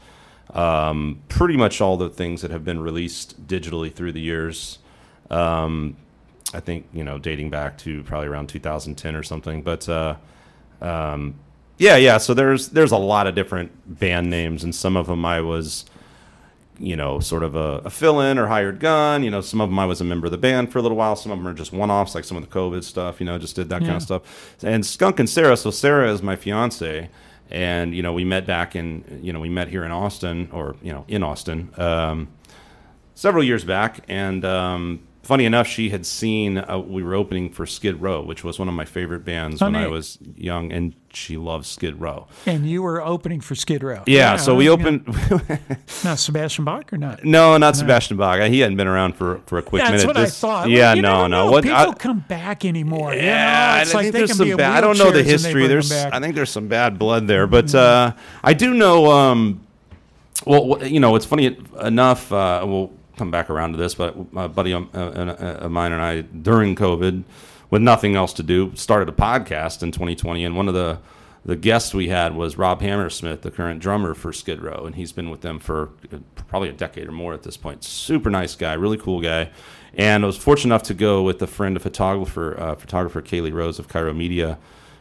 [0.55, 4.79] um, pretty much all the things that have been released digitally through the years.
[5.29, 5.95] Um,
[6.55, 9.61] I think you know dating back to probably around 2010 or something.
[9.61, 10.15] But uh,
[10.81, 11.35] um,
[11.79, 12.17] yeah, yeah.
[12.17, 15.85] So there's there's a lot of different band names, and some of them I was
[16.77, 19.23] you know sort of a, a fill-in or hired gun.
[19.23, 20.97] You know, some of them I was a member of the band for a little
[20.97, 21.15] while.
[21.15, 23.21] Some of them are just one-offs, like some of the COVID stuff.
[23.21, 24.57] You know, just did that kind of stuff.
[24.61, 25.55] And Skunk and Sarah.
[25.57, 27.09] So Sarah is my fiance.
[27.51, 30.75] And you know we met back in you know we met here in Austin or
[30.83, 32.27] you know in Austin um,
[33.15, 37.65] several years back, and um, funny enough, she had seen uh, we were opening for
[37.65, 41.37] Skid Row, which was one of my favorite bands when I was young, and she
[41.37, 42.27] loves Skid Row.
[42.45, 44.03] And you were opening for Skid Row.
[44.05, 44.71] Yeah, so we yeah.
[44.71, 45.05] opened.
[46.03, 47.23] Now Sebastian Bach or not?
[47.25, 48.39] no, not Sebastian Bach.
[48.49, 50.13] He hadn't been around for for a quick That's minute.
[50.13, 50.69] That's what This- I thought.
[50.69, 51.45] Yeah, Well, no, no.
[51.45, 51.51] know.
[51.51, 53.13] What people I, come back anymore?
[53.13, 53.81] you yeah, know?
[53.81, 54.77] it's I like think they there's can some be bad.
[54.77, 55.67] I don't know the wheelchairs and they history.
[55.67, 55.91] There's.
[55.91, 58.13] I think there's some bad blood there, but uh,
[58.43, 59.11] I do know.
[59.11, 59.61] Um,
[60.45, 62.31] well, you know, it's funny enough.
[62.31, 65.91] Uh, we'll come back around to this, but my buddy um, uh, uh, of mine
[65.91, 67.23] and I, during COVID,
[67.69, 70.99] with nothing else to do, started a podcast in 2020, and one of the
[71.45, 75.13] the guests we had was Rob Hammersmith, the current drummer for Skid Row, and he's
[75.13, 76.17] been with them for uh,
[76.47, 77.83] probably a decade or more at this point.
[77.83, 79.49] Super nice guy, really cool guy.
[79.93, 83.53] And I was fortunate enough to go with a friend, a photographer, uh, photographer Kaylee
[83.53, 84.59] Rose of Cairo Media,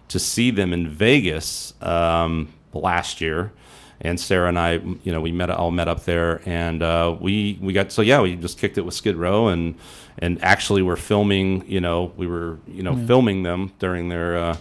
[0.09, 3.53] to see them in Vegas um, last year.
[4.01, 7.59] And Sarah and I, you know, we met all met up there, and uh, we
[7.61, 9.75] we got so yeah, we just kicked it with Skid Row, and
[10.19, 14.57] and actually we're filming, you know, we were you know filming them during their uh,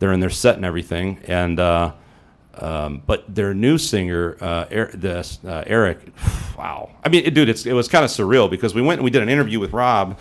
[0.00, 1.92] during their set and everything, and uh,
[2.58, 5.98] um, but their new singer, uh, er, this uh, Erik,
[6.58, 9.10] wow, I mean, dude, it's it was kind of surreal because we went and we
[9.10, 10.18] did an interview with Rob,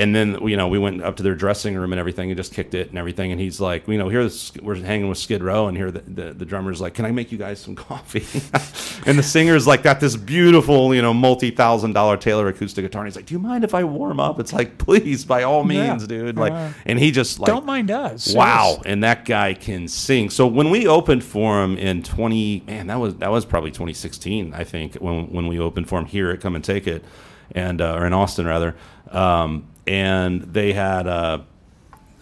[0.00, 2.52] and then you know we went up to their dressing room and everything and just
[2.54, 5.42] kicked it and everything, and he's like, you know, here this- we're hanging with Skid
[5.42, 8.24] Row, and here the, the, the drummer's like, can I make you guys some coffee?
[9.06, 13.02] and the singer's like got this beautiful, you know, multi thousand dollar Taylor acoustic guitar,
[13.02, 14.40] and he's like, do you mind if I warm up?
[14.40, 15.90] It's like, please, by all Yeah.
[15.92, 16.36] means, dude.
[16.36, 18.34] Like, Uh, and he just like Don't mind us.
[18.34, 18.82] Wow, Yes.
[18.86, 20.30] and that guy can sing.
[20.30, 24.54] So when we opened for him in 20, man, that was that was probably 2016,
[24.54, 27.04] I think, when when we opened for him here at Come and Take It,
[27.52, 28.74] and uh, or in Austin rather,
[29.10, 31.06] um, and they had.
[31.06, 31.40] Uh,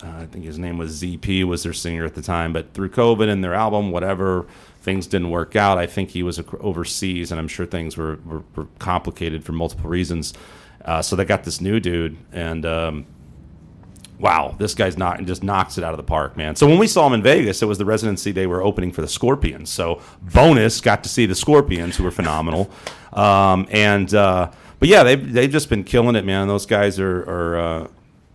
[0.03, 2.91] uh, I think his name was ZP was their singer at the time, but through
[2.91, 4.47] COVID and their album, whatever,
[4.81, 5.77] things didn't work out.
[5.77, 9.91] I think he was overseas, and I'm sure things were, were, were complicated for multiple
[9.91, 10.35] reasons.
[10.85, 13.07] Uh, so they got this new dude, and um,
[14.19, 16.57] wow, this guy's not and just knocks it out of the park, man.
[16.57, 19.01] So when we saw him in Vegas, it was the residency they were opening for
[19.01, 19.71] the Scorpions.
[19.71, 20.01] So
[20.33, 22.71] bonus, got to see the Scorpions, who were phenomenal.
[23.13, 26.49] Um, and uh, but yeah, they've they've just been killing it, man.
[26.49, 27.89] Those guys are are uh,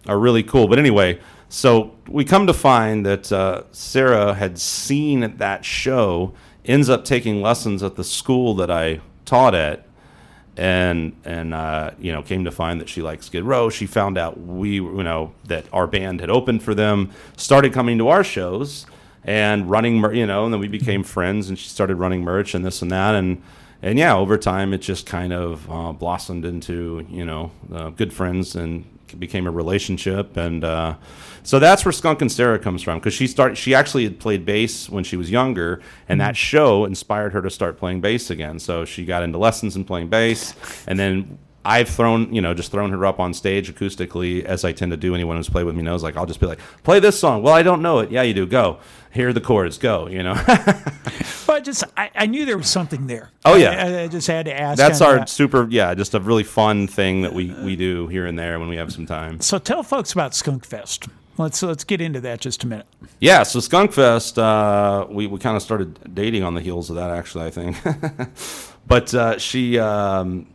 [0.08, 0.68] are really cool.
[0.68, 6.34] But anyway, so we come to find that uh, Sarah had seen that show,
[6.66, 9.86] ends up taking lessons at the school that I taught at
[10.56, 13.70] and and uh, you know came to find that she likes Skid Row.
[13.70, 17.98] She found out we you know that our band had opened for them, started coming
[17.98, 18.86] to our shows
[19.24, 22.66] and running you know, and then we became friends and she started running merch and
[22.66, 23.42] this and that and
[23.84, 28.14] and yeah, over time it just kind of uh, blossomed into you know uh, good
[28.14, 28.86] friends and
[29.20, 30.96] became a relationship, and uh,
[31.44, 33.58] so that's where Skunk and Sarah comes from because she started.
[33.58, 37.50] She actually had played bass when she was younger, and that show inspired her to
[37.50, 38.58] start playing bass again.
[38.58, 40.56] So she got into lessons and playing bass,
[40.88, 41.38] and then.
[41.66, 44.98] I've thrown, you know, just thrown her up on stage acoustically, as I tend to
[44.98, 45.16] do.
[45.16, 46.04] Anyone who's played with me knows.
[46.04, 48.12] Like, I'll just be like, "Play this song." Well, I don't know it.
[48.12, 48.46] Yeah, you do.
[48.46, 48.80] Go.
[49.12, 49.78] Here are the chords.
[49.78, 50.08] Go.
[50.08, 50.36] You know.
[51.46, 53.30] But I just I, I knew there was something there.
[53.46, 53.86] Oh, yeah.
[53.86, 54.78] I, I just had to ask.
[54.78, 55.30] That's our that.
[55.30, 58.70] super, yeah, just a really fun thing that we we do here and there when
[58.70, 59.40] we have some time.
[59.42, 61.08] So tell folks about Skunk Fest.
[61.38, 62.88] Let's let's get into that just a minute.
[63.20, 66.96] Yeah, so Skunk Fest, uh, we, we kind of started dating on the heels of
[66.96, 67.78] that, actually, I think.
[68.88, 70.48] but uh, she, um,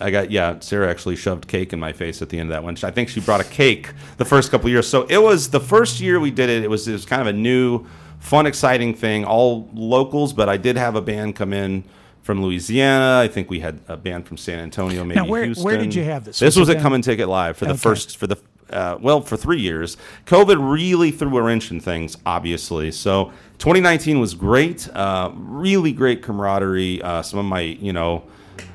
[0.00, 2.62] I got, yeah, Sarah actually shoved cake in my face at the end of that
[2.64, 2.76] one.
[2.82, 4.86] I think she brought a cake the first couple of years.
[4.86, 7.28] So it was the first year we did it, it was, it was kind of
[7.28, 7.86] a new,
[8.18, 11.84] fun, exciting thing, all locals, but I did have a band come in.
[12.22, 15.64] From Louisiana, I think we had a band from San Antonio, maybe Now, where- Houston.
[15.64, 16.40] where did you have this?
[16.40, 17.78] This Was was at Come and Take It Live for the Okay.
[17.78, 18.36] first for the
[18.68, 19.96] uh, well for three years.
[20.26, 22.90] COVID really threw a wrench in things, obviously.
[22.90, 23.26] So
[23.58, 27.00] 2019 was great, uh, really great camaraderie.
[27.00, 28.24] Uh, some of my, you know,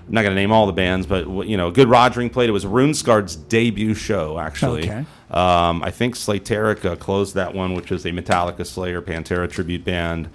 [0.08, 2.50] I'm not gonna name all the bands, but you know, good Rogering played.
[2.50, 4.84] It was Runescar's debut show, actually.
[4.84, 5.06] Okay.
[5.30, 10.30] Um, I think Slaterica closed that one, which is a Metallica Slayer Pantera tribute band.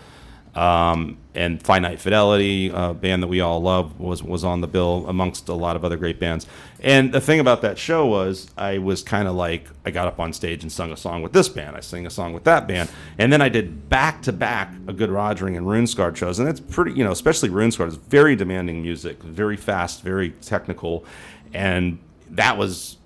[0.56, 5.04] Um, and Finite Fidelity, a band that we all love, was was on the bill
[5.06, 6.46] amongst a lot of other great bands.
[6.80, 10.18] And the thing about that show was, I was kind of like, I got up
[10.18, 12.66] on stage and sung a song with this band, I sang a song with that
[12.66, 16.48] band, and then I did back to back a Good Rogering and Runescarred shows, and
[16.48, 21.04] it's pretty, you know, especially Runescarred is very demanding music, very fast, very technical,
[21.52, 21.98] and
[22.30, 22.96] that was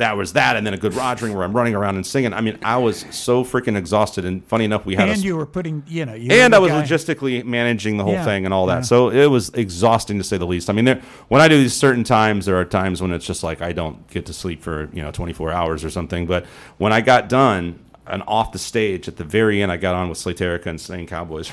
[0.00, 2.32] that was that, and then a good Rogering where I'm running around and singing.
[2.34, 4.24] I mean, I was so freaking exhausted.
[4.24, 6.58] And funny enough, we had and s- you were putting, you know, you and I
[6.58, 8.76] was guy- logistically managing the whole Yeah, thing and all that.
[8.76, 8.80] yeah.
[8.82, 10.68] So it was exhausting to say the least.
[10.68, 13.42] I mean, there, when I do these certain times, there are times when it's just
[13.42, 16.26] like I don't get to sleep for you know 24 hours or something.
[16.26, 16.46] But
[16.78, 20.08] when I got done and off the stage at the very end, I got on
[20.08, 21.50] with Slaterica and sang Cowboys,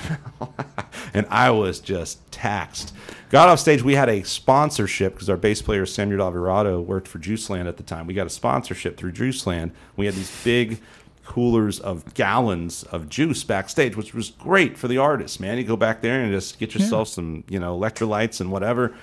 [1.13, 2.93] and I was just taxed.
[3.29, 3.83] Got off stage.
[3.83, 7.83] We had a sponsorship because our bass player Samuel Alvarado worked for Juiceland at the
[7.83, 8.07] time.
[8.07, 9.71] We got a sponsorship through Juiceland.
[9.97, 10.79] We had these big
[11.25, 15.57] coolers of gallons of juice backstage, which was great for the artists, man.
[15.57, 18.95] You go back there and just get yourself some, you know, electrolytes and whatever.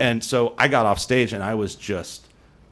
[0.00, 2.24] And so I got off stage and I was just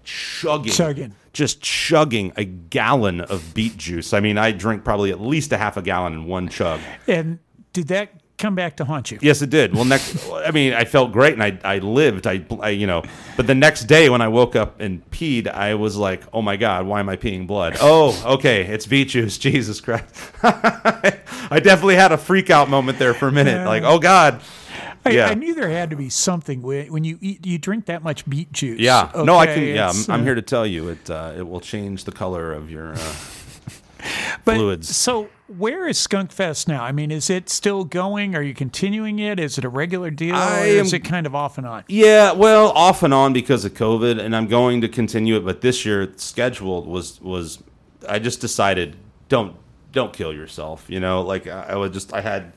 [0.04, 1.14] chugging, Chugging.
[1.32, 4.12] just chugging a gallon of beet juice.
[4.12, 6.80] I mean, I drink probably at least a half a gallon in one chug.
[7.08, 7.40] And
[7.72, 9.18] did that come back to haunt you?
[9.20, 9.74] Yes, it did.
[9.74, 12.26] Well, next, I mean, I felt great and I, I lived.
[12.26, 13.02] I, I, you know,
[13.36, 16.56] but the next day when I woke up and peed, I was like, oh my
[16.56, 17.76] God, why am I peeing blood?
[17.86, 19.36] Oh, okay, it's beet juice.
[19.36, 20.06] Jesus Christ.
[20.42, 23.66] I definitely had a freak out moment there for a minute.
[23.66, 24.40] Like, oh God.
[25.04, 25.26] I, yeah.
[25.26, 28.28] I knew there had to be something when when you eat, you drink that much
[28.28, 28.80] beet juice.
[28.80, 29.10] yeah.
[29.14, 29.64] no, I can.
[29.64, 29.90] Yeah.
[29.90, 32.70] I'm, I'm uh, here to tell you it, uh, it will change the color of
[32.70, 33.14] your uh,
[34.44, 34.94] But, fluids.
[34.94, 36.82] So where is Skunk Fest now?
[36.84, 38.34] I mean, is it still going?
[38.34, 39.38] Are you continuing it?
[39.38, 41.84] Is it a regular deal, I or is am- it kind of off and on?
[41.88, 45.44] Yeah, well, off and on because of COVID, and I'm going to continue it.
[45.44, 47.62] But this year, scheduled was was
[48.08, 48.96] I just decided
[49.28, 49.56] don't
[49.92, 50.84] don't kill yourself.
[50.88, 52.52] You know, like I, I would just I had,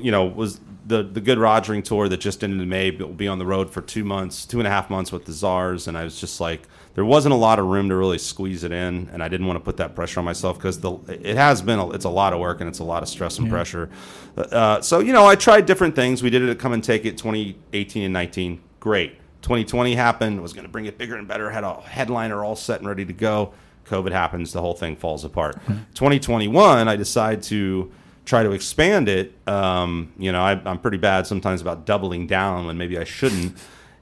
[0.00, 3.14] you know, was the the good Rogering tour that just ended in May but will
[3.14, 5.88] be on the road for two months, two and a half months with the Czars,
[5.88, 6.62] and I was just like.
[6.98, 9.56] There wasn't a lot of room to really squeeze it in, and I didn't want
[9.56, 12.32] to put that pressure on myself because the it has been a, it's a lot
[12.32, 13.52] of work and it's a lot of stress and Yeah.
[13.52, 13.88] pressure.
[14.36, 16.24] Uh, so you know, I tried different things.
[16.24, 18.60] We did it at Come and Take It 2018 and 19.
[18.80, 19.12] Great.
[19.42, 20.42] 2020 happened.
[20.42, 21.48] Was going to bring it bigger and better.
[21.50, 23.52] Had a headliner all set and ready to go.
[23.86, 24.52] COVID happens.
[24.52, 25.60] The whole thing falls apart.
[25.94, 27.92] 2021, I decide to
[28.24, 29.34] try to expand it.
[29.46, 33.56] Um, you know, I, I'm pretty bad sometimes about doubling down when maybe I shouldn't.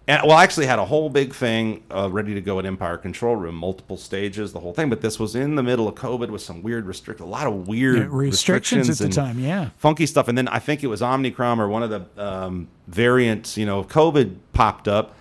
[0.09, 2.97] And, well, I actually had a whole big thing uh, ready to go at Empire
[2.97, 4.89] Control Room, multiple stages, the whole thing.
[4.89, 7.67] But this was in the middle of COVID with some weird restrict, a lot of
[7.67, 9.71] weird Yeah, restrictions at the time, yeah.
[9.79, 10.29] funky stuff.
[10.29, 13.57] And then I think it was Omnicrom or one of the um, variants.
[13.57, 15.17] You know, COVID popped up.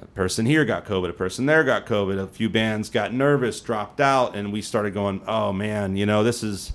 [0.00, 1.10] A person here got COVID.
[1.10, 2.18] A person there got COVID.
[2.18, 6.22] A few bands got nervous, dropped out, and we started going, "Oh man, you know,
[6.24, 6.72] this is."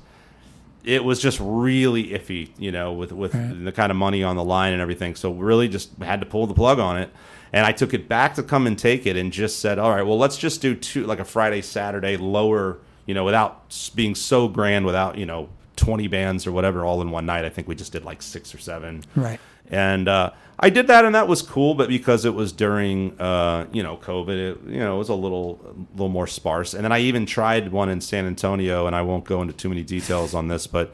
[0.84, 3.64] It was just really iffy, you know, with with Right.
[3.66, 5.14] the kind of money on the line and everything.
[5.14, 7.12] So really, just had to pull the plug on it.
[7.54, 10.04] And I took it back to come and take it, and just said, "All right,
[10.04, 14.48] well, let's just do two, like a Friday, Saturday, lower, you know, without being so
[14.48, 17.44] grand, without you know, twenty bands or whatever, all in one night.
[17.44, 19.40] I think we just did like six or seven, Right.
[19.70, 20.30] and uh,
[20.60, 21.74] I did that, and that was cool.
[21.76, 25.16] But because it was during, uh, you know, COVID, it, you know, it was a
[25.16, 26.74] little, a little more sparse.
[26.74, 29.68] And then I even tried one in San Antonio, and I won't go into too
[29.70, 30.94] many details on this, but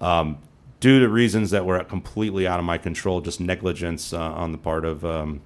[0.00, 0.38] um,
[0.80, 4.58] due to reasons that were completely out of my control, just negligence uh, on the
[4.58, 5.40] part of um,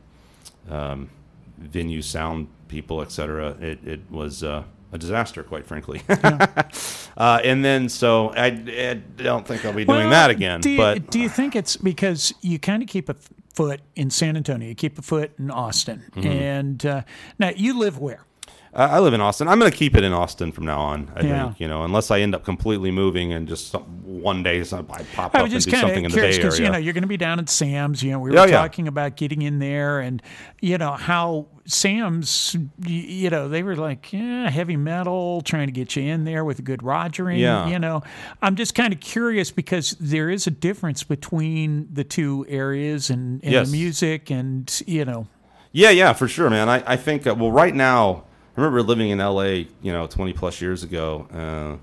[0.70, 1.10] um,
[1.58, 3.56] venue sound people, etc.
[3.60, 4.42] It it was.
[4.42, 6.02] Uh, a disaster, quite frankly.
[6.08, 10.60] uh, and then, so I, I don't think I'll be doing Well, that again.
[10.60, 13.14] Do you, but do you think it's because you kind of keep a
[13.54, 16.24] foot in San Antonio, you keep a foot in Austin, Mhm.
[16.26, 17.02] and uh,
[17.38, 18.24] now you live where?
[18.72, 19.48] Uh, I live in Austin.
[19.48, 21.10] I'm going to keep it in Austin from now on.
[21.16, 21.44] I Yeah.
[21.46, 24.86] think you know, unless I end up completely moving and just some, one day some,
[24.92, 26.56] I pop I up and do something in the Bay Area.
[26.56, 28.00] you know you're going to be down at Sam's.
[28.02, 28.52] You know, we were Yeah, yeah.
[28.60, 30.22] talking about getting in there, and
[30.60, 32.56] you know how Sam's.
[32.86, 36.60] You know, they were like, yeah, heavy metal, trying to get you in there with
[36.60, 37.38] a good rogering.
[37.40, 37.66] Yeah.
[37.68, 38.02] You know,
[38.40, 43.42] I'm just kind of curious because there is a difference between the two areas and,
[43.42, 43.68] and Yes.
[43.68, 45.26] the music, and you know.
[45.72, 46.68] Yeah, yeah, for sure, man.
[46.68, 48.24] I, I think, uh, well, right now,
[48.60, 51.78] I remember living in LA, you know, 20 plus years ago uh,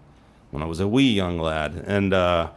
[0.52, 1.84] when I was a wee young lad.
[1.88, 2.52] And uh,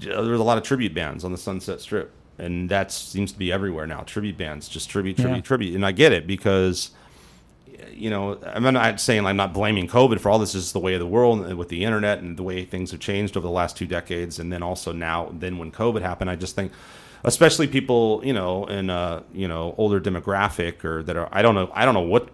[0.00, 2.10] there was a lot of tribute bands on the Sunset Strip.
[2.36, 4.00] And that seems to be everywhere now.
[4.02, 5.42] Tribute bands, just tribute, tribute, Yeah.
[5.42, 5.74] tribute.
[5.74, 6.90] And I get it because,
[7.90, 10.52] you know, I'm not saying I'm not blaming COVID for all this.
[10.52, 13.00] This is the way of the world with the internet and the way things have
[13.00, 14.38] changed over the last two decades.
[14.38, 16.70] And then also now, then when COVID happened, I just think,
[17.24, 21.54] especially people, you know, in a you know older demographic or that are I don't
[21.54, 22.28] know I don't know what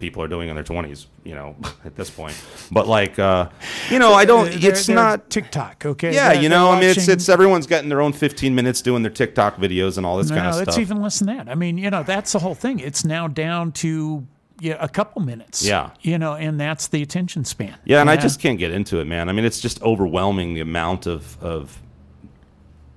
[0.00, 2.34] people are doing in their 20s, you know, at this point.
[2.70, 3.48] But like, uh,
[3.90, 4.50] you know, I don't.
[4.60, 5.86] They're- it's they're not TikTok.
[5.86, 6.12] Okay.
[6.12, 9.02] Yeah, They're- you know, I mean, it's it's everyone's getting their own 15 minutes doing
[9.02, 10.78] their TikTok videos and all this no, kind of stuff.
[10.78, 11.48] even less than that.
[11.48, 12.80] I mean, you know, that's the whole thing.
[12.80, 14.26] It's now down to
[14.60, 15.64] yeah, a couple minutes.
[15.64, 15.90] Yeah.
[16.02, 17.74] You know, and that's the attention span.
[17.84, 19.28] Yeah, and I just can't get into it, man.
[19.28, 21.80] I mean, it's just overwhelming the amount of of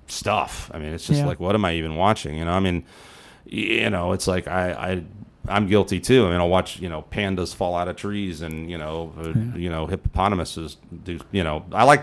[0.07, 0.71] stuff.
[0.73, 1.25] I mean, it's just Yeah.
[1.25, 2.37] like, what am I even watching?
[2.37, 2.85] You know, I mean,
[3.45, 5.03] you know, it's like I I
[5.47, 6.25] I'm guilty too.
[6.25, 9.57] I mean, I'll watch you know pandas fall out of trees and you know uh,
[9.57, 12.01] you know hippopotamuses do you know I like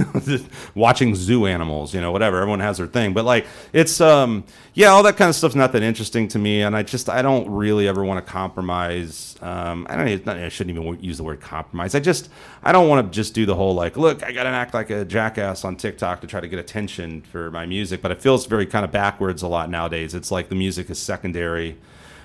[0.74, 1.94] watching zoo animals.
[1.94, 2.38] You know, whatever.
[2.38, 4.44] Everyone has their thing, but like it's um
[4.74, 7.20] yeah, all that kind of stuff's not that interesting to me, and I just I
[7.20, 9.36] don't really ever want to compromise.
[9.42, 10.08] Um, I don't.
[10.08, 11.94] It's not, I shouldn't even use the word compromise.
[11.94, 12.30] I just
[12.62, 14.90] I don't want to just do the whole like, look, I got to act like
[14.90, 18.46] a jackass on TikTok to try to get attention for my music, but it feels
[18.46, 20.14] very kind of backwards a lot nowadays.
[20.14, 21.76] It's like the music is secondary.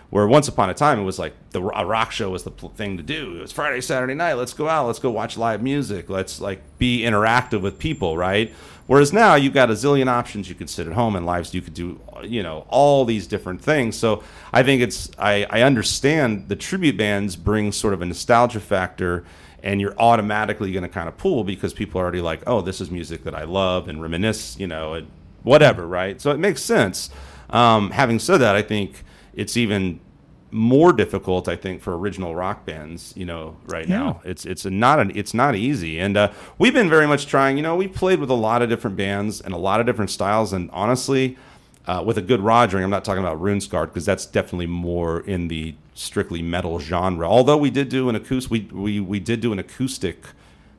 [0.09, 2.69] Where once upon a time it was like the a rock show was the pl-
[2.69, 3.37] thing to do.
[3.37, 4.35] It was Friday, Saturday night.
[4.35, 4.87] Let's go out.
[4.87, 6.09] Let's go watch live music.
[6.09, 8.53] Let's like be interactive with people, right?
[8.87, 10.47] Whereas now you've got a zillion options.
[10.47, 11.53] You could sit at home and lives.
[11.53, 13.97] You could do, you know, all these different things.
[13.97, 14.23] So
[14.53, 19.25] I think it's I, I understand the tribute bands bring sort of a nostalgia factor,
[19.61, 22.79] and you're automatically going to kind of pull because people are already like, oh, this
[22.79, 25.05] is music that I love and reminisce, you know,
[25.43, 26.21] whatever, right?
[26.21, 27.09] So it makes sense.
[27.49, 29.03] Um, having said that, I think
[29.37, 30.01] it's even
[30.51, 33.13] more difficult, I think, for original rock bands.
[33.17, 33.97] You know, right Yeah.
[33.99, 37.27] now it's it's a not an it's not easy, and uh, we've been very much
[37.27, 37.55] trying.
[37.57, 40.09] You know, we've played with a lot of different bands and a lot of different
[40.11, 41.37] styles, and honestly,
[41.85, 45.47] uh, with a good rogering, I'm not talking about Runescarred because that's definitely more in
[45.49, 47.27] the strictly metal genre.
[47.27, 50.25] Although we did do an acoustic, we we we did do an acoustic.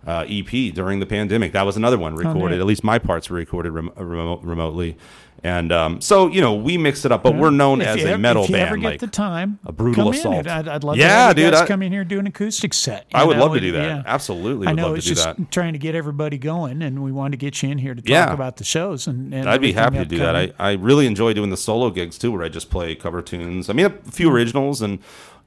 [0.07, 1.53] Uh, EP during the pandemic.
[1.53, 2.53] That was another one recorded.
[2.55, 2.61] neat.
[2.61, 4.97] At least my parts were recorded rem- remotely,
[5.45, 7.23] and um, so you know we mix it up.
[7.23, 8.69] But we're known as a ever- metal if you band.
[8.69, 10.47] ever get like the time, a brutal come assault.
[10.47, 10.49] In.
[10.49, 12.27] I'd, I'd love Yeah, to have dude, guys I- come in here and do an
[12.27, 13.07] acoustic set.
[13.15, 13.83] I would know, love to do that.
[13.85, 14.03] yeah.
[14.07, 15.51] Absolutely I know love to it's just that.
[15.51, 18.09] trying to get everybody going, and we wanted to get you in here to talk
[18.09, 18.33] Yeah.
[18.33, 19.07] about the shows.
[19.07, 20.35] And, and I'd be happy to do that.
[20.37, 23.69] I, I really enjoy doing the solo gigs too, where I just play cover tunes.
[23.71, 24.99] I mean, a few originals and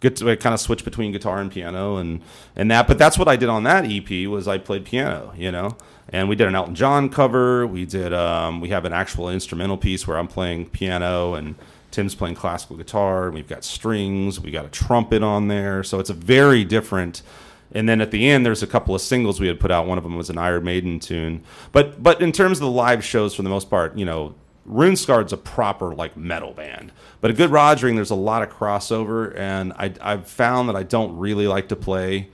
[0.02, 2.22] get kind of switch between guitar and piano and
[2.56, 2.88] and that.
[2.88, 5.78] But that's what I did on that EP was I played piano, you know.
[6.10, 7.66] And we did an Elton John cover.
[7.66, 11.56] We did um, we have an actual instrumental piece where I'm playing piano and
[11.92, 13.32] Tim's playing classical guitar.
[13.32, 14.40] We've got strings.
[14.40, 15.84] We got a trumpet on there.
[15.84, 17.22] So it's a very different.
[17.74, 19.88] And then at the end, there's a couple of singles we had put out.
[19.88, 21.44] One of them was an Iron Maiden tune.
[21.72, 24.36] But but in terms of the live shows, for the most part, you know,
[24.68, 26.92] Runescarred's a proper like metal band.
[27.20, 30.84] But a good Rogering, there's a lot of crossover, and I, I've found that I
[30.84, 32.30] don't really like to play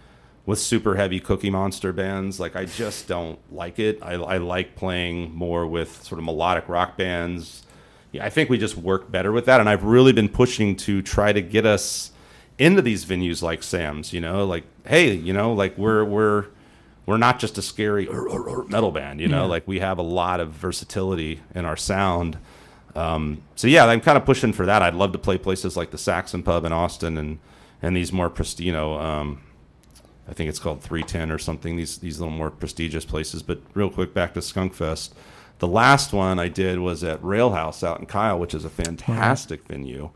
[0.46, 2.40] with super heavy Cookie Monster bands.
[2.40, 4.00] Like I just don't like it.
[4.02, 7.64] I, I like playing more with sort of melodic rock bands.
[8.12, 11.02] Yeah, I think we just work better with that, and I've really been pushing to
[11.02, 12.12] try to get us
[12.58, 14.14] into these venues like Sam's.
[14.14, 16.46] You know, like hey, you know, like we're we're
[17.08, 19.20] we're not just a scary "Ur, ur, ur," metal band.
[19.20, 19.50] You know, Yeah.
[19.50, 22.38] like we have a lot of versatility in our sound.
[22.96, 24.82] Um, so yeah, I'm kind of pushing for that.
[24.84, 27.40] I'd love to play places like the Saxon Pub in Austin and
[27.82, 29.40] and these more presti- you know, um,
[30.28, 31.78] I think it's called 310 or something.
[31.78, 33.42] These these little more prestigious places.
[33.44, 35.14] But real quick, back to Skunk Fest.
[35.60, 38.70] The last one I did was at Rail House out in Kyle, which is a
[38.70, 40.10] fantastic venue.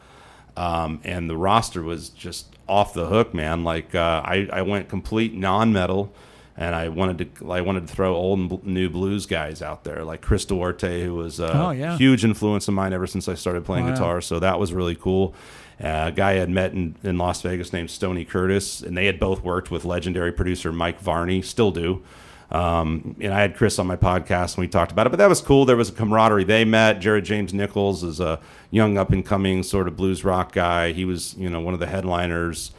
[0.58, 3.64] Um, and the roster was just off the hook, man.
[3.64, 6.14] Like uh, I, I went complete non-metal,
[6.58, 10.04] and I wanted to I wanted to throw old and new blues guys out there
[10.04, 11.98] like Chris Duarte, who was a Oh, yeah.
[11.98, 13.92] huge influence of mine ever since I started playing Wow.
[13.94, 14.22] guitar.
[14.22, 15.34] So that was really cool.
[15.84, 19.08] Uh, a guy I had met in, in Las Vegas named Stony Curtis, and they
[19.08, 22.04] had both worked with legendary producer Mike Varney, still do.
[22.52, 25.30] Um, and I had Chris on my podcast and we talked about it, but that
[25.30, 25.64] was cool.
[25.66, 26.44] There was a camaraderie.
[26.44, 27.00] They met.
[27.00, 28.42] Jared James Nichols is a
[28.72, 30.92] young up and coming sort of blues rock guy.
[30.92, 32.72] He was, you know, one of the headliners.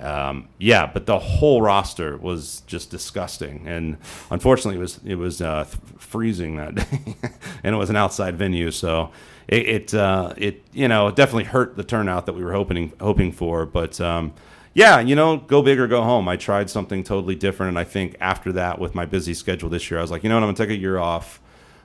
[0.00, 3.98] Um, yeah, but the whole roster was just disgusting, and
[4.30, 7.16] unfortunately, it was it was uh, th- freezing that day,
[7.62, 9.10] and it was an outside venue, so
[9.46, 12.92] it it, uh, it you know it definitely hurt the turnout that we were hoping
[12.98, 13.66] hoping for.
[13.66, 14.32] But um,
[14.72, 16.28] yeah, you know, go big or go home.
[16.28, 19.90] I tried something totally different, and I think after that, with my busy schedule this
[19.90, 21.40] year, I was like, you know what, I'm gonna take a year off.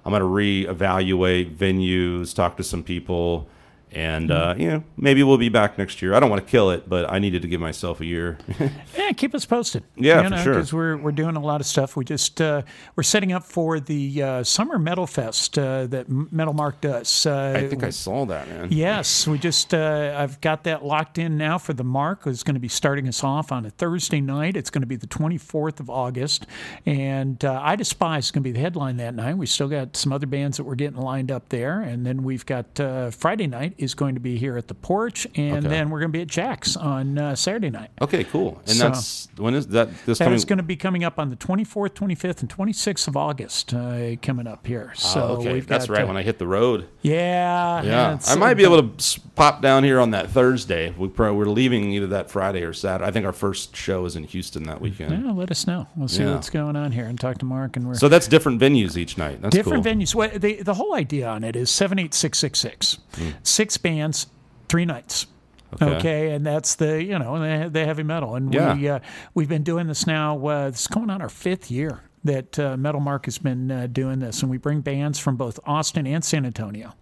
[0.05, 3.49] I'm gonna reevaluate venues, talk to some people.
[3.95, 6.13] And uh, you know, maybe we'll be back next year.
[6.13, 8.37] I don't want to kill it, but I needed to give myself a year.
[8.95, 9.83] Yeah, keep us posted.
[9.95, 10.53] Yeah, you for sure.
[10.53, 11.95] Because we're we're doing a lot of stuff.
[11.95, 12.63] We just uh,
[12.95, 17.25] we're setting up for the uh, summer metal fest uh, that Metal Mark does.
[17.25, 18.69] Uh, I think I saw that, man.
[18.71, 22.25] Yes, we just uh, I've got that locked in now for the mark.
[22.25, 24.57] It's going to be starting us off on a Thursday night.
[24.57, 26.47] It's going to be the 24th of August,
[26.85, 29.37] and uh, I Despise is going to be the headline that night.
[29.37, 32.45] We still got some other bands that we're getting lined up there, and then we've
[32.45, 35.67] got uh, Friday night is going to be here at the Porch, and Okay.
[35.69, 37.91] then we're going to be at Jack's on uh, Saturday night.
[38.01, 38.59] Okay, cool.
[38.67, 39.89] And So- that's when is that?
[40.05, 40.35] This That coming?
[40.35, 43.73] is going to be coming up on the 24th, 25th, and 26th of August.
[43.73, 44.91] Uh, coming up here.
[44.95, 46.03] So oh, okay, we've that's got, right.
[46.03, 46.87] uh, when I hit the road.
[47.01, 50.93] Yeah, Yeah, I might be able to pop down here on that Thursday.
[50.97, 53.07] We probably, we're leaving either that Friday or Saturday.
[53.07, 55.23] I think our first show is in Houston that weekend.
[55.25, 55.87] Yeah, let us know.
[55.95, 56.33] We'll see Yeah.
[56.33, 57.75] what's going on here and talk to Mark.
[57.77, 59.41] And we're So that's different venues each night.
[59.41, 59.93] That's different cool.
[59.93, 60.15] venues.
[60.15, 62.97] What the the whole idea on it is seven eight six six six,
[63.43, 64.27] six bands,
[64.69, 65.27] three nights.
[65.73, 65.95] Okay.
[65.97, 66.31] Okay.
[66.31, 68.75] and that's the you know the, the heavy metal, and Yeah.
[68.75, 68.99] we uh,
[69.33, 70.37] we've been doing this now.
[70.47, 74.19] Uh, it's going on our fifth year that uh, Metal Mark has been uh, doing
[74.19, 76.93] this, and we bring bands from both Austin and San Antonio,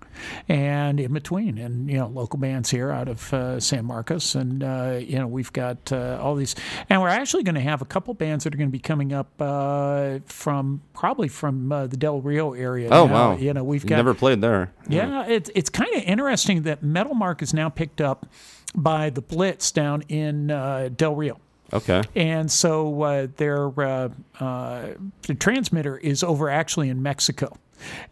[0.47, 4.63] and in between, and you know local bands here out of uh, San Marcos, and
[4.63, 6.55] uh, you know we've got uh, all these,
[6.89, 9.13] and we're actually going to have a couple bands that are going to be coming
[9.13, 12.89] up uh, from probably from uh, the Del Rio area.
[12.91, 13.13] Oh now.
[13.13, 13.37] wow!
[13.37, 14.71] You know we've got never played there.
[14.87, 18.27] yeah, it's it's kind of interesting that Metal Mark is now picked up
[18.75, 21.39] by the Blitz down in uh, Del Rio.
[21.71, 22.03] Okay.
[22.15, 24.09] And so uh, their uh,
[24.39, 24.87] uh,
[25.23, 27.57] the transmitter is over actually in Mexico.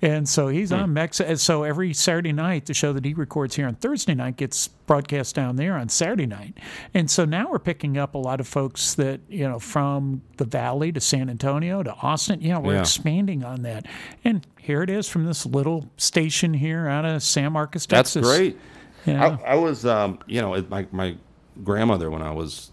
[0.02, 1.36] And so he's on Mexico.
[1.36, 5.36] So every Saturday night, the show that he records here on Thursday night gets broadcast
[5.36, 6.58] down there on Saturday night.
[6.94, 10.46] And so now we're picking up a lot of folks that, you know, from the
[10.46, 12.42] Valley to San Antonio to Austin.
[12.42, 12.82] You know, we're Yeah.
[12.82, 13.86] expanding on that.
[14.24, 18.14] And here it is from this little station here out of San Marcos, Texas.
[18.26, 18.60] That's great.
[19.06, 19.38] Yeah.
[19.46, 21.16] I, I was, um, you know, my my
[21.64, 22.72] grandmother when I was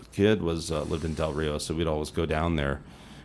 [0.00, 2.80] a kid was uh, lived in Del Rio, so we'd always go down there.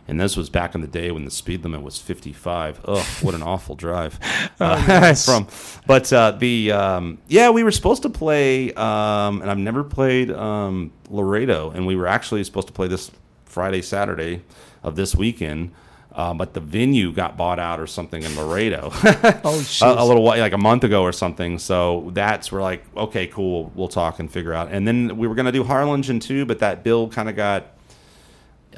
[0.08, 2.80] And this was back in the day when the speed limit was 55.
[2.86, 4.18] Ugh, what an awful drive
[4.60, 5.46] uh, from.
[5.86, 10.30] But uh, the um, yeah, we were supposed to play, um, and I've never played
[10.30, 13.10] um, Laredo, and we were actually supposed to play this
[13.44, 14.42] Friday, Saturday
[14.82, 15.72] of this weekend.
[16.10, 18.90] Uh, but the venue got bought out or something in Laredo.
[19.44, 21.58] Oh, a, a little while, like a month ago or something.
[21.58, 24.72] So that's we're like, okay, cool, we'll talk and figure out.
[24.72, 27.77] And then we were gonna do Harlingen too, but that bill kind of got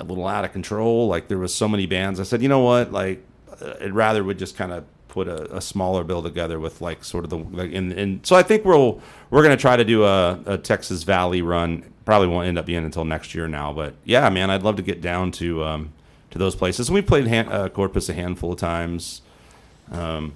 [0.01, 1.09] a little out of control.
[1.09, 2.21] Like there was so many bands.
[2.21, 3.23] I said, you know what, like
[3.61, 7.03] uh, I'd rather would just kind of put a, a smaller bill together with like
[7.05, 9.01] sort of the like and, and so I think we'll
[9.31, 11.85] we're gonna try to do a, a Texas Valley run.
[12.05, 14.83] Probably won't end up being until next year now, but yeah, man, I'd love to
[14.83, 15.93] get down to um,
[16.31, 16.91] to those places.
[16.91, 19.23] We played uh, Corpus a handful of times.
[19.91, 20.35] Um,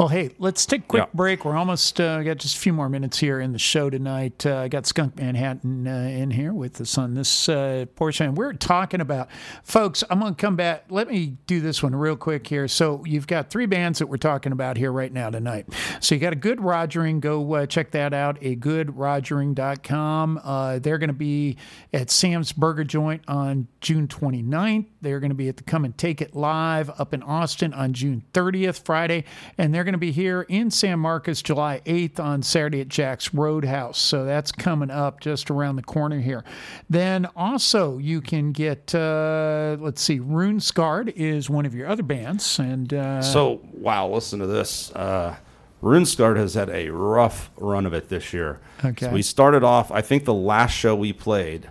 [0.00, 1.10] Well, hey, let's take a quick Yeah.
[1.12, 1.44] break.
[1.44, 4.46] We're almost uh, got just a few more minutes here in the show tonight.
[4.46, 8.34] Uh, I got Skunk Manhattan uh, in here with us on this uh, portion.
[8.34, 9.28] We're talking about,
[9.62, 10.02] folks.
[10.08, 10.86] I'm going to come back.
[10.88, 12.66] Let me do this one real quick here.
[12.66, 15.66] So you've got three bands that we're talking about here right now tonight.
[16.00, 17.20] So you got a good Rogering.
[17.20, 18.38] Go uh, check that out.
[18.40, 20.40] A goodrogering.com.
[20.42, 21.58] Uh, they're going to be
[21.92, 24.86] at Sam's Burger Joint on June 29th.
[25.02, 27.92] They're going to be at the Come and Take It Live up in Austin on
[27.92, 29.24] June 30th, Friday.
[29.58, 33.34] And they're going to be here in San Marcos July 8th on Saturday at Jack's
[33.34, 33.98] Roadhouse.
[33.98, 36.44] So that's coming up just around the corner here.
[36.88, 42.60] Then also you can get, uh, let's see, Runescarred is one of your other bands.
[42.60, 44.92] And uh, So wow, listen to this.
[44.92, 45.34] Uh,
[45.82, 48.60] Runescarred has had a rough run of it this year.
[48.84, 49.06] Okay.
[49.06, 49.90] So we started off.
[49.90, 51.68] I think the last show we played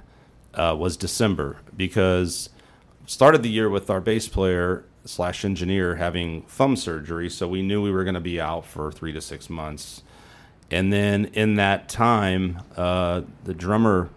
[0.56, 2.50] uh, was December because
[3.06, 7.81] started the year with our bass player slash engineer having thumb surgery, so we knew
[7.81, 10.03] we were going to be out for three to six months.
[10.72, 14.10] And then in that time, uh, the drummer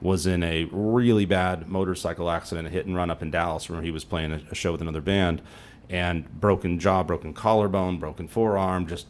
[0.00, 3.68] was in a really bad motorcycle accident, a hit and run up in Dallas.
[3.68, 5.42] Remember, he was playing a, show with another band,
[5.90, 9.06] and broken jaw, broken collarbone, broken forearm, just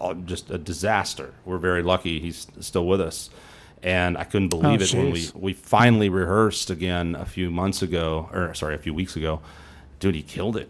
[0.00, 1.32] uh, just a disaster.
[1.44, 3.30] We're very lucky he's still with us.
[3.82, 7.80] And I couldn't believe Oh, it when we, we finally rehearsed again a few months
[7.80, 9.40] ago, or sorry, a few weeks ago.
[10.04, 10.68] Dude, he killed it.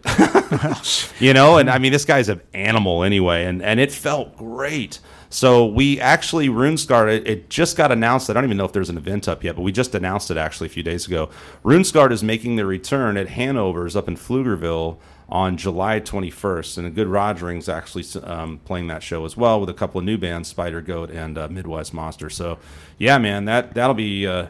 [1.19, 5.01] you know, and I mean, this guy's an animal anyway, and, and it felt great.
[5.29, 8.29] So we actually, Runescarred, it, it just got announced.
[8.29, 10.37] I don't even know if there's an event up yet, but we just announced it
[10.37, 11.29] actually a few days ago.
[11.65, 16.89] Runescarred is making their return at Hanover's up in Pflugerville on July 21st, and a
[16.89, 20.47] good Rogering's actually um, playing that show as well with a couple of new bands,
[20.47, 22.29] Spider Goat and uh, Midwest Monster.
[22.29, 22.57] So,
[22.97, 24.47] yeah, man, that that'll be uh,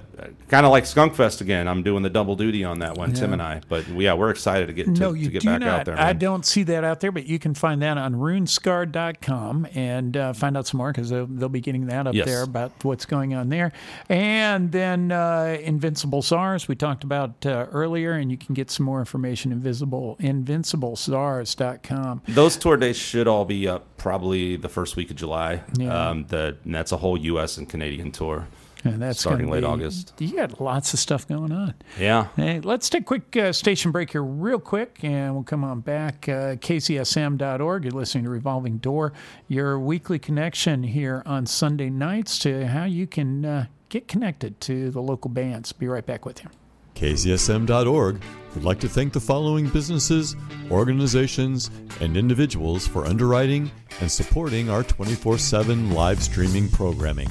[0.49, 1.67] kind of like Skunk Fest again.
[1.67, 3.61] I'm doing the double duty on that one, Tim and I.
[3.67, 5.79] But yeah, we're excited to get to, no, to get do back not.
[5.79, 5.97] out there.
[5.97, 6.19] I man.
[6.19, 10.55] don't see that out there, but you can find that on runescar.com and uh, find
[10.55, 12.25] out some more because they'll, they'll be getting that up Yes.
[12.27, 13.71] there about what's going on there.
[14.09, 18.85] And then uh, Invincible Czars, we talked about uh, earlier, and you can get some
[18.85, 22.21] more information invisible invincibleczars.com.
[22.27, 25.63] Those tour dates should all be up probably the first week of July.
[25.79, 26.09] Yeah.
[26.09, 27.57] Um, the, and that's a whole U.S.
[27.57, 28.47] and Canadian tour.
[28.83, 30.13] And that's starting late be- August.
[30.19, 31.73] You got lots of stuff going on.
[31.99, 32.27] Yeah.
[32.35, 35.79] Hey, let's take a quick uh, station break here, real quick, and we'll come on
[35.79, 36.29] back.
[36.29, 37.83] Uh, KZSM.org.
[37.83, 39.13] You're listening to Revolving Door,
[39.47, 44.91] your weekly connection here on Sunday nights to how you can uh, get connected to
[44.91, 45.73] the local bands.
[45.73, 46.51] Be right back with you.
[46.93, 48.21] KZSM.org
[48.55, 50.35] would like to thank the following businesses,
[50.71, 51.69] organizations,
[51.99, 53.69] and individuals for underwriting
[53.99, 57.27] and supporting our 24 7 live streaming programming.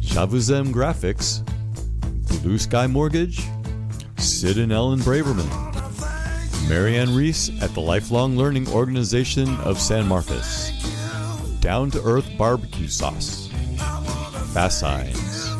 [0.00, 1.42] Shavuzem Graphics,
[2.42, 3.40] Blue Sky Mortgage,
[4.18, 5.48] Sid and Ellen Braverman,
[6.68, 10.70] Marianne Reese at the Lifelong Learning Organization of San Marcos,
[11.60, 13.48] Down to Earth Barbecue Sauce,
[14.52, 15.54] Fast Signs,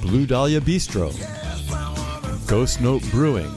[0.00, 1.12] Blue Dahlia Bistro,
[2.50, 3.52] Ghost Note Brewing,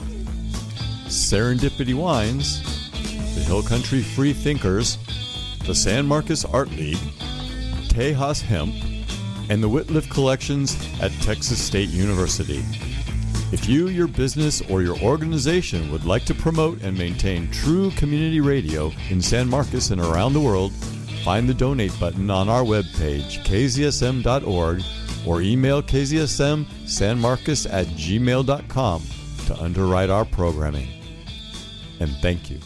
[1.08, 2.62] Serendipity Wines,
[3.34, 5.00] the Hill Country Free Thinkers,
[5.66, 7.00] the San Marcos Art League,
[7.88, 8.72] Tejas Hemp,
[9.50, 12.64] and the Wittliff Collections at Texas State University.
[13.52, 18.42] If you, your business, or your organization would like to promote and maintain true community
[18.42, 20.72] radio in San Marcos and around the world,
[21.24, 24.84] find the donate button on our webpage, kzsm.org,
[25.26, 29.04] or email kzsmsanmarcos at gmail.com
[29.48, 30.90] to underwrite our programming.
[32.00, 32.60] And thank you.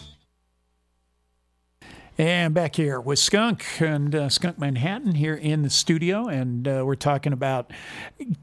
[2.20, 6.82] And back here with Skunk and uh, Skunk Manhattan here in the studio, and uh,
[6.84, 7.70] we're talking about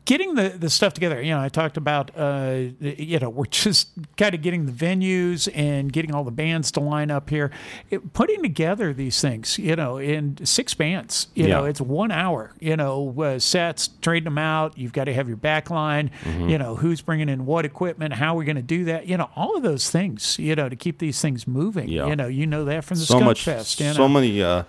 [0.05, 1.21] getting the, the stuff together.
[1.21, 5.49] You know, I talked about, uh, you know, we're just kind of getting the venues
[5.53, 7.51] and getting all the bands to line up here,
[7.91, 9.59] It- putting together these things.
[9.59, 11.27] You know, in six bands.
[11.35, 12.53] You know, it's one hour.
[12.61, 14.79] You know, uh, sets, trading them out.
[14.79, 16.13] You've got to have your back line.
[16.23, 16.49] Mm-hmm.
[16.49, 18.15] You know, who's bringing in what equipment?
[18.15, 19.09] How we're we going to do that?
[19.09, 20.39] You know, all of those things.
[20.39, 21.89] You know, to keep these things moving.
[21.89, 22.07] Yeah.
[22.07, 23.64] You know, you know that from the so Skunk much, Fest.
[23.65, 24.09] You so know?
[24.09, 24.65] many, uh,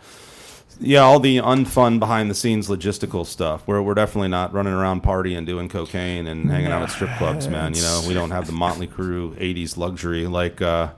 [0.80, 3.66] yeah, all the unfun behind the scenes logistical stuff.
[3.66, 7.48] We're we're definitely not running around partying, doing cocaine, and hanging out at strip clubs,
[7.48, 7.74] man.
[7.74, 10.28] You know, we don't have the Motley Crue '80s luxury.
[10.28, 10.90] Like, uh,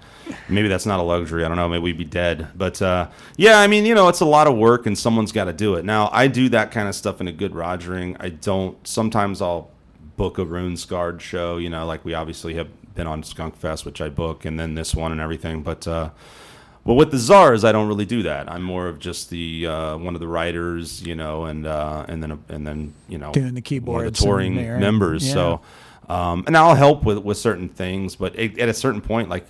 [0.49, 1.45] maybe that's not a luxury.
[1.45, 1.69] I don't know.
[1.69, 2.48] Maybe we'd be dead.
[2.56, 5.45] But uh, yeah, I mean, you know, it's a lot of work, and someone's got
[5.45, 5.86] to do it.
[5.86, 8.18] Now, I do that kind of stuff in a good Rogering.
[8.19, 8.86] I don't.
[8.88, 9.69] Sometimes I'll
[10.15, 11.57] book a Runescarred show.
[11.57, 14.74] You know, like we obviously have been on Skunk Fest, which I book, and then
[14.74, 15.61] this one and everything.
[15.61, 16.10] But uh,
[16.88, 18.49] well, with the czars, I don't really do that.
[18.49, 22.23] I'm more of just the uh, one of the writers, you know, and uh, and
[22.23, 25.30] then and then you know Doing the of the touring members.
[25.30, 25.59] So,
[26.07, 29.45] um, and I'll help with with certain things, but it, at a certain point, like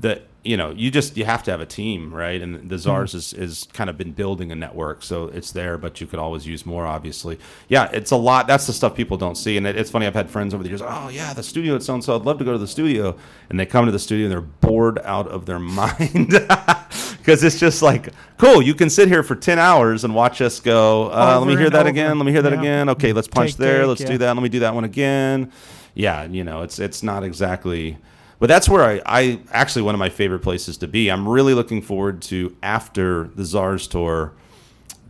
[0.00, 2.40] that, you know, you just you have to have a team, right?
[2.42, 6.00] And the czars is is kind of been building a network, so it's there, but
[6.00, 7.38] you could always use more, obviously.
[7.68, 8.46] Yeah, it's a lot.
[8.46, 10.06] That's the stuff people don't see, and it, it's funny.
[10.06, 10.82] I've had friends over the years.
[10.82, 12.14] Oh yeah, the studio at so and so.
[12.14, 13.16] I'd love to go to the studio,
[13.48, 16.28] and they come to the studio and they're bored out of their mind
[17.18, 18.60] because it's just like cool.
[18.60, 21.10] You can sit here for ten hours and watch us go.
[21.10, 21.88] Uh, let me hear that over.
[21.88, 22.18] again.
[22.18, 22.60] Let me hear that Yeah.
[22.60, 22.88] again.
[22.90, 23.86] Okay, let's punch Take, there.
[23.86, 24.08] let's yeah.
[24.08, 24.34] do that.
[24.36, 25.50] Let me do that one again.
[25.94, 27.96] Yeah, you know, it's it's not exactly.
[28.44, 31.10] But that's where I, I actually one of my favorite places to be.
[31.10, 34.34] I'm really looking forward to after the Czars tour.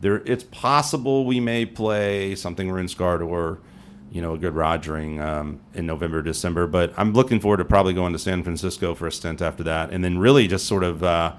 [0.01, 3.59] There, it's possible we may play something Runescarred or,
[4.13, 6.69] you know, a good Rogering um, in November, December.
[6.69, 9.91] But I'm looking forward to probably going to San Francisco for a stint after that,
[9.91, 11.33] and then really just sort of uh,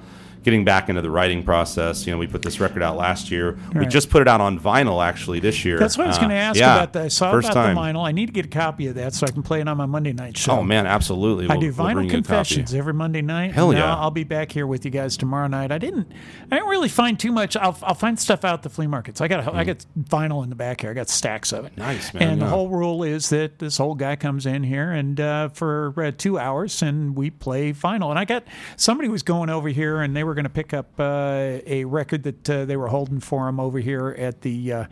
[0.45, 2.05] getting back into the writing process.
[2.05, 3.57] You know, we put this record out last year.
[3.73, 5.77] We just put it out on vinyl actually this year.
[5.79, 7.03] That's what I was Uh, going to ask yeah, about that.
[7.05, 7.75] I saw first about time.
[7.75, 8.07] the vinyl.
[8.07, 9.87] I need to get a copy of that so I can play it on my
[9.87, 10.53] Monday night show.
[10.59, 11.45] Oh man, absolutely.
[11.49, 12.09] I We'll- do we'll vinyl copy.
[12.09, 13.53] confessions every Monday night.
[13.53, 13.93] Hell yeah.
[13.95, 15.71] I'll, be back here with you guys tomorrow night.
[15.71, 16.09] I didn't,
[16.51, 17.57] I didn't really find too much.
[17.57, 19.19] I'll, I'll find stuff out at the flea markets.
[19.21, 20.91] I got, a, I got vinyl in the back here.
[20.91, 21.73] I got stacks of it.
[21.73, 21.79] Mm.
[21.79, 25.19] Nice, man, And the whole rule is that this old guy comes in here and
[25.19, 28.09] uh, for uh, two hours and we play vinyl.
[28.11, 28.43] And I got
[28.77, 32.23] somebody was going over here and they were going to pick up uh, a record
[32.23, 34.85] that uh, they were holding for him over here at the uh,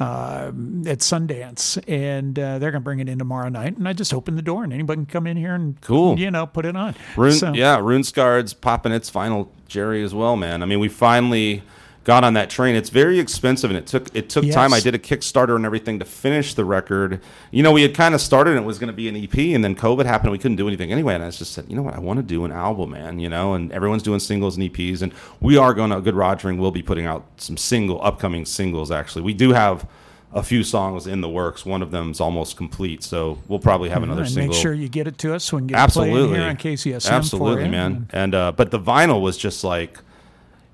[0.00, 0.48] uh,
[0.86, 3.76] at Sundance, and uh, they're going to bring it in tomorrow night.
[3.76, 6.18] And I just opened the door and anybody can come in here and Cool.
[6.18, 6.94] you know, put it on.
[7.16, 10.62] Rune, So- yeah, Runescarred's popping its final Jerry as well, man.
[10.62, 11.62] I mean, we finally
[12.08, 12.74] got on that train.
[12.74, 14.72] It's very expensive, and it took it took time.
[14.72, 17.20] I did a Kickstarter and everything to finish the record.
[17.50, 19.36] You know, we had kind of started, and it was going to be an EP,
[19.54, 21.16] and then COVID happened, and we couldn't do anything anyway.
[21.16, 23.18] And I just said, you know what, I want to do an album, man.
[23.18, 26.58] You know, and everyone's doing singles and EPs, and we are going to Good Rogering.
[26.58, 28.90] We'll be putting out some single upcoming singles.
[28.90, 29.86] Actually, we do have.
[30.30, 31.64] A few songs in the works.
[31.64, 34.52] One of them's almost complete, so we'll probably have another and single.
[34.52, 37.10] make sure you get it to us so you get Absolutely, it here on KZSM.
[37.10, 38.08] Absolutely, man.
[38.10, 40.00] And uh, but the vinyl was just like,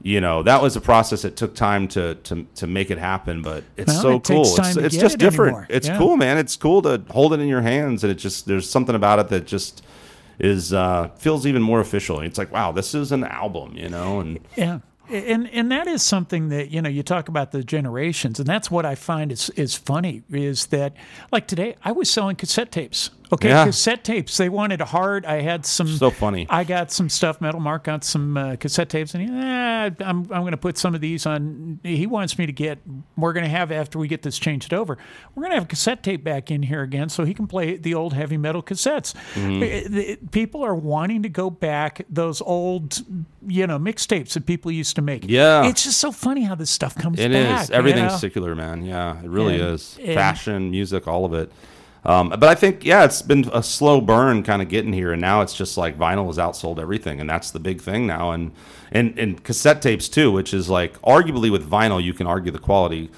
[0.06, 3.40] you know, that was a process that took time to to to make it happen.
[3.40, 4.42] But it's Well, so it cool.
[4.58, 5.48] It's, it's just it different.
[5.56, 5.66] anymore.
[5.70, 5.96] It's Yeah.
[5.98, 6.36] cool, man.
[6.36, 9.28] It's cool to hold it in your hands, and it just there's something about it
[9.28, 9.82] that just
[10.38, 12.20] is uh, feels even more official.
[12.20, 14.80] It's like, wow, this is an album, you know, and Yeah.
[15.10, 18.70] And and that is something that you know you talk about the generations, and that's
[18.70, 20.94] what I find is is funny is that
[21.32, 23.10] like today I was selling cassette tapes.
[23.34, 23.66] Okay, Yeah.
[23.66, 24.36] cassette tapes.
[24.36, 25.24] They wanted hard.
[25.26, 25.86] I had some.
[25.88, 26.46] So funny.
[26.50, 27.40] I got some stuff.
[27.40, 30.78] Metal Mark got some uh, cassette tapes, and he, eh, I'm I'm going to put
[30.78, 31.78] some of these on.
[31.82, 32.78] He wants me to get.
[33.16, 34.98] We're going to have after we get this changed over.
[35.34, 37.76] We're going to have a cassette tape back in here again, so he can play
[37.76, 39.14] the old heavy metal cassettes.
[39.34, 43.02] The- People are wanting to go back those old,
[43.46, 45.24] you know, mixtapes that people used to make.
[45.28, 45.66] Yeah.
[45.66, 47.62] it's just so funny how this stuff comes It back.
[47.64, 47.68] is.
[47.70, 48.18] you Everything's know?
[48.18, 48.84] secular, man.
[48.84, 49.94] Yeah, it really And- is.
[50.14, 51.50] Fashion, music, all of it.
[52.06, 55.20] Um, but I think, yeah, it's been a slow burn kind of getting here, and
[55.20, 58.32] now it's just like vinyl has outsold everything, and that's the big thing now.
[58.32, 58.52] And
[58.92, 62.58] and and cassette tapes too, which is like arguably with vinyl, you can argue the
[62.58, 63.10] quality.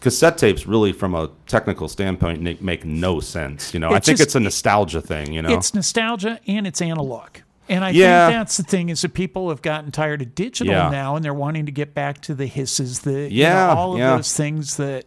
[0.00, 3.72] Cassette tapes, really, from a technical standpoint, make, no sense.
[3.72, 5.32] You know, I think just- it's a nostalgia thing.
[5.32, 7.38] You know, It's nostalgia and it's analog.
[7.68, 8.26] And I Yeah.
[8.28, 10.90] think that's the thing is that people have gotten tired of digital Yeah.
[10.90, 13.92] now and they're wanting to get back to the hisses, the you know, Yeah, all
[13.94, 14.16] of yeah.
[14.16, 15.04] those things that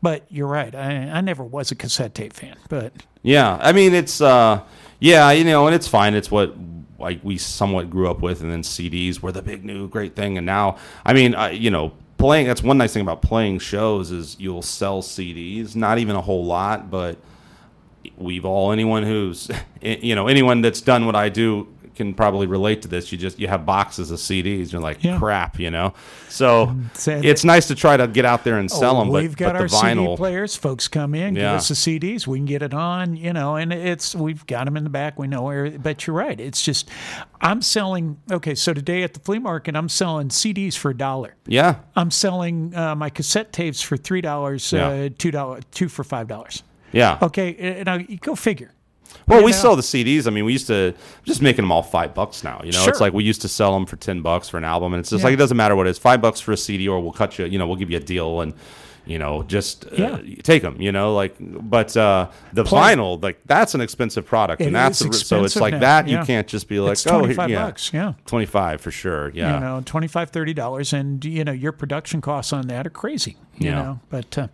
[0.00, 0.74] but you're right.
[0.74, 4.60] I, I never was a cassette tape fan, but Yeah, I mean it's uh
[4.98, 6.14] yeah, you know, and it's fine.
[6.14, 6.54] It's what
[6.98, 10.36] like we somewhat grew up with and then CDs were the big new great thing
[10.38, 14.10] and now I mean, I, you know, playing that's one nice thing about playing shows
[14.10, 17.16] is you'll sell CDs, not even a whole lot, but
[18.16, 19.50] we've all anyone who's
[19.82, 21.68] you know, anyone that's done what I do
[22.00, 23.12] can probably relate to this.
[23.12, 24.72] You just you have boxes of CDs.
[24.72, 25.18] You're like Yeah.
[25.18, 25.92] crap, you know.
[26.28, 26.74] So
[27.06, 29.08] it's nice to try to get out there and sell Oh, them.
[29.12, 30.56] But, we've got but our the vinyl, CD players.
[30.56, 32.26] Folks come in, give us the CDs.
[32.26, 35.18] We can get it on, you know, and it's we've got them in the back.
[35.18, 35.70] We know where.
[35.70, 36.38] But you're right.
[36.40, 36.88] It's just
[37.40, 38.18] I'm selling.
[38.30, 41.34] Okay, so today at the flea market, I'm selling CDs for a dollar.
[41.46, 44.88] yeah, I'm selling uh, my cassette tapes for three dollars, Yeah.
[44.88, 46.62] uh, two dollars, two for five dollars.
[46.92, 47.18] yeah.
[47.22, 48.72] Okay, and now go figure.
[49.26, 50.26] Well, we sell the CDs.
[50.26, 52.60] I mean, we used to just making them all five bucks now.
[52.64, 52.90] You know, Sure.
[52.90, 55.10] it's like we used to sell them for ten bucks for an album, and it's
[55.10, 55.26] just Yeah.
[55.26, 57.38] like it doesn't matter what it is, five bucks for a CD, or we'll cut
[57.38, 57.44] you.
[57.46, 58.54] You know, we'll give you a deal, and
[59.06, 60.80] you know, just uh, take them.
[60.80, 64.76] You know, like, but uh, the Play- vinyl, like that's an expensive product, It and
[64.76, 66.06] that's a- so it's like now, that.
[66.08, 66.20] yeah.
[66.20, 68.12] You can't just be like, It's oh, here- yeah, bucks, yeah.
[68.26, 69.30] twenty five for sure.
[69.34, 72.90] Yeah, You know, 25 30 dollars, and you know your production costs on that are
[72.90, 73.36] crazy.
[73.60, 73.74] You Yeah.
[73.82, 74.48] know, but uh,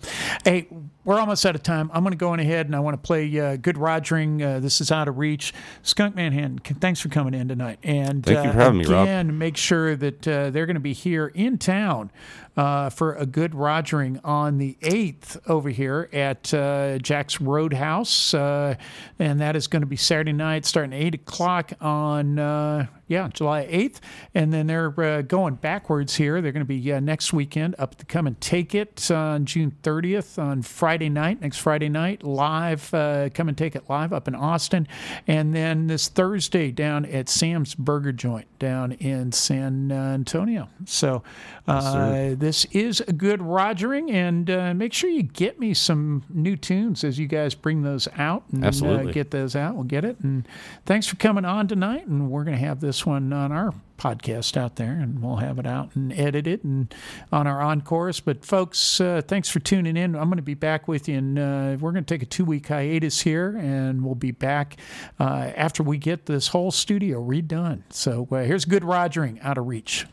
[0.44, 0.66] hey,
[1.04, 1.88] we're almost out of time.
[1.94, 4.58] I'm going to go on ahead and I want to play uh, "Good Rogering." Uh,
[4.58, 5.54] this is out of reach.
[5.82, 7.78] Skunk Manhattan, thanks for coming in tonight.
[7.84, 9.04] And Thank you uh, for having me, Rob.
[9.04, 12.10] again, make sure that uh, they're going to be here in town
[12.56, 18.34] uh, for a good Rogering on the 8th over here at uh, Jack's Roadhouse.
[18.34, 18.74] Uh,
[19.20, 23.28] and that is going to be Saturday night starting at 8 o'clock on, uh, yeah,
[23.32, 24.00] July 8th.
[24.34, 26.40] And then they're uh, going backwards here.
[26.40, 29.76] They're going to be uh, next weekend up to Come and Take It on June
[29.82, 34.28] 30th on Friday night, next Friday night, live, uh, Come and Take It live up
[34.28, 34.88] in Austin.
[35.26, 40.68] And then this Thursday down at Sam's Burger Joint down in San Antonio.
[40.86, 41.22] So
[41.68, 46.56] uh, this is a good Rogering, and uh, make sure you get me some new
[46.56, 49.12] tunes as you guys bring those out and uh, Absolutely.
[49.12, 49.74] get those out.
[49.74, 50.18] We'll get it.
[50.20, 50.46] And
[50.84, 52.06] thanks for coming on tonight.
[52.06, 55.58] And we're going to have this one on our podcast out there, and we'll have
[55.58, 56.94] it out and edit it and
[57.32, 58.20] on our encores.
[58.20, 60.14] But folks, uh, thanks for tuning in.
[60.14, 62.44] I'm going to be back with you, and uh, we're going to take a two
[62.44, 64.76] week hiatus here, and we'll be back
[65.18, 67.82] uh, after we get this whole studio redone.
[67.90, 70.06] So uh, here's good Rogering out of reach.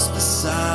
[0.00, 0.69] stars beside.